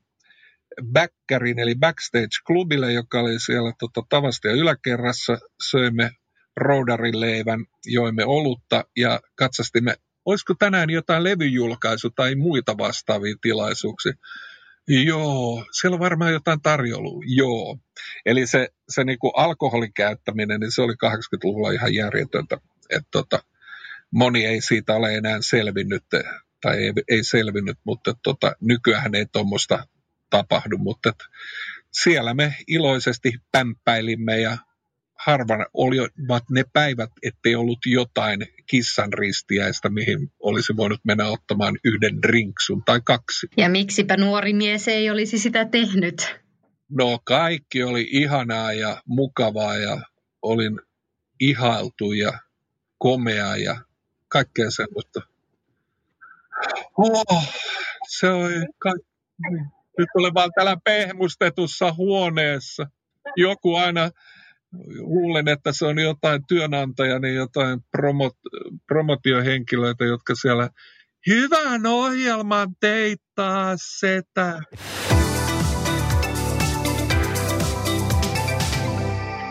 Backerin 0.94 1.60
eli 1.60 1.76
Backstage-klubille, 1.76 2.92
joka 2.92 3.20
oli 3.20 3.40
siellä 3.40 3.72
tota, 3.80 4.02
tavasta 4.10 4.48
ja 4.48 4.54
yläkerrassa. 4.54 5.38
Söimme 5.72 6.12
roudarin 6.58 7.20
leivän, 7.20 7.66
joimme 7.86 8.26
olutta 8.26 8.86
ja 8.98 9.20
katsastimme, 9.36 9.96
olisiko 10.26 10.54
tänään 10.60 10.90
jotain 10.90 11.24
levyjulkaisu 11.24 12.10
tai 12.10 12.36
muita 12.36 12.78
vastaavia 12.78 13.36
tilaisuuksia. 13.42 14.14
Joo, 14.88 15.66
siellä 15.72 15.96
on 15.96 16.00
varmaan 16.00 16.32
jotain 16.32 16.62
tarjoulua. 16.62 17.24
Joo. 17.28 17.78
Eli 18.26 18.48
se, 18.48 18.70
se 18.90 19.04
niin 19.04 19.18
alkoholin 19.36 19.94
käyttäminen, 19.94 20.60
niin 20.60 20.72
se 20.72 20.82
oli 20.82 20.94
80-luvulla 20.94 21.72
ihan 21.72 21.94
järjetöntä. 21.94 22.58
Että 22.90 23.08
tota, 23.12 23.40
moni 24.12 24.46
ei 24.46 24.62
siitä 24.62 24.96
ole 24.96 25.16
enää 25.16 25.38
selvinnyt, 25.42 26.04
tai 26.62 26.78
ei, 26.78 26.94
ei 27.08 27.24
selvinnyt, 27.24 27.78
mutta 27.84 28.14
tota, 28.24 28.56
nykyään 28.62 29.16
ei 29.16 29.26
tuommoista 29.26 29.88
tapahdu, 30.30 30.78
mutta 30.78 31.10
että 31.10 31.26
siellä 31.92 32.34
me 32.34 32.56
iloisesti 32.68 33.34
pämpäilimme 33.52 34.40
ja 34.40 34.58
harvan 35.26 35.66
olivat 35.74 36.50
ne 36.50 36.64
päivät, 36.74 37.10
ettei 37.24 37.56
ollut 37.56 37.80
jotain 37.86 38.40
kissan 38.66 39.14
ristiäistä, 39.14 39.90
mihin 39.90 40.32
olisi 40.40 40.78
voinut 40.78 41.00
mennä 41.04 41.28
ottamaan 41.28 41.78
yhden 41.84 42.22
drinksun 42.22 42.84
tai 42.86 43.02
kaksi. 43.06 43.48
Ja 43.58 43.70
miksipä 43.70 44.18
nuori 44.18 44.54
mies 44.54 44.88
ei 44.88 45.10
olisi 45.10 45.40
sitä 45.40 45.66
tehnyt? 45.66 46.36
No 46.90 47.20
kaikki 47.24 47.84
oli 47.84 48.08
ihanaa 48.12 48.74
ja 48.74 49.02
mukavaa 49.06 49.78
ja 49.78 50.02
olin 50.42 50.80
ihailtu 51.40 52.12
ja 52.12 52.40
komea 52.98 53.56
ja 53.56 53.82
kaikkea 54.28 54.72
semmoista. 54.72 55.22
Oh, 56.98 57.44
se 58.08 58.30
oli 58.30 58.54
kaikki 58.80 59.08
nyt 59.98 60.10
olen 60.16 60.34
vaan 60.34 60.52
täällä 60.56 60.78
pehmustetussa 60.84 61.94
huoneessa. 61.94 62.88
Joku 63.36 63.76
aina, 63.76 64.10
luulen, 65.00 65.48
että 65.48 65.72
se 65.72 65.86
on 65.86 66.00
jotain 66.00 66.42
työnantaja, 66.48 67.20
niin 67.20 67.36
jotain 67.36 67.80
promot, 67.92 68.34
promotiohenkilöitä, 68.88 70.06
jotka 70.06 70.36
siellä 70.36 70.70
hyvän 71.28 71.86
ohjelman 71.86 72.70
teittaa 72.80 73.74
setä. 73.78 74.60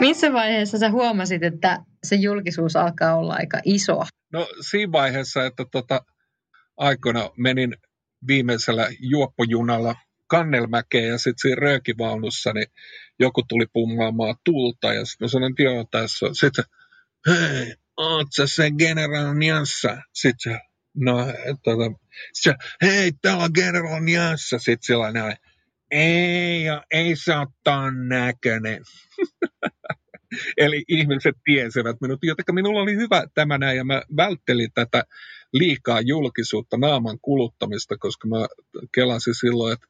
Missä 0.01 0.33
vaiheessa 0.33 0.79
sä 0.79 0.91
huomasit, 0.91 1.43
että 1.43 1.79
se 2.05 2.17
julkisuus 2.17 2.77
alkaa 2.77 3.17
olla 3.17 3.35
aika 3.35 3.61
iso? 3.65 4.03
No 4.33 4.49
siinä 4.61 4.93
vaiheessa, 4.93 5.47
että 5.47 5.65
tota, 5.73 6.01
aikoina 6.77 7.31
menin 7.37 7.77
viimeisellä 8.27 8.89
juoppojunalla 9.01 9.95
Kannelmäkeen 10.27 11.09
ja 11.09 11.19
sitten 11.19 11.39
siinä 11.39 11.61
röökivaunussa, 11.61 12.53
niin 12.53 12.67
joku 13.19 13.43
tuli 13.49 13.67
pummaamaan 13.73 14.37
tulta 14.45 14.95
ja 14.95 15.05
sitten 15.05 15.25
mä 15.25 15.29
sanoin, 15.29 15.53
että 15.53 15.63
joo, 15.63 15.85
tässä 15.91 16.27
on. 16.27 16.35
Sitten 16.35 16.65
hei, 17.29 17.75
oot 17.97 18.27
sä 18.37 18.47
se 18.47 18.71
General 18.71 19.35
Niassa? 19.35 19.97
Sitten 20.15 20.61
no, 20.95 21.27
tota, 21.65 21.85
sit 22.33 22.55
se, 22.55 22.55
hei, 22.83 23.13
täällä 23.23 23.45
on 23.45 23.51
General 23.55 24.01
Niassa. 24.01 24.59
Sitten 24.59 24.87
sillä 24.87 25.13
näin, 25.13 25.37
ei, 25.91 26.65
ei 26.91 27.17
se 27.17 27.37
ole 27.37 27.47
ton 27.65 28.09
näköinen. 28.09 28.83
Eli 30.57 30.85
ihmiset 30.89 31.35
tiesivät 31.45 31.97
minut, 32.01 32.19
joten 32.23 32.55
minulla 32.55 32.81
oli 32.81 32.97
hyvä 32.97 33.25
tämä 33.35 33.59
näin, 33.59 33.77
ja 33.77 33.85
mä 33.85 34.03
välttelin 34.17 34.71
tätä 34.75 35.05
liikaa 35.53 36.01
julkisuutta, 36.01 36.77
naaman 36.77 37.19
kuluttamista, 37.23 37.97
koska 37.99 38.29
mä 38.29 38.37
kelasin 38.95 39.35
silloin, 39.35 39.73
että 39.73 39.87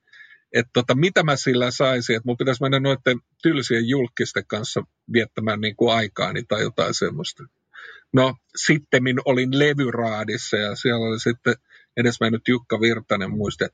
että 0.52 0.70
tota, 0.72 0.94
mitä 0.94 1.22
mä 1.22 1.36
sillä 1.36 1.70
saisin, 1.70 2.16
että 2.16 2.26
mun 2.26 2.36
pitäisi 2.36 2.62
mennä 2.62 2.80
noiden 2.80 3.20
tylsien 3.42 3.88
julkisten 3.88 4.46
kanssa 4.46 4.82
viettämään 5.12 5.60
niin 5.60 5.76
kuin 5.76 5.94
aikaani 5.94 6.42
tai 6.42 6.62
jotain 6.62 6.94
semmoista. 6.94 7.44
No, 8.12 8.34
sitten 8.56 9.02
olin 9.24 9.58
levyraadissa 9.58 10.56
ja 10.56 10.74
siellä 10.74 11.06
oli 11.06 11.20
sitten 11.20 11.54
edesmennyt 11.96 12.48
Jukka 12.48 12.80
Virtanen 12.80 13.30
muiste, 13.30 13.68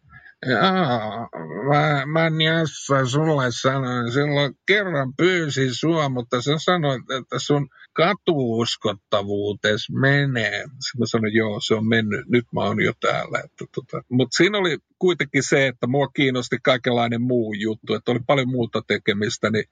Jaa, 0.47 1.29
mä, 1.69 2.07
mä 2.07 2.45
Jassa 2.45 3.07
sulle 3.07 3.45
sanoin, 3.51 4.13
silloin 4.13 4.55
kerran 4.67 5.15
pyysin 5.17 5.75
sua, 5.75 6.09
mutta 6.09 6.43
sä 6.43 6.53
sanoit, 6.59 7.03
että 7.19 7.39
sun 7.39 7.69
katuuskottavuutes 7.93 9.91
menee. 9.91 10.59
Sitten 10.59 10.99
mä 10.99 11.07
sanoin, 11.07 11.35
joo, 11.35 11.61
se 11.61 11.75
on 11.75 11.89
mennyt, 11.89 12.29
nyt 12.29 12.45
mä 12.53 12.61
oon 12.61 12.83
jo 12.83 12.93
täällä. 13.01 13.43
Tota. 13.75 14.03
Mutta 14.09 14.37
siinä 14.37 14.59
oli 14.59 14.79
kuitenkin 14.99 15.43
se, 15.43 15.67
että 15.67 15.87
mua 15.87 16.09
kiinnosti 16.09 16.59
kaikenlainen 16.63 17.23
muu 17.23 17.55
juttu, 17.55 17.95
että 17.95 18.11
oli 18.11 18.21
paljon 18.27 18.49
muuta 18.49 18.83
tekemistä, 18.87 19.51
niin 19.51 19.65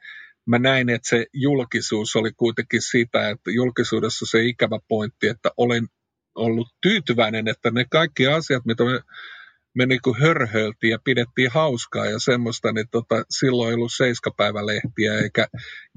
mä 0.47 0.59
näin, 0.59 0.89
että 0.91 1.09
se 1.09 1.27
julkisuus 1.33 2.17
oli 2.17 2.31
kuitenkin 2.37 2.83
sitä, 2.83 3.31
että 3.31 3.51
julkisuudessa 3.51 4.27
se 4.27 4.45
ikävä 4.45 4.79
pointti, 4.89 5.29
että 5.29 5.51
olen 5.57 5.87
ollut 6.35 6.69
tyytyväinen, 6.83 7.49
että 7.49 7.71
ne 7.71 7.85
kaikki 7.91 8.27
asiat, 8.27 8.65
mitä 8.65 8.85
me 8.85 9.01
me 9.75 9.87
niin 9.87 10.01
kuin 10.05 10.21
hörhöltiin 10.21 10.91
ja 10.91 10.99
pidettiin 11.05 11.51
hauskaa 11.51 12.07
ja 12.07 12.19
semmoista, 12.19 12.73
niin 12.73 12.87
tota, 12.91 13.25
silloin 13.31 13.69
ei 13.69 13.75
ollut 13.75 13.93
seiskapäivälehtiä 13.97 15.19
eikä 15.19 15.47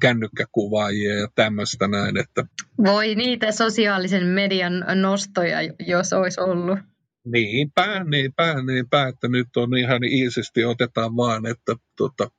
kännykkäkuvaajia 0.02 1.14
ja 1.14 1.28
tämmöistä 1.36 1.88
näin. 1.88 2.18
Että... 2.18 2.46
Voi 2.84 3.16
niitä 3.16 3.52
sosiaalisen 3.52 4.26
median 4.26 4.86
nostoja, 5.02 5.58
jos 5.80 6.14
olisi 6.14 6.42
ollut. 6.42 6.80
Niinpä, 7.26 8.04
niinpä, 8.04 8.56
niinpä, 8.66 9.08
että 9.08 9.28
nyt 9.28 9.58
on 9.58 9.78
ihan 9.78 10.04
iisisti 10.04 10.66
otetaan 10.66 11.16
vaan, 11.18 11.46
että 11.46 11.76
tota, 11.98 12.32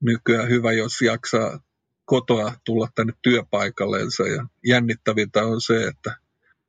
nykyään 0.00 0.48
hyvä, 0.48 0.72
jos 0.72 1.00
jaksaa 1.00 1.60
kotoa 2.04 2.52
tulla 2.64 2.88
tänne 2.94 3.12
työpaikallensa 3.22 4.22
ja 4.22 4.46
jännittävintä 4.66 5.44
on 5.44 5.60
se, 5.60 5.86
että 5.86 6.16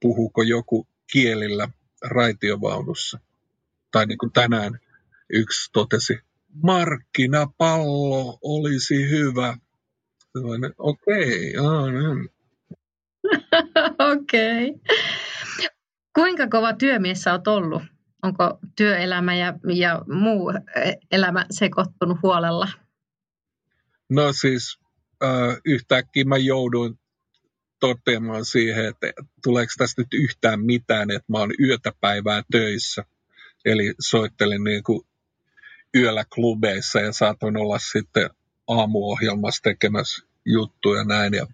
puhuuko 0.01 0.41
joku 0.41 0.87
kielillä 1.11 1.67
raitiovaunussa 2.03 3.19
tai 3.95 4.05
niin 4.05 4.17
kuin 4.17 4.31
tänään 4.31 4.79
yksi 5.29 5.69
totesi, 5.73 6.19
markkinapallo 6.63 8.39
olisi 8.41 9.09
hyvä. 9.09 9.57
Okei, 10.77 11.57
okay, 11.57 12.27
Okei. 14.13 14.69
Okay. 14.69 14.95
Kuinka 16.15 16.47
kova 16.47 16.73
työmies 16.73 17.21
sä 17.21 17.31
oot 17.31 17.47
ollut? 17.47 17.83
Onko 18.23 18.59
työelämä 18.75 19.35
ja, 19.35 19.53
ja 19.73 20.01
muu 20.07 20.53
elämä 21.11 21.45
sekoittunut 21.51 22.17
huolella? 22.23 22.67
No 24.09 24.33
siis 24.33 24.79
äh, 25.23 25.57
yhtäkkiä 25.65 26.23
mä 26.25 26.37
jouduin 26.37 26.99
toteamaan 27.79 28.45
siihen, 28.45 28.85
että 28.85 29.07
tuleeko 29.43 29.71
tästä 29.77 30.01
nyt 30.01 30.13
yhtään 30.13 30.59
mitään, 30.61 31.11
että 31.11 31.31
mä 31.31 31.37
oon 31.37 31.51
yötä 31.59 31.91
päivää 32.01 32.41
töissä. 32.51 33.05
Eli 33.65 33.93
soittelin 33.99 34.63
niin 34.63 34.83
kuin 34.83 35.01
yöllä 35.95 36.25
klubeissa 36.35 36.99
ja 36.99 37.11
saatoin 37.11 37.57
olla 37.57 37.79
sitten 37.79 38.29
aamuohjelmassa 38.67 39.61
tekemässä 39.63 40.25
juttuja 40.45 41.03
näin. 41.03 41.33
Ja 41.33 41.47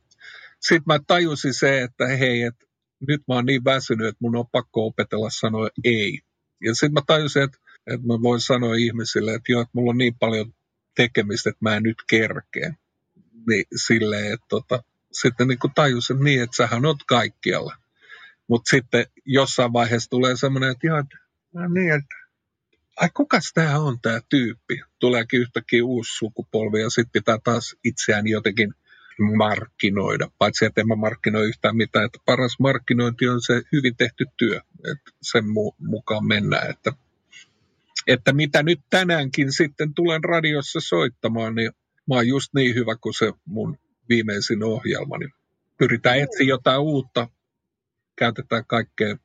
sitten 0.59 0.83
mä 0.85 0.99
tajusin 1.07 1.53
se, 1.53 1.81
että 1.81 2.07
hei, 2.07 2.43
että 2.43 2.65
nyt 3.07 3.21
mä 3.27 3.35
oon 3.35 3.45
niin 3.45 3.65
väsynyt, 3.65 4.07
että 4.07 4.17
mun 4.19 4.35
on 4.35 4.47
pakko 4.51 4.85
opetella 4.85 5.29
sanoa 5.29 5.69
ei. 5.83 6.19
Ja 6.61 6.73
sitten 6.73 6.93
mä 6.93 7.01
tajusin, 7.07 7.43
että, 7.43 7.57
että 7.87 8.07
mä 8.07 8.21
voin 8.21 8.41
sanoa 8.41 8.75
ihmisille, 8.75 9.33
että 9.33 9.51
joo, 9.51 9.61
että 9.61 9.71
mulla 9.73 9.89
on 9.89 9.97
niin 9.97 10.15
paljon 10.19 10.53
tekemistä, 10.95 11.49
että 11.49 11.59
mä 11.61 11.75
en 11.75 11.83
nyt 11.83 11.97
kerkeä. 12.09 12.73
Niin 13.47 13.65
silleen, 13.75 14.33
että 14.33 14.45
tota, 14.49 14.83
sitten 15.11 15.47
niin 15.47 15.59
kuin 15.59 15.73
tajusin 15.75 16.23
niin, 16.23 16.43
että 16.43 16.55
sähän 16.55 16.85
oot 16.85 17.03
kaikkialla. 17.07 17.75
Mutta 18.47 18.69
sitten 18.69 19.05
jossain 19.25 19.73
vaiheessa 19.73 20.09
tulee 20.09 20.37
semmoinen, 20.37 20.71
että 20.71 20.99
että 20.99 21.17
No 21.53 21.67
niin, 21.67 21.91
että 21.91 22.15
ai 22.97 23.09
kukas 23.13 23.51
tämä 23.53 23.79
on 23.79 23.97
tämä 24.01 24.19
tyyppi? 24.29 24.81
Tuleekin 24.99 25.39
yhtäkkiä 25.39 25.85
uusi 25.85 26.17
sukupolvi 26.17 26.81
ja 26.81 26.89
sitten 26.89 27.11
pitää 27.11 27.37
taas 27.43 27.75
itseään 27.83 28.27
jotenkin 28.27 28.73
markkinoida. 29.37 30.27
Paitsi 30.37 30.65
että 30.65 30.81
en 30.81 30.87
mä 30.87 30.95
markkinoi 30.95 31.47
yhtään 31.47 31.77
mitään, 31.77 32.05
että 32.05 32.19
paras 32.25 32.59
markkinointi 32.59 33.27
on 33.27 33.41
se 33.41 33.61
hyvin 33.71 33.95
tehty 33.97 34.25
työ. 34.37 34.57
Että 34.91 35.11
sen 35.21 35.43
mu- 35.43 35.75
mukaan 35.79 36.27
mennään. 36.27 36.69
Että, 36.69 36.93
että 38.07 38.33
mitä 38.33 38.63
nyt 38.63 38.79
tänäänkin 38.89 39.51
sitten 39.51 39.93
tulen 39.93 40.23
radiossa 40.23 40.79
soittamaan, 40.79 41.55
niin 41.55 41.71
mä 42.09 42.15
oon 42.15 42.27
just 42.27 42.53
niin 42.53 42.75
hyvä 42.75 42.95
kuin 42.95 43.13
se 43.13 43.33
mun 43.45 43.77
viimeisin 44.09 44.63
ohjelma. 44.63 45.17
Niin 45.17 45.33
pyritään 45.77 46.19
etsiä 46.19 46.47
jotain 46.47 46.79
uutta, 46.79 47.27
käytetään 48.15 48.65
kaikkea 48.65 49.17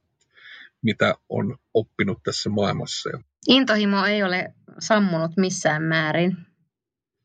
mitä 0.87 1.15
on 1.29 1.59
oppinut 1.75 2.23
tässä 2.23 2.51
maailmassa. 2.51 3.11
Intohimo 3.49 4.05
ei 4.05 4.23
ole 4.23 4.55
sammunut 4.79 5.37
missään 5.37 5.83
määrin. 5.83 6.37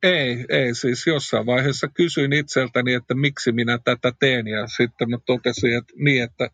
Ei, 0.04 0.46
ei. 0.50 0.76
Siis 0.76 1.08
jossain 1.08 1.46
vaiheessa 1.46 1.88
kysyin 1.88 2.34
itseltäni, 2.34 2.94
että 2.94 3.14
miksi 3.14 3.52
minä 3.52 3.78
tätä 3.78 4.12
teen 4.20 4.48
ja 4.48 4.68
sitten 4.68 5.10
mä 5.10 5.18
totesin, 5.26 5.78
että 5.78 5.94
niin, 5.96 6.24
että 6.24 6.50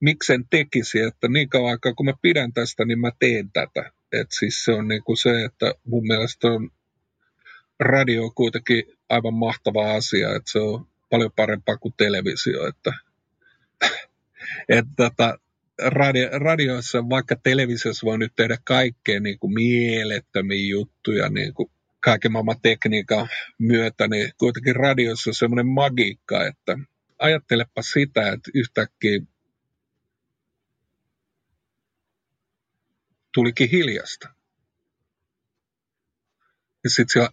miksen 0.00 0.44
tekisi, 0.50 1.00
että 1.00 1.28
niin 1.28 1.48
kauan 1.48 1.70
aikaa 1.70 1.94
kun 1.94 2.06
mä 2.06 2.14
pidän 2.22 2.52
tästä, 2.52 2.84
niin 2.84 2.98
mä 3.00 3.10
teen 3.18 3.50
tätä. 3.52 3.92
Et 4.12 4.26
siis 4.38 4.64
se 4.64 4.72
on 4.72 4.88
niin 4.88 5.04
kuin 5.04 5.16
se, 5.16 5.44
että 5.44 5.74
mun 5.86 6.06
mielestä 6.06 6.48
on 6.48 6.70
radio 7.80 8.30
kuitenkin 8.34 8.84
aivan 9.08 9.34
mahtava 9.34 9.94
asia, 9.94 10.36
että 10.36 10.50
se 10.52 10.58
on 10.58 10.86
paljon 11.10 11.32
parempaa 11.36 11.76
kuin 11.76 11.94
televisio, 11.96 12.66
että, 12.66 12.92
että 14.68 14.92
tota, 14.96 15.38
radio, 15.78 16.28
radiossa, 16.32 17.08
vaikka 17.08 17.36
televisiossa 17.42 18.04
voi 18.04 18.18
nyt 18.18 18.32
tehdä 18.36 18.58
kaikkea 18.64 19.20
niin 19.20 19.38
kuin 19.38 19.54
mielettömiä 19.54 20.66
juttuja 20.68 21.28
niin 21.28 21.54
kuin 21.54 21.70
kaiken 22.00 22.32
maailman 22.32 22.60
tekniikan 22.62 23.28
myötä, 23.58 24.08
niin 24.08 24.32
kuitenkin 24.38 24.76
radiossa 24.76 25.30
on 25.30 25.34
semmoinen 25.34 25.66
magiikka, 25.66 26.46
että 26.46 26.78
ajattelepa 27.18 27.82
sitä, 27.82 28.32
että 28.32 28.50
yhtäkkiä 28.54 29.20
tulikin 33.34 33.70
hiljasta. 33.70 34.34
Ja 36.84 36.90
sitten 36.90 37.12
siellä, 37.12 37.30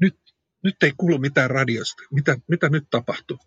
nyt, 0.00 0.18
nyt 0.62 0.82
ei 0.82 0.92
kuulu 0.96 1.18
mitään 1.18 1.50
radiosta. 1.50 2.02
Mitä, 2.10 2.36
mitä 2.48 2.68
nyt 2.68 2.84
tapahtuu? 2.90 3.38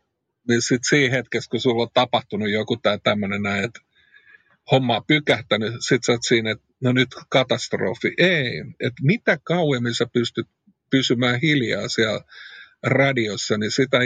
Niin 0.47 0.61
sitten 0.61 0.89
siinä 0.89 1.15
hetkessä, 1.15 1.49
kun 1.49 1.59
sulla 1.59 1.83
on 1.83 1.89
tapahtunut 1.93 2.49
joku 2.49 2.77
tai 2.77 2.99
tämmöinen 3.03 3.41
näin, 3.41 3.63
että 3.63 3.79
homma 4.71 4.95
on 4.95 5.05
pykähtänyt, 5.07 5.73
sit 5.79 6.03
sä 6.03 6.11
oot 6.11 6.23
siinä, 6.23 6.51
että 6.51 6.65
no 6.81 6.91
nyt 6.91 7.09
katastrofi. 7.29 8.13
Ei, 8.17 8.63
että 8.79 9.01
mitä 9.03 9.37
kauemmin 9.43 9.95
sä 9.95 10.05
pystyt 10.13 10.47
pysymään 10.89 11.39
hiljaa 11.41 11.87
siellä 11.87 12.21
radiossa, 12.83 13.57
niin 13.57 13.71
sitä 13.71 13.97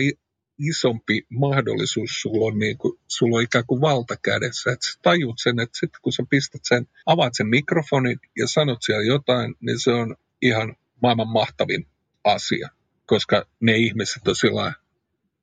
isompi 0.60 1.26
mahdollisuus 1.30 2.22
sulla 2.22 2.48
on, 2.48 2.60
niin 2.60 2.78
kuin, 2.78 3.00
sulla 3.08 3.38
on 3.38 3.44
ikään 3.44 3.66
kuin 3.68 3.82
valta 3.82 4.16
kädessä. 4.24 4.72
Että 4.72 4.86
sä 4.86 5.00
tajut 5.02 5.36
sen, 5.38 5.60
että 5.60 5.80
sitten 5.80 6.02
kun 6.02 6.14
sä 6.14 6.24
pistät 6.30 6.62
sen, 6.64 6.88
avaat 7.06 7.34
sen 7.36 7.48
mikrofonin 7.48 8.20
ja 8.38 8.48
sanot 8.48 8.80
siellä 8.82 9.04
jotain, 9.04 9.56
niin 9.60 9.80
se 9.80 9.92
on 9.92 10.16
ihan 10.42 10.76
maailman 11.02 11.28
mahtavin 11.28 11.88
asia. 12.24 12.70
Koska 13.06 13.46
ne 13.60 13.76
ihmiset 13.76 14.28
on 14.28 14.36
sillä 14.36 14.74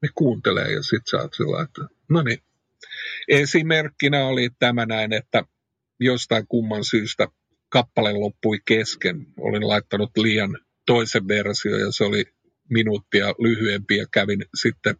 ne 0.02 0.08
kuuntelee 0.14 0.72
ja 0.72 0.82
sitten 0.82 1.10
sä 1.10 1.16
oot 1.16 1.34
sillä, 1.34 1.62
että 1.62 1.82
no 2.08 2.22
niin. 2.22 2.38
Esimerkkinä 3.28 4.26
oli 4.26 4.50
tämä 4.58 4.86
näin, 4.86 5.12
että 5.12 5.42
jostain 6.00 6.46
kumman 6.48 6.84
syystä 6.84 7.28
kappale 7.68 8.12
loppui 8.12 8.58
kesken. 8.64 9.26
Olin 9.36 9.68
laittanut 9.68 10.10
liian 10.16 10.58
toisen 10.86 11.28
versio 11.28 11.76
ja 11.76 11.92
se 11.92 12.04
oli 12.04 12.24
minuuttia 12.70 13.34
lyhyempiä 13.38 14.06
kävin 14.10 14.44
sitten 14.54 14.96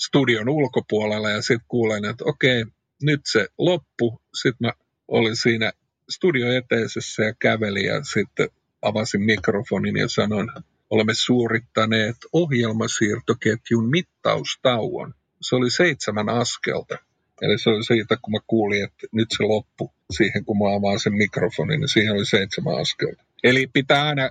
studion 0.00 0.48
ulkopuolella 0.48 1.30
ja 1.30 1.42
sitten 1.42 1.66
kuulen, 1.68 2.04
että 2.04 2.24
okei, 2.24 2.64
nyt 3.02 3.20
se 3.32 3.48
loppu. 3.58 4.22
Sitten 4.42 4.66
mä 4.66 4.72
olin 5.08 5.36
siinä 5.36 5.72
studio 6.10 6.52
eteisessä 6.52 7.22
ja 7.22 7.34
kävelin 7.38 7.84
ja 7.84 8.04
sitten 8.04 8.48
avasin 8.82 9.22
mikrofonin 9.22 9.96
ja 9.96 10.08
sanoin, 10.08 10.48
olemme 10.90 11.14
suorittaneet 11.14 12.16
ohjelmasiirtoketjun 12.32 13.90
mittaustauon. 13.90 15.14
Se 15.40 15.56
oli 15.56 15.70
seitsemän 15.70 16.28
askelta. 16.28 16.98
Eli 17.42 17.58
se 17.58 17.70
oli 17.70 17.84
siitä, 17.84 18.16
kun 18.22 18.32
mä 18.32 18.38
kuulin, 18.46 18.84
että 18.84 19.06
nyt 19.12 19.28
se 19.36 19.42
loppu 19.42 19.92
siihen, 20.10 20.44
kun 20.44 20.58
mä 20.58 20.76
avaan 20.76 21.00
sen 21.00 21.14
mikrofonin, 21.14 21.80
niin 21.80 21.88
siihen 21.88 22.14
oli 22.14 22.26
seitsemän 22.26 22.78
askelta. 22.80 23.22
Eli 23.44 23.66
pitää 23.72 24.04
aina 24.04 24.22
äh, 24.24 24.30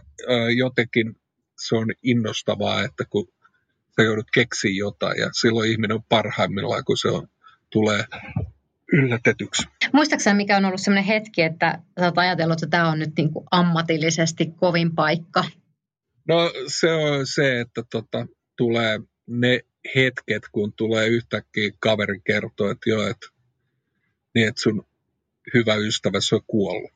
jotenkin, 0.57 1.15
se 1.59 1.75
on 1.75 1.87
innostavaa, 2.03 2.83
että 2.83 3.05
kun 3.09 3.27
sä 3.95 4.03
joudut 4.03 4.31
keksiä 4.33 4.71
jotain 4.73 5.19
ja 5.19 5.29
silloin 5.33 5.71
ihminen 5.71 5.95
on 5.95 6.03
parhaimmillaan, 6.09 6.83
kun 6.85 6.97
se 6.97 7.07
on, 7.07 7.27
tulee 7.69 8.03
yllätetyksi. 8.93 9.63
Muistaakseni 9.93 10.37
mikä 10.37 10.57
on 10.57 10.65
ollut 10.65 10.81
sellainen 10.81 11.07
hetki, 11.07 11.41
että 11.41 11.79
sä 11.99 12.05
oot 12.05 12.17
ajatellut, 12.17 12.63
että 12.63 12.77
tämä 12.77 12.89
on 12.89 12.99
nyt 12.99 13.11
niin 13.17 13.33
kuin 13.33 13.45
ammatillisesti 13.51 14.45
kovin 14.45 14.95
paikka? 14.95 15.43
No 16.29 16.53
se 16.67 16.91
on 16.91 17.27
se, 17.27 17.59
että 17.59 17.83
tota, 17.91 18.27
tulee 18.57 18.99
ne 19.27 19.59
hetket, 19.95 20.43
kun 20.51 20.73
tulee 20.73 21.07
yhtäkkiä 21.07 21.71
kaveri 21.79 22.19
kertoo, 22.23 22.71
että 22.71 22.89
joo, 22.89 23.07
että, 23.07 23.27
niin, 24.35 24.47
että 24.47 24.61
sun 24.61 24.87
hyvä 25.53 25.75
ystävä 25.75 26.17
on 26.31 26.41
kuollut. 26.47 26.91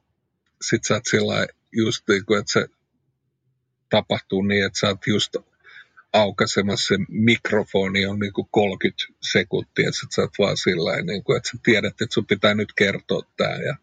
Sitten 0.62 0.88
sä 0.88 0.94
oot 0.94 1.04
sillä 1.10 1.48
just 1.72 2.04
niin 2.10 2.26
kuin, 2.26 2.40
että 2.40 2.54
se 2.54 2.68
tapahtuu 3.90 4.42
niin, 4.42 4.66
että 4.66 4.80
sä 4.80 4.88
oot 4.88 5.08
just 5.08 5.36
aukaisemassa 6.14 6.88
se 6.88 7.06
mikrofoni 7.10 8.06
on 8.06 8.20
niin 8.20 8.34
kuin 8.34 8.48
30 8.52 9.06
sekuntia, 9.32 9.90
että 9.90 10.16
sä 10.16 10.22
oot 10.22 10.32
vaan 10.40 10.58
sillä 10.58 11.02
niin 11.02 11.24
kuin, 11.24 11.38
että 11.38 11.50
sä 11.50 11.58
tiedät, 11.64 12.02
että 12.02 12.14
sun 12.14 12.26
pitää 12.26 12.54
nyt 12.54 12.74
kertoa 12.78 13.22
tämä. 13.38 13.56
Ja 13.56 13.76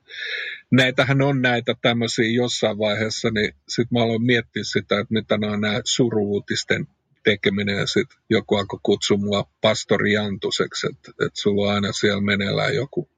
näitähän 0.70 1.22
on 1.22 1.42
näitä 1.42 1.74
tämmöisiä 1.82 2.28
jossain 2.28 2.78
vaiheessa, 2.78 3.30
niin 3.30 3.54
sitten 3.68 3.98
mä 3.98 4.02
aloin 4.02 4.22
miettiä 4.22 4.62
sitä, 4.64 5.00
että 5.00 5.14
mitä 5.14 5.38
nämä 5.38 5.56
nämä 5.56 5.80
suruutisten 5.84 6.86
tekeminen 7.24 7.76
ja 7.76 7.86
sitten 7.86 8.18
joku 8.30 8.56
alkoi 8.56 8.78
kutsua 8.82 9.16
mua 9.16 9.50
pastori 9.60 10.12
Jantuseksi, 10.12 10.86
että, 10.86 11.10
että 11.10 11.40
sulla 11.40 11.68
on 11.68 11.74
aina 11.74 11.92
siellä 11.92 12.20
meneillään 12.20 12.74
joku 12.74 13.08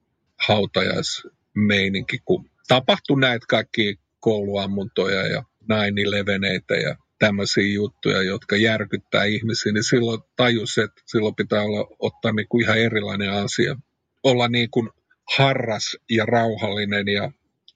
hautajaismeininki, 0.46 2.18
kun 2.24 2.50
tapahtui 2.68 3.20
näitä 3.20 3.46
kaikki 3.48 3.98
kouluammuntoja 4.20 5.26
ja 5.26 5.44
naini 5.68 6.10
leveneitä 6.10 6.74
ja 6.74 6.96
tämmöisiä 7.18 7.66
juttuja, 7.66 8.22
jotka 8.22 8.56
järkyttää 8.56 9.24
ihmisiä, 9.24 9.72
niin 9.72 9.84
silloin 9.84 10.22
tajus, 10.36 10.78
että 10.78 11.02
silloin 11.06 11.34
pitää 11.34 11.62
olla, 11.62 11.96
ottaa 11.98 12.32
niin 12.32 12.48
kuin 12.48 12.64
ihan 12.64 12.78
erilainen 12.78 13.32
asia. 13.32 13.76
Olla 14.22 14.48
niin 14.48 14.70
kuin 14.70 14.90
harras 15.36 15.96
ja 16.10 16.26
rauhallinen 16.26 17.08
ja 17.08 17.32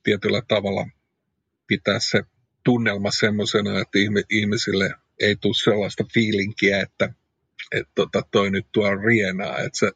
tietyllä 0.06 0.42
tavalla 0.48 0.88
pitää 1.66 1.98
se 1.98 2.22
tunnelma 2.64 3.10
semmoisena, 3.10 3.78
että 3.80 3.98
ihmisille 4.30 4.94
ei 5.20 5.36
tule 5.36 5.54
sellaista 5.64 6.04
fiilinkiä, 6.14 6.80
että, 6.80 7.14
että 7.72 7.92
tota, 7.94 8.22
toi 8.30 8.50
nyt 8.50 8.66
tuo 8.72 8.94
rienaa, 8.94 9.58
että 9.58 9.78
sä 9.78 9.90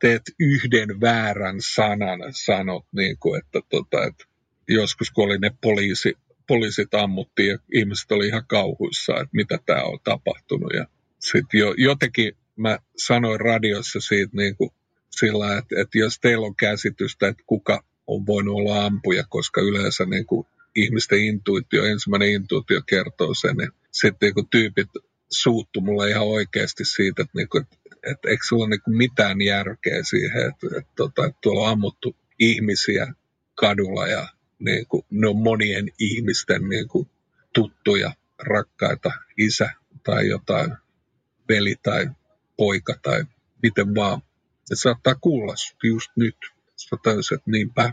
teet 0.00 0.22
yhden 0.40 1.00
väärän 1.00 1.56
sanan, 1.74 2.20
sanot, 2.30 2.84
niin 2.92 3.18
kuin, 3.18 3.40
että, 3.40 3.60
tota, 3.68 4.04
että 4.04 4.24
joskus 4.68 5.10
kun 5.10 5.24
oli 5.24 5.38
ne 5.38 5.50
poliisi, 5.60 6.14
poliisit 6.46 6.94
ammuttiin 6.94 7.48
ja 7.48 7.58
ihmiset 7.72 8.12
oli 8.12 8.26
ihan 8.26 8.44
kauhuissa, 8.46 9.12
että 9.12 9.32
mitä 9.32 9.58
tämä 9.66 9.82
on 9.82 9.98
tapahtunut. 10.04 10.72
Ja 10.74 10.86
sitten 11.18 11.60
jo, 11.60 11.74
jotenkin 11.78 12.32
mä 12.56 12.78
sanoin 12.96 13.40
radiossa 13.40 14.00
siitä 14.00 14.36
niin 14.36 14.56
kuin 14.56 14.70
sillä, 15.10 15.58
että, 15.58 15.80
että 15.80 15.98
jos 15.98 16.18
teillä 16.20 16.46
on 16.46 16.56
käsitystä, 16.56 17.28
että 17.28 17.42
kuka 17.46 17.84
on 18.06 18.26
voinut 18.26 18.54
olla 18.54 18.84
ampuja, 18.84 19.24
koska 19.28 19.60
yleensä 19.60 20.04
niin 20.04 20.26
kuin 20.26 20.46
ihmisten 20.76 21.24
intuitio, 21.24 21.84
ensimmäinen 21.84 22.30
intuitio 22.30 22.80
kertoo 22.86 23.34
sen, 23.34 23.56
niin 23.56 23.70
sitten 23.90 24.32
niin 24.36 24.48
tyypit 24.50 24.88
suuttu 25.30 25.80
mulle 25.80 26.10
ihan 26.10 26.26
oikeasti 26.26 26.84
siitä, 26.84 27.22
että, 27.22 27.38
niin 27.38 27.48
kuin, 27.48 27.62
että, 27.62 27.76
että 28.12 28.28
eikö 28.28 28.44
sulla 28.48 28.64
ole 28.64 28.70
niin 28.70 28.96
mitään 28.96 29.42
järkeä 29.42 30.02
siihen, 30.02 30.48
että, 30.48 30.66
että, 30.66 31.04
että, 31.04 31.26
että 31.26 31.38
tuolla 31.42 31.60
on 31.60 31.72
ammuttu 31.72 32.16
ihmisiä 32.38 33.14
kadulla 33.54 34.06
ja 34.06 34.28
niin 34.58 34.86
kuin, 34.86 35.04
ne 35.10 35.28
on 35.28 35.36
monien 35.36 35.90
ihmisten 35.98 36.68
niin 36.68 36.88
kuin, 36.88 37.08
tuttuja, 37.54 38.12
rakkaita, 38.38 39.10
isä 39.38 39.70
tai 40.02 40.28
jotain, 40.28 40.72
veli 41.48 41.74
tai 41.82 42.08
poika 42.56 42.94
tai 43.02 43.24
miten 43.62 43.94
vaan. 43.94 44.22
Että 44.58 44.74
saattaa 44.74 45.14
kuulla 45.14 45.54
just 45.82 46.10
nyt. 46.16 46.36
Sitten 46.76 47.18
että 47.34 47.50
niinpä. 47.50 47.92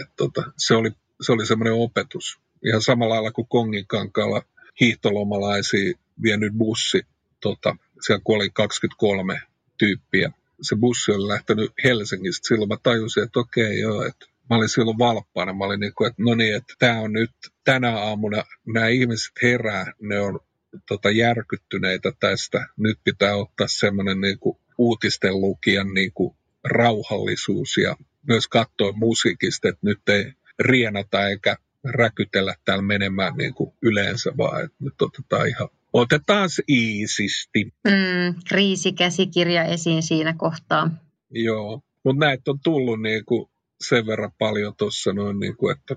Että, 0.00 0.12
tota, 0.16 0.52
se 0.56 0.74
oli, 0.74 0.90
se 1.20 1.32
oli 1.32 1.46
semmoinen 1.46 1.74
opetus. 1.74 2.38
Ihan 2.66 2.82
samalla 2.82 3.14
lailla 3.14 3.32
kuin 3.32 3.48
Kongin 3.48 3.86
kankaalla 3.86 4.42
hiihtolomalaisia 4.80 5.94
vienyt 6.22 6.52
bussi. 6.52 7.06
Tota, 7.40 7.76
siellä 8.06 8.20
kuoli 8.24 8.50
23 8.50 9.42
tyyppiä. 9.78 10.32
Se 10.62 10.76
bussi 10.76 11.12
oli 11.12 11.28
lähtenyt 11.28 11.72
Helsingistä. 11.84 12.48
Silloin 12.48 12.68
mä 12.68 12.76
tajusin, 12.82 13.22
että 13.22 13.40
okei, 13.40 13.80
joo, 13.80 14.02
että 14.02 14.26
mä 14.50 14.56
olin 14.56 14.68
silloin 14.68 14.98
valppaana. 14.98 15.52
Mä 15.52 15.64
olin 15.64 15.80
niin 15.80 15.94
kuin, 15.94 16.10
että 16.10 16.22
no 16.22 16.34
niin, 16.34 16.56
että 16.56 16.74
tämä 16.78 17.00
on 17.00 17.12
nyt 17.12 17.30
tänä 17.64 17.98
aamuna, 17.98 18.44
nämä 18.66 18.88
ihmiset 18.88 19.32
herää, 19.42 19.92
ne 20.00 20.20
on 20.20 20.40
tota, 20.88 21.10
järkyttyneitä 21.10 22.12
tästä. 22.20 22.66
Nyt 22.76 22.98
pitää 23.04 23.36
ottaa 23.36 23.66
semmoinen 23.68 24.20
niin 24.20 24.38
uutisten 24.78 25.40
lukijan 25.40 25.94
niin 25.94 26.12
kuin 26.12 26.36
rauhallisuus 26.64 27.76
ja 27.76 27.96
myös 28.28 28.48
katsoa 28.48 28.92
musiikista, 28.92 29.68
että 29.68 29.80
nyt 29.82 30.08
ei 30.08 30.32
rienata 30.58 31.28
eikä 31.28 31.56
räkytellä 31.84 32.54
täällä 32.64 32.82
menemään 32.82 33.34
niin 33.36 33.54
kuin 33.54 33.72
yleensä, 33.82 34.32
vaan 34.38 34.64
että 34.64 34.76
nyt 34.80 35.02
otetaan 35.02 35.48
ihan 35.48 35.68
otetaan 35.94 36.48
iisisti. 36.68 37.64
Mm, 37.64 38.34
kriisikäsikirja 38.48 39.64
esiin 39.64 40.02
siinä 40.02 40.34
kohtaa. 40.36 40.90
Joo, 41.30 41.82
mutta 42.04 42.26
näitä 42.26 42.50
on 42.50 42.60
tullut 42.60 43.02
niin 43.02 43.24
kuin 43.24 43.50
sen 43.88 44.06
verran 44.06 44.32
paljon 44.38 44.76
tuossa 44.76 45.12
noin, 45.12 45.40
niin 45.40 45.56
kuin, 45.56 45.76
että, 45.76 45.96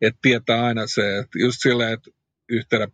että 0.00 0.18
tietää 0.22 0.64
aina 0.64 0.86
se, 0.86 1.18
että 1.18 1.38
just 1.38 1.56
silleen, 1.60 1.92
että 1.92 2.10
yhtenä 2.48 2.88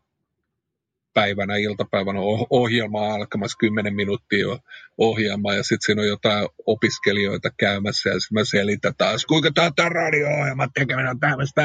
päivänä, 1.15 1.57
iltapäivänä 1.57 2.19
ohjelma 2.51 3.15
alkamassa 3.15 3.59
10 3.59 3.95
minuuttia 3.95 4.47
ohjelma 4.99 5.55
ja 5.55 5.63
sitten 5.63 5.87
siinä 5.87 6.03
on 6.03 6.09
jotain 6.09 6.49
opiskelijoita 6.67 7.51
käymässä 7.59 8.11
ja 8.11 8.21
sitten 8.21 8.35
mä 8.35 8.45
selitän 8.45 8.95
taas, 8.99 9.27
kuinka 9.27 9.51
tämä, 9.55 9.71
tämä 9.77 9.89
radio-ohjelma 9.89 10.69
tekeminen 10.75 11.11
on 11.11 11.21
tämmöistä, 11.21 11.63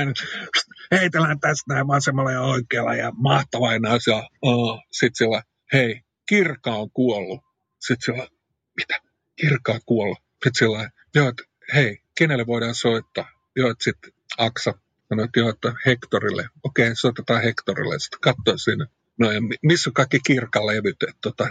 heitellään 0.92 1.40
tästä 1.40 1.74
näin 1.74 1.88
vasemmalla 1.88 2.32
ja 2.32 2.42
oikealla 2.42 2.96
ja 2.96 3.12
mahtavaa 3.18 3.72
asia. 3.90 4.24
Oh. 4.42 4.80
Sitten 4.92 5.16
sillä, 5.16 5.42
hei, 5.74 6.02
Kirka 6.26 6.76
on 6.76 6.92
kuollut. 6.92 7.42
Sitten 7.80 8.06
sillä, 8.06 8.28
mitä? 8.78 9.00
Kirka 9.36 9.72
on 9.72 9.82
kuollut. 9.86 10.18
Sitten 10.18 10.56
sillä, 10.56 10.90
joo, 11.16 11.30
että 11.30 11.44
hei, 11.74 11.98
kenelle 12.18 12.48
voidaan 12.48 12.76
soittaa? 12.76 13.30
Joo, 13.56 13.70
että 13.70 13.84
sitten 13.84 14.12
Aksa 14.38 14.74
sanoi, 15.10 15.26
että 15.26 15.40
joo, 15.40 15.50
että 15.50 15.74
Hektorille. 15.86 16.50
Okei, 16.64 16.96
soitetaan 16.96 17.44
Hektorille. 17.44 18.00
Sitten 18.00 18.20
katsoin 18.22 18.60
sinne 18.60 18.86
No 19.20 19.32
ja 19.32 19.42
missä 19.64 19.90
on 19.90 19.94
kaikki 19.94 20.20
kirkalevyt, 20.28 21.04
että, 21.04 21.18
tota, 21.22 21.50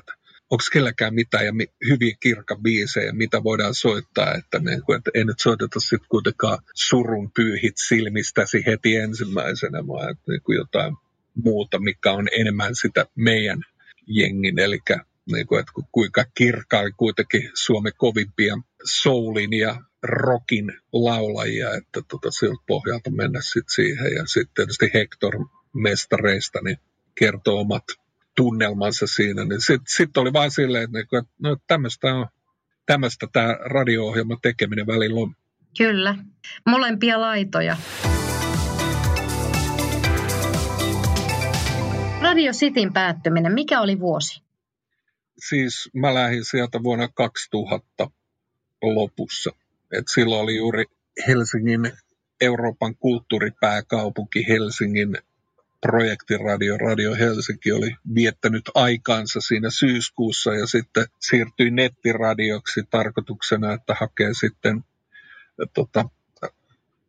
onko 0.51 0.65
kelläkään 0.73 1.15
mitään 1.15 1.47
ja 1.47 1.53
mi, 1.53 1.67
hyviä 1.89 2.17
kirkka 2.21 2.57
biisejä, 2.57 3.13
mitä 3.13 3.43
voidaan 3.43 3.75
soittaa, 3.75 4.35
että, 4.35 4.59
niin 4.59 4.83
kuin, 4.83 4.99
että 4.99 5.11
ei 5.15 5.25
nyt 5.25 5.39
soiteta 5.41 5.81
sitten 5.81 6.09
kuitenkaan 6.09 6.59
surun 6.75 7.31
pyyhit 7.37 7.75
silmistäsi 7.89 8.63
heti 8.67 8.97
ensimmäisenä, 8.97 9.87
vaan 9.87 10.11
että, 10.11 10.25
niin 10.29 10.43
kuin 10.43 10.57
jotain 10.57 10.97
muuta, 11.45 11.79
mikä 11.79 12.13
on 12.13 12.29
enemmän 12.39 12.75
sitä 12.75 13.07
meidän 13.15 13.63
jengin, 14.07 14.59
eli 14.59 14.79
niin 15.33 15.47
kuin, 15.47 15.61
että 15.61 15.73
kuinka 15.93 16.25
kirkkaa 16.35 16.91
kuitenkin 16.97 17.51
Suomen 17.55 17.93
kovimpia 17.97 18.57
soulin 18.85 19.53
ja 19.53 19.83
rockin 20.03 20.73
laulajia, 20.93 21.75
että 21.75 22.01
tota, 22.09 22.31
siltä 22.31 22.65
pohjalta 22.67 23.11
mennä 23.11 23.41
sitten 23.43 23.75
siihen. 23.75 24.13
Ja 24.13 24.27
sitten 24.27 24.55
tietysti 24.55 24.91
Hector 24.95 25.35
mestareista, 25.75 26.59
niin 26.65 26.79
kertoo 27.15 27.61
omat 27.61 27.85
tunnelmansa 28.37 29.07
siinä, 29.07 29.45
niin 29.45 29.61
sitten 29.61 29.87
sit 29.97 30.17
oli 30.17 30.33
vaan 30.33 30.51
silleen, 30.51 30.85
että 30.85 30.99
niinku, 30.99 31.31
no 31.39 31.57
tämmöistä 31.67 32.15
on, 32.15 32.27
tämmöistä 32.87 33.27
tämä 33.33 33.57
radio-ohjelman 33.65 34.39
tekeminen 34.43 34.87
välillä 34.87 35.21
on. 35.21 35.35
Kyllä, 35.79 36.15
molempia 36.67 37.21
laitoja. 37.21 37.77
Radio 42.23 42.53
Cityn 42.53 42.93
päättyminen, 42.93 43.53
mikä 43.53 43.81
oli 43.81 44.01
vuosi? 44.01 44.43
Siis 45.39 45.91
mä 45.95 46.15
lähdin 46.15 46.45
sieltä 46.45 46.83
vuonna 46.83 47.09
2000 47.09 48.11
lopussa. 48.83 49.51
Et 49.93 50.05
silloin 50.15 50.43
oli 50.43 50.57
juuri 50.57 50.85
Helsingin 51.27 51.93
Euroopan 52.41 52.97
kulttuuripääkaupunki 52.97 54.49
Helsingin 54.49 55.19
projektiradio 55.85 56.79
Radio 56.79 57.15
Helsinki 57.15 57.73
oli 57.73 57.97
viettänyt 58.15 58.71
aikaansa 58.75 59.41
siinä 59.41 59.71
syyskuussa 59.71 60.55
ja 60.55 60.67
sitten 60.67 61.07
siirtyi 61.21 61.71
nettiradioksi 61.71 62.81
tarkoituksena, 62.91 63.73
että 63.73 63.95
hakee 64.01 64.31
sitten 64.41 64.85
tota, 65.75 66.05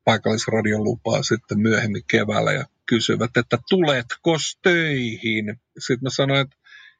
paikallisradion 0.06 0.84
lupaa 0.84 1.24
sitten 1.24 1.60
myöhemmin 1.60 2.04
keväällä 2.08 2.52
ja 2.52 2.66
kysyvät, 2.86 3.38
että 3.38 3.58
tuletko 3.70 4.38
töihin? 4.62 5.60
Sitten 5.80 6.04
mä 6.04 6.10
sanoin, 6.10 6.42
että 6.42 6.56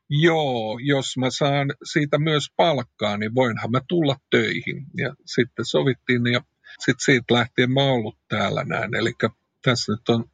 joo, 0.10 0.80
jos 0.84 1.18
mä 1.18 1.30
saan 1.30 1.68
siitä 1.84 2.18
myös 2.18 2.52
palkkaa, 2.56 3.18
niin 3.18 3.36
voinhan 3.36 3.72
mä 3.72 3.82
tulla 3.88 4.16
töihin. 4.30 4.86
Ja 4.98 5.16
sitten 5.26 5.66
sovittiin 5.66 6.26
ja 6.34 6.42
sitten 6.80 7.06
siitä 7.06 7.34
lähtien 7.34 7.72
mä 7.72 7.84
oon 7.84 7.92
ollut 7.92 8.18
täällä 8.28 8.64
näin. 8.64 8.96
Eli 8.96 9.14
tässä 9.62 9.92
nyt 9.92 10.10
on 10.10 10.30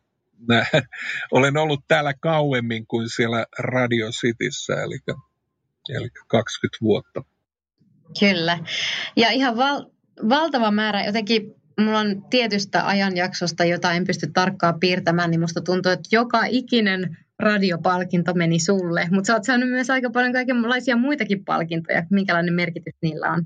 olen 1.32 1.58
ollut 1.58 1.84
täällä 1.88 2.14
kauemmin 2.14 2.88
kuin 2.88 3.10
siellä 3.10 3.46
Radio 3.60 4.10
Cityssä, 4.10 4.74
eli, 4.74 4.98
eli 5.90 6.10
20 6.28 6.78
vuotta. 6.82 7.24
Kyllä. 8.20 8.60
Ja 9.16 9.30
ihan 9.30 9.58
val, 9.58 9.86
valtava 10.30 10.72
määrä 10.72 11.06
jotenkin 11.06 11.62
mulla 11.80 12.00
on 12.00 12.24
tietystä 12.30 12.88
ajanjaksosta, 12.88 13.66
jota 13.66 13.92
en 13.92 14.04
pysty 14.08 14.28
tarkkaan 14.34 14.80
piirtämään, 14.80 15.32
niin 15.32 15.40
musta 15.42 15.62
tuntuu, 15.62 15.92
että 15.92 16.10
joka 16.12 16.46
ikinen 16.46 17.18
radiopalkinto 17.40 18.34
meni 18.34 18.60
sulle. 18.60 19.08
Mutta 19.12 19.28
sä 19.28 19.34
oot 19.34 19.44
saanut 19.44 19.70
myös 19.70 19.90
aika 19.90 20.10
paljon 20.10 20.34
kaikenlaisia 20.34 20.96
muitakin 20.96 21.46
palkintoja. 21.46 22.04
Minkälainen 22.12 22.54
merkitys 22.54 22.96
niillä 23.02 23.32
on? 23.32 23.46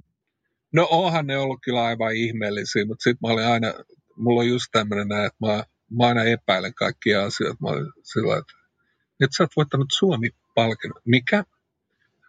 No 0.73 0.87
onhan 0.91 1.27
ne 1.27 1.37
ollut 1.37 1.59
kyllä 1.63 1.83
aivan 1.83 2.15
ihmeellisiä, 2.15 2.85
mutta 2.85 3.03
sitten 3.03 3.19
mä 3.27 3.33
olin 3.33 3.45
aina, 3.45 3.73
mulla 4.15 4.41
on 4.41 4.47
just 4.47 4.65
tämmöinen 4.71 5.25
että 5.25 5.45
mä, 5.47 5.63
mä 5.91 6.07
aina 6.07 6.23
epäilen 6.23 6.73
kaikkia 6.73 7.25
asioita. 7.25 7.57
Mä 7.61 7.69
olin 7.69 7.91
sillä 8.03 8.37
että, 8.37 8.53
että 9.21 9.37
sä 9.37 9.43
oot 9.43 9.55
voittanut 9.55 9.87
Suomi-palkinnon. 9.97 11.01
Mikä? 11.05 11.43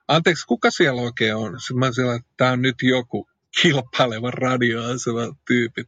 Anteeksi, 0.09 0.47
kuka 0.47 0.71
siellä 0.71 1.03
oikein 1.03 1.37
on? 1.37 1.61
Sitten 1.61 1.79
mä 1.79 1.93
sillä, 1.93 2.15
että 2.15 2.29
tämä 2.37 2.53
on 2.53 2.63
nyt 2.63 2.77
joku 2.83 3.29
kilpailevan 3.63 4.33
radioasema 4.33 5.37
tyypit. 5.47 5.87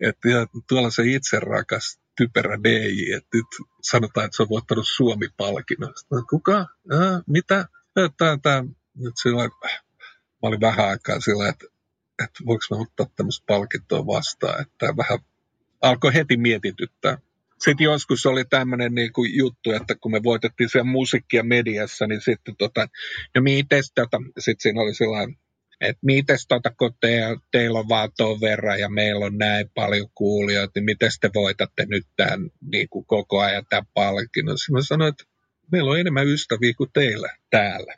Että 0.00 0.28
tuolla 0.68 0.90
se 0.90 1.02
itse 1.06 1.40
rakas 1.40 2.00
typerä 2.16 2.58
DJ, 2.64 3.14
että 3.16 3.28
nyt 3.34 3.46
sanotaan, 3.82 4.24
että 4.24 4.36
se 4.36 4.42
on 4.42 4.48
voittanut 4.48 4.88
Suomi-palkinnon. 4.88 5.94
Kuka? 6.30 6.58
Äh, 6.92 7.22
mitä? 7.26 7.68
Tämä, 8.18 8.38
tämä, 8.42 8.64
nyt 8.94 9.14
sillä, 9.22 9.44
mä 9.44 9.48
olin 10.42 10.60
vähän 10.60 10.88
aikaa 10.88 11.20
sillä, 11.20 11.48
että, 11.48 11.66
että 12.24 12.44
voiko 12.46 12.62
mä 12.70 12.76
ottaa 12.82 13.06
tämmöistä 13.16 13.44
palkintoa 13.46 14.06
vastaan, 14.06 14.62
että 14.62 14.86
vähän 14.96 15.18
alkoi 15.84 16.14
heti 16.14 16.36
mietityttää. 16.36 17.18
Sitten 17.64 17.84
joskus 17.84 18.26
oli 18.26 18.44
tämmöinen 18.44 18.94
niin 18.94 19.12
kuin 19.12 19.36
juttu, 19.36 19.70
että 19.70 19.94
kun 19.94 20.12
me 20.12 20.22
voitettiin 20.22 20.68
siellä 20.68 20.90
musiikkia 20.90 21.42
mediassa, 21.42 22.06
niin 22.06 22.20
sitten 22.20 22.56
tota, 22.58 22.88
no 23.34 23.42
mites 23.42 23.92
tota, 23.94 24.18
sitten 24.38 24.62
siinä 24.62 24.80
oli 24.80 24.94
sellainen 24.94 25.36
että 25.80 25.98
mites 26.02 26.46
tota, 26.48 26.70
kun 26.78 26.94
te, 27.00 27.20
teillä 27.50 27.78
on 27.78 27.88
vaan 27.88 28.10
tuon 28.16 28.40
verran 28.40 28.80
ja 28.80 28.88
meillä 28.88 29.26
on 29.26 29.38
näin 29.38 29.70
paljon 29.74 30.08
kuulijoita, 30.14 30.72
niin 30.74 30.84
miten 30.84 31.10
te 31.20 31.30
voitatte 31.34 31.86
nyt 31.88 32.06
tämän 32.16 32.50
niin 32.72 32.88
kuin 32.88 33.06
koko 33.06 33.40
ajan 33.40 33.66
tämän 33.68 33.86
palkinnon? 33.94 34.58
Sitten 34.58 34.74
mä 34.74 34.82
sanoin, 34.82 35.08
että 35.08 35.24
meillä 35.72 35.90
on 35.90 36.00
enemmän 36.00 36.28
ystäviä 36.28 36.72
kuin 36.76 36.90
teillä 36.92 37.28
täällä. 37.50 37.94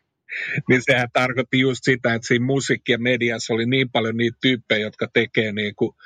Niin 0.69 0.83
sehän 0.85 1.09
tarkoitti 1.13 1.61
just 1.61 1.81
sitä, 1.83 2.15
että 2.15 2.29
siinä 2.29 2.47
musiikki- 2.47 2.93
ja 2.93 2.99
mediassa 2.99 3.55
oli 3.55 3.67
niin 3.67 3.91
paljon 3.91 4.17
niitä 4.17 4.39
tyyppejä, 4.41 4.81
jotka 4.81 5.09
tekee 5.13 5.53
niin 5.53 5.75
kuin, 5.75 5.97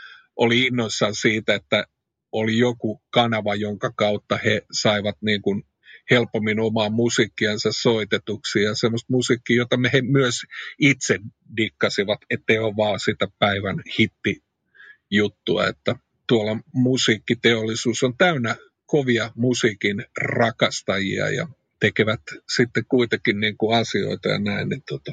oli 0.40 0.62
innoissaan 0.62 1.14
siitä, 1.14 1.54
että 1.54 1.86
oli 2.32 2.58
joku 2.58 3.02
kanava, 3.10 3.54
jonka 3.54 3.92
kautta 3.96 4.38
he 4.44 4.62
saivat 4.72 5.16
niin 5.20 5.42
kuin 5.42 5.64
helpommin 6.10 6.60
omaa 6.60 6.90
musiikkiansa 6.90 7.72
soitetuksi 7.72 8.62
ja 8.62 8.74
semmoista 8.74 9.06
musiikkia, 9.12 9.56
jota 9.56 9.76
me 9.76 9.90
he 9.92 10.02
myös 10.02 10.42
itse 10.78 11.18
dikkasivat, 11.56 12.18
ettei 12.30 12.58
ole 12.58 12.76
vaan 12.76 13.00
sitä 13.00 13.28
päivän 13.38 13.82
hittijuttua, 13.98 15.66
että 15.66 15.96
tuolla 16.26 16.56
musiikkiteollisuus 16.72 18.02
on 18.02 18.16
täynnä 18.18 18.56
kovia 18.86 19.30
musiikin 19.34 20.04
rakastajia 20.20 21.30
ja 21.30 21.48
tekevät 21.80 22.20
sitten 22.54 22.84
kuitenkin 22.88 23.40
niin 23.40 23.56
kuin 23.56 23.78
asioita 23.78 24.28
ja 24.28 24.38
näin, 24.38 24.68
niin 24.68 24.82
tota, 24.88 25.12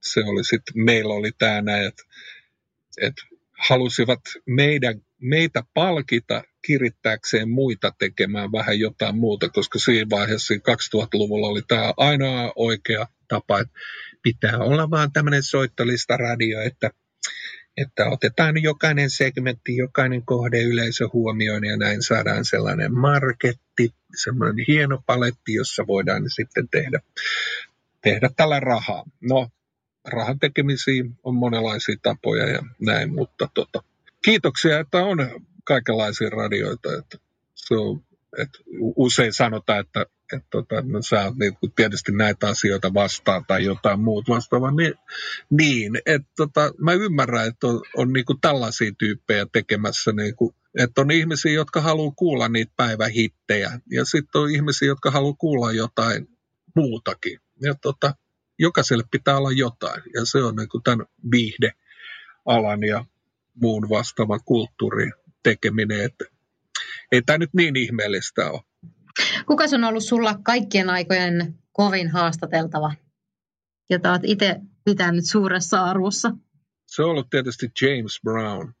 se 0.00 0.20
oli 0.24 0.44
sitten, 0.44 0.84
meillä 0.84 1.14
oli 1.14 1.30
tämä 1.38 1.62
näin, 1.62 1.86
että, 1.86 2.02
että 3.00 3.22
halusivat 3.68 4.20
meidän, 4.46 5.00
meitä 5.20 5.62
palkita 5.74 6.42
kirittääkseen 6.66 7.50
muita 7.50 7.92
tekemään 7.98 8.52
vähän 8.52 8.78
jotain 8.78 9.16
muuta, 9.16 9.48
koska 9.48 9.78
siinä 9.78 10.10
vaiheessa 10.10 10.54
2000-luvulla 10.54 11.48
oli 11.48 11.62
tämä 11.68 11.94
ainoa 11.96 12.52
oikea 12.56 13.06
tapa, 13.28 13.60
että 13.60 13.74
pitää 14.22 14.58
olla 14.58 14.90
vaan 14.90 15.12
tämmöinen 15.12 15.42
soittolista 15.42 16.16
radio, 16.16 16.60
että, 16.60 16.90
että 17.76 18.06
otetaan 18.06 18.62
jokainen 18.62 19.10
segmentti, 19.10 19.76
jokainen 19.76 20.22
kohde 20.24 20.62
yleisö 20.62 21.08
huomioon 21.12 21.64
ja 21.64 21.76
näin 21.76 22.02
saadaan 22.02 22.44
sellainen 22.44 22.94
marketti, 22.94 23.94
semmoinen 24.22 24.64
hieno 24.68 25.02
paletti, 25.06 25.54
jossa 25.54 25.86
voidaan 25.86 26.22
sitten 26.26 26.68
tehdä, 26.68 27.00
tehdä 28.02 28.30
tällä 28.36 28.60
rahaa. 28.60 29.04
No, 29.20 29.48
rahan 30.08 30.38
tekemisiin 30.38 31.16
on 31.22 31.34
monenlaisia 31.34 31.96
tapoja 32.02 32.48
ja 32.48 32.62
näin, 32.80 33.14
mutta 33.14 33.48
tota, 33.54 33.82
kiitoksia, 34.24 34.80
että 34.80 34.98
on 34.98 35.18
kaikenlaisia 35.64 36.30
radioita. 36.30 36.96
Että 36.98 37.18
se 37.54 37.74
on, 37.74 38.04
että 38.38 38.58
usein 38.96 39.32
sanotaan, 39.32 39.80
että, 39.80 40.06
että 40.32 40.48
tota, 40.50 40.82
no, 40.82 41.02
sä 41.02 41.24
oot 41.24 41.36
niin, 41.36 41.56
tietysti 41.76 42.12
näitä 42.12 42.48
asioita 42.48 42.94
vastaan 42.94 43.44
tai 43.46 43.64
jotain 43.64 44.00
muuta 44.00 44.32
vastaavaa. 44.32 44.70
Niin, 44.70 44.94
niin 45.50 45.98
että 46.06 46.28
tota, 46.36 46.72
mä 46.78 46.92
ymmärrän, 46.92 47.48
että 47.48 47.66
on, 47.66 47.80
on 47.96 48.12
niin 48.12 48.24
kuin 48.24 48.40
tällaisia 48.40 48.92
tyyppejä 48.98 49.46
tekemässä, 49.52 50.12
niin 50.12 50.36
kuin, 50.36 50.54
että 50.78 51.00
on 51.00 51.10
ihmisiä, 51.10 51.52
jotka 51.52 51.80
haluaa 51.80 52.12
kuulla 52.16 52.48
niitä 52.48 52.72
päivähittejä 52.76 53.80
ja 53.90 54.04
sitten 54.04 54.40
on 54.40 54.50
ihmisiä, 54.50 54.88
jotka 54.88 55.10
haluaa 55.10 55.36
kuulla 55.38 55.72
jotain 55.72 56.28
muutakin. 56.76 57.40
Ja 57.60 57.74
tota, 57.74 58.14
jokaiselle 58.62 59.04
pitää 59.10 59.36
olla 59.36 59.52
jotain 59.52 60.02
ja 60.14 60.24
se 60.24 60.44
on 60.44 60.56
niin 60.56 60.68
kuin 60.68 60.82
tämän 60.82 61.06
viihdealan 61.30 62.82
ja 62.82 63.04
muun 63.54 63.88
vastaavan 63.88 64.40
kulttuurin 64.44 65.12
tekeminen. 65.42 66.04
Että 66.04 66.24
ei 67.12 67.22
tämä 67.22 67.38
nyt 67.38 67.54
niin 67.54 67.76
ihmeellistä 67.76 68.50
ole. 68.50 68.62
Kuka 69.46 69.64
on 69.74 69.84
ollut 69.84 70.04
sulla 70.04 70.38
kaikkien 70.42 70.90
aikojen 70.90 71.58
kovin 71.72 72.10
haastateltava, 72.10 72.94
jota 73.90 74.10
olet 74.10 74.22
itse 74.24 74.56
pitänyt 74.84 75.24
suuressa 75.24 75.84
arvossa? 75.84 76.30
Se 76.86 77.02
on 77.02 77.10
ollut 77.10 77.30
tietysti 77.30 77.70
James 77.82 78.20
Brown. 78.24 78.72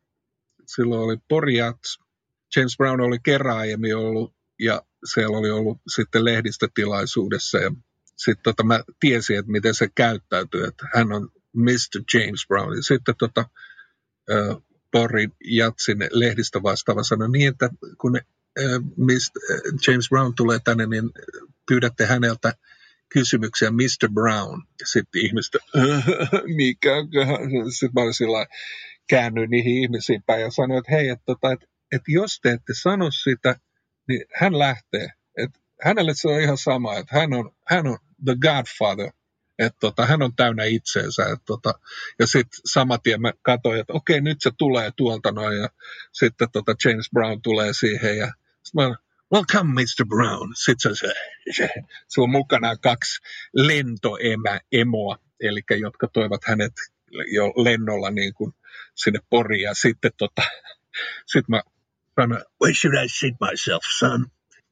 Silloin 0.66 1.00
oli 1.00 1.16
Porjat. 1.28 1.78
James 2.56 2.76
Brown 2.76 3.00
oli 3.00 3.18
kerran 3.24 3.58
aiemmin 3.58 3.96
ollut 3.96 4.34
ja 4.58 4.82
siellä 5.14 5.38
oli 5.38 5.50
ollut 5.50 5.78
sitten 5.94 6.24
lehdistötilaisuudessa 6.24 7.58
ja 7.58 7.72
sitten 8.16 8.42
tota, 8.42 8.64
mä 8.64 8.82
tiesin, 9.00 9.38
että 9.38 9.52
miten 9.52 9.74
se 9.74 9.88
käyttäytyy, 9.94 10.64
että 10.64 10.86
hän 10.94 11.12
on 11.12 11.28
Mr. 11.52 12.02
James 12.14 12.46
Brown. 12.48 12.82
Sitten 12.82 13.14
tota, 13.18 13.44
Porin 14.90 15.32
Jatsin 15.44 15.98
lehdistä 16.10 16.62
vastaava 16.62 17.02
sanoi 17.02 17.30
niin, 17.30 17.48
että 17.48 17.70
kun 17.98 18.20
mistä 18.96 19.40
James 19.86 20.08
Brown 20.08 20.34
tulee 20.34 20.58
tänne, 20.64 20.86
niin 20.86 21.10
pyydätte 21.68 22.06
häneltä 22.06 22.54
kysymyksiä 23.08 23.70
Mr. 23.70 24.10
Brown. 24.14 24.62
Sitten 24.84 25.22
ihmiset, 25.22 25.52
mikä 26.56 26.90
Sitten 27.78 28.04
mä 28.04 28.12
sillä 28.12 28.46
käännyin 29.08 29.50
niihin 29.50 29.82
ihmisiin 29.82 30.22
päin 30.22 30.40
ja 30.40 30.50
sanoin, 30.50 30.78
että 30.78 30.92
hei, 30.92 31.08
että, 31.08 31.24
tota, 31.26 31.52
että, 31.52 31.66
että 31.92 32.12
jos 32.12 32.40
te 32.42 32.50
ette 32.50 32.72
sano 32.82 33.10
sitä, 33.10 33.56
niin 34.08 34.24
hän 34.34 34.58
lähtee. 34.58 35.08
Että 35.36 35.60
hänelle 35.84 36.12
se 36.14 36.28
on 36.28 36.40
ihan 36.40 36.58
sama, 36.58 36.96
että 36.96 37.20
hän 37.20 37.32
on, 37.32 37.50
hän 37.68 37.86
on 37.86 37.98
the 38.24 38.34
godfather 38.34 39.10
että 39.58 39.78
tota, 39.80 40.06
hän 40.06 40.22
on 40.22 40.36
täynnä 40.36 40.64
itseensä. 40.64 41.26
Et 41.26 41.44
tota, 41.46 41.74
ja 42.18 42.26
sitten 42.26 42.60
saman 42.64 42.98
tien 43.02 43.20
mä 43.20 43.32
katsoin, 43.42 43.80
että 43.80 43.92
okei, 43.92 44.20
nyt 44.20 44.40
se 44.40 44.50
tulee 44.58 44.90
tuolta 44.96 45.32
noin. 45.32 45.58
Ja 45.58 45.68
sitten 46.12 46.48
tota 46.52 46.74
James 46.84 47.10
Brown 47.12 47.42
tulee 47.42 47.72
siihen 47.72 48.16
ja 48.16 48.32
mä 48.74 48.94
welcome 49.34 49.72
Mr. 49.72 50.06
Brown. 50.08 50.52
Sitten 50.64 50.96
se, 50.96 51.12
se, 51.56 51.68
se 52.08 52.20
on 52.20 52.30
mukana 52.30 52.76
kaksi 52.76 53.20
lentoemä, 53.54 54.60
emoa, 54.72 55.18
eli 55.40 55.60
jotka 55.80 56.08
toivat 56.08 56.40
hänet 56.46 56.72
jo 57.32 57.46
lennolla 57.46 58.10
niin 58.10 58.34
kuin 58.34 58.52
sinne 58.94 59.20
Poriin. 59.30 59.62
Ja 59.62 59.74
sitten 59.74 60.12
tota, 60.16 60.42
sit 61.26 61.48
mä 61.48 61.62
sanoin, 62.20 62.44
where 62.62 62.74
should 62.74 63.04
I 63.04 63.08
sit 63.08 63.34
myself, 63.50 63.82
son? 63.98 64.26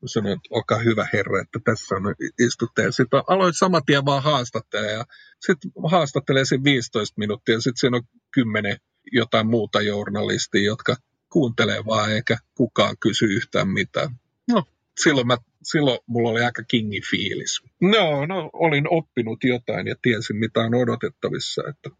Sanoin, 0.07 0.33
että 0.33 0.49
olkaa 0.51 0.79
hyvä 0.79 1.07
herra, 1.13 1.41
että 1.41 1.59
tässä 1.65 1.95
on 1.95 2.03
istutte. 2.39 2.83
Ja 2.83 2.93
sitten 2.93 3.23
aloin 3.29 3.55
saman 3.55 3.83
tien 3.87 4.05
vaan 4.05 4.23
haastattelemaan. 4.23 4.99
Ja 4.99 5.05
sitten 5.41 5.71
haastattelee 5.91 6.45
sen 6.45 6.65
15 6.65 7.15
minuuttia. 7.17 7.55
Ja 7.55 7.61
sitten 7.61 7.81
siinä 7.81 7.97
on 7.97 8.03
kymmenen 8.31 8.77
jotain 9.13 9.47
muuta 9.47 9.81
journalistia, 9.83 10.63
jotka 10.63 10.97
kuuntelee 11.29 11.85
vaan 11.87 12.13
eikä 12.13 12.37
kukaan 12.55 12.97
kysy 13.01 13.25
yhtään 13.25 13.69
mitään. 13.69 14.11
No, 14.49 14.65
silloin 15.03 15.27
mä 15.27 15.37
silloin 15.63 15.99
mulla 16.07 16.31
oli 16.31 16.45
aika 16.45 16.63
kingi 16.63 17.01
fiilis. 17.11 17.63
No, 17.81 18.27
no, 18.27 18.51
olin 18.53 18.85
oppinut 18.91 19.45
jotain 19.45 19.87
ja 19.87 19.95
tiesin 20.03 20.37
mitä 20.37 20.61
on 20.61 20.75
odotettavissa, 20.75 21.63
että 21.69 21.91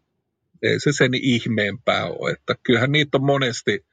ei 0.61 0.79
se 0.79 0.91
sen 0.91 1.13
ihmeempää 1.13 2.05
ole. 2.05 2.31
Että 2.31 2.55
kyllähän 2.63 2.91
niitä 2.91 3.17
on 3.17 3.25
monesti 3.25 3.85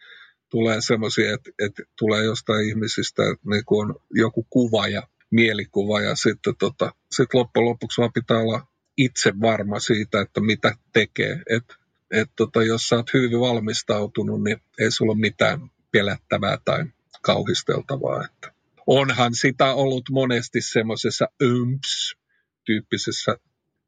tulee 0.50 0.80
semmoisia, 0.80 1.34
että, 1.34 1.50
että 1.58 1.82
tulee 1.98 2.24
jostain 2.24 2.68
ihmisistä, 2.68 3.22
että 3.22 3.48
niin 3.50 3.62
on 3.66 3.94
joku 4.10 4.46
kuva 4.50 4.88
ja 4.88 5.02
mielikuva 5.30 6.00
ja 6.00 6.14
sitten 6.14 6.54
tota, 6.58 6.92
sit 7.12 7.34
loppujen 7.34 7.68
lopuksi 7.68 8.00
vaan 8.00 8.12
pitää 8.12 8.38
olla 8.38 8.66
itse 8.96 9.32
varma 9.40 9.80
siitä, 9.80 10.20
että 10.20 10.40
mitä 10.40 10.74
tekee. 10.92 11.42
Et, 11.50 11.64
et 12.10 12.30
tota, 12.36 12.62
jos 12.62 12.88
sä 12.88 12.96
oot 12.96 13.14
hyvin 13.14 13.40
valmistautunut, 13.40 14.44
niin 14.44 14.62
ei 14.78 14.90
sulla 14.90 15.12
ole 15.12 15.20
mitään 15.20 15.70
pelättävää 15.90 16.58
tai 16.64 16.84
kauhisteltavaa. 17.22 18.24
Että 18.24 18.52
onhan 18.86 19.34
sitä 19.34 19.74
ollut 19.74 20.04
monesti 20.10 20.60
semmoisessa 20.60 21.28
ymps-tyyppisessä, 21.40 23.36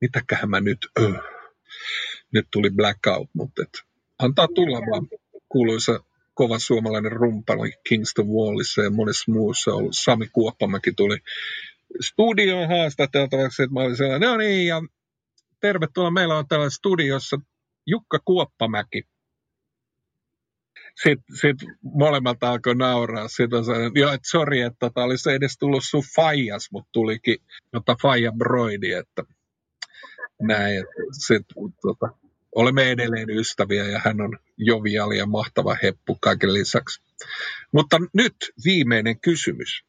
mitäköhän 0.00 0.50
mä 0.50 0.60
nyt, 0.60 0.78
öh. 1.00 1.20
nyt 2.32 2.46
tuli 2.50 2.70
blackout, 2.70 3.30
mutta 3.32 3.62
et, 3.62 3.82
antaa 4.18 4.48
tulla 4.54 4.78
vaan 4.78 5.08
kuuluisa 5.48 6.04
kova 6.40 6.58
suomalainen 6.58 7.12
rumpali 7.12 7.72
Kingston 7.88 8.26
Wallissa 8.26 8.82
ja 8.82 8.90
monessa 8.90 9.32
muussa 9.32 9.74
ollut. 9.74 9.92
Sami 9.92 10.28
Kuoppamäki 10.32 10.92
tuli 10.92 11.18
studioon 12.00 12.68
haastateltavaksi, 12.68 13.62
että 13.62 13.74
mä 13.74 13.80
olin 13.80 13.96
sellainen, 13.96 14.28
no 14.28 14.36
niin, 14.36 14.66
ja 14.66 14.82
tervetuloa, 15.60 16.10
meillä 16.10 16.38
on 16.38 16.48
täällä 16.48 16.70
studiossa 16.70 17.36
Jukka 17.86 18.18
Kuoppamäki. 18.24 19.02
Sitten 21.02 21.36
sit 21.36 21.56
molemmat 21.82 22.42
alkoi 22.42 22.74
nauraa. 22.74 23.28
Sitten 23.28 23.58
on 23.58 23.64
sellainen, 23.64 23.92
joo, 23.94 24.12
että 24.12 24.30
sori, 24.30 24.60
että 24.60 24.76
tota, 24.80 25.04
olisi 25.04 25.30
edes 25.30 25.56
tullut 25.58 25.84
sun 25.84 26.04
faijas, 26.16 26.68
mutta 26.72 26.90
tulikin 26.92 27.38
tota, 27.72 27.96
faija 28.02 28.32
broidi, 28.32 28.92
että 28.92 29.22
näin. 30.42 30.84
Sitten 31.12 31.56
tota, 31.82 32.19
olemme 32.54 32.90
edelleen 32.90 33.30
ystäviä 33.30 33.84
ja 33.88 34.00
hän 34.04 34.20
on 34.20 34.38
joviali 34.56 35.18
ja 35.18 35.26
mahtava 35.26 35.76
heppu 35.82 36.18
kaiken 36.20 36.54
lisäksi. 36.54 37.02
Mutta 37.72 37.98
nyt 38.14 38.34
viimeinen 38.64 39.20
kysymys. 39.20 39.84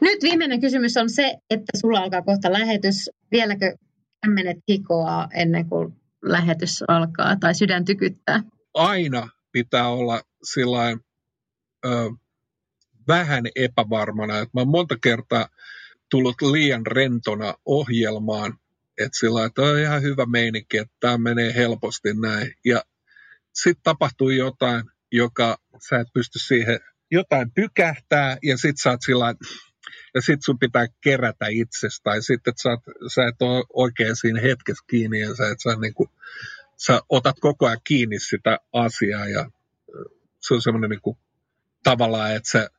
Nyt 0.00 0.22
viimeinen 0.22 0.60
kysymys 0.60 0.96
on 0.96 1.10
se, 1.10 1.34
että 1.50 1.78
sulla 1.80 2.00
alkaa 2.00 2.22
kohta 2.22 2.52
lähetys. 2.52 3.10
Vieläkö 3.32 3.76
kämmenet 4.22 4.56
hikoaa 4.68 5.28
ennen 5.34 5.68
kuin 5.68 5.94
lähetys 6.22 6.84
alkaa 6.88 7.36
tai 7.36 7.54
sydän 7.54 7.84
tykyttää? 7.84 8.42
Aina 8.74 9.28
pitää 9.52 9.88
olla 9.88 10.22
sillain, 10.42 11.00
ö, 11.86 12.10
vähän 13.08 13.44
epävarmana. 13.56 14.38
Että 14.38 14.50
mä 14.54 14.60
oon 14.60 14.68
monta 14.68 14.96
kertaa 15.02 15.48
tullut 16.10 16.42
liian 16.42 16.86
rentona 16.86 17.54
ohjelmaan, 17.64 18.58
että 18.98 19.18
sillä 19.18 19.44
että 19.44 19.62
on 19.62 19.78
ihan 19.78 20.02
hyvä 20.02 20.26
meininki, 20.26 20.78
että 20.78 20.94
tämä 21.00 21.18
menee 21.18 21.54
helposti 21.54 22.14
näin. 22.14 22.54
Ja 22.64 22.82
sitten 23.52 23.82
tapahtuu 23.82 24.30
jotain, 24.30 24.84
joka 25.12 25.58
sä 25.88 26.00
et 26.00 26.08
pysty 26.14 26.38
siihen, 26.38 26.80
jotain 27.10 27.50
pykähtää 27.50 28.36
ja 28.42 28.56
sitten 28.56 28.82
sä 28.82 28.90
oot 28.90 29.02
sillä 29.02 29.34
ja 30.14 30.20
sitten 30.20 30.42
sun 30.42 30.58
pitää 30.58 30.86
kerätä 31.00 31.46
itsestä, 31.50 32.00
tai 32.04 32.22
sitten 32.22 32.54
sä, 32.62 32.70
sä 33.14 33.26
et 33.26 33.42
ole 33.42 33.64
oikein 33.72 34.16
siinä 34.16 34.40
hetkessä 34.40 34.84
kiinni, 34.90 35.20
ja 35.20 35.34
sä, 35.34 35.48
et 35.48 35.60
sä, 35.60 35.76
niin 35.80 35.94
kuin, 35.94 36.08
sä 36.76 37.00
otat 37.08 37.36
koko 37.40 37.66
ajan 37.66 37.80
kiinni 37.84 38.20
sitä 38.20 38.58
asiaa, 38.72 39.28
ja 39.28 39.50
se 40.40 40.54
on 40.54 40.62
semmoinen 40.62 40.90
niin 40.90 41.16
tavallaan, 41.82 42.36
että 42.36 42.50
sä 42.50 42.70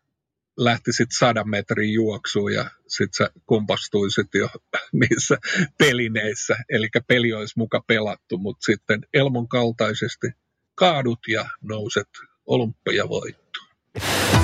lähtisit 0.59 1.09
sadan 1.19 1.49
metrin 1.49 1.93
juoksuun 1.93 2.53
ja 2.53 2.71
sitten 2.87 3.17
sä 3.17 3.31
kompastuisit 3.45 4.27
jo 4.33 4.49
niissä 5.01 5.37
pelineissä. 5.77 6.55
Eli 6.69 6.89
peli 7.07 7.33
olisi 7.33 7.53
muka 7.57 7.83
pelattu, 7.87 8.37
mutta 8.37 8.65
sitten 8.65 9.01
Elmon 9.13 9.47
kaltaisesti 9.47 10.27
kaadut 10.75 11.19
ja 11.27 11.45
nouset 11.61 12.09
olympia 12.45 13.09
voittoon. 13.09 14.38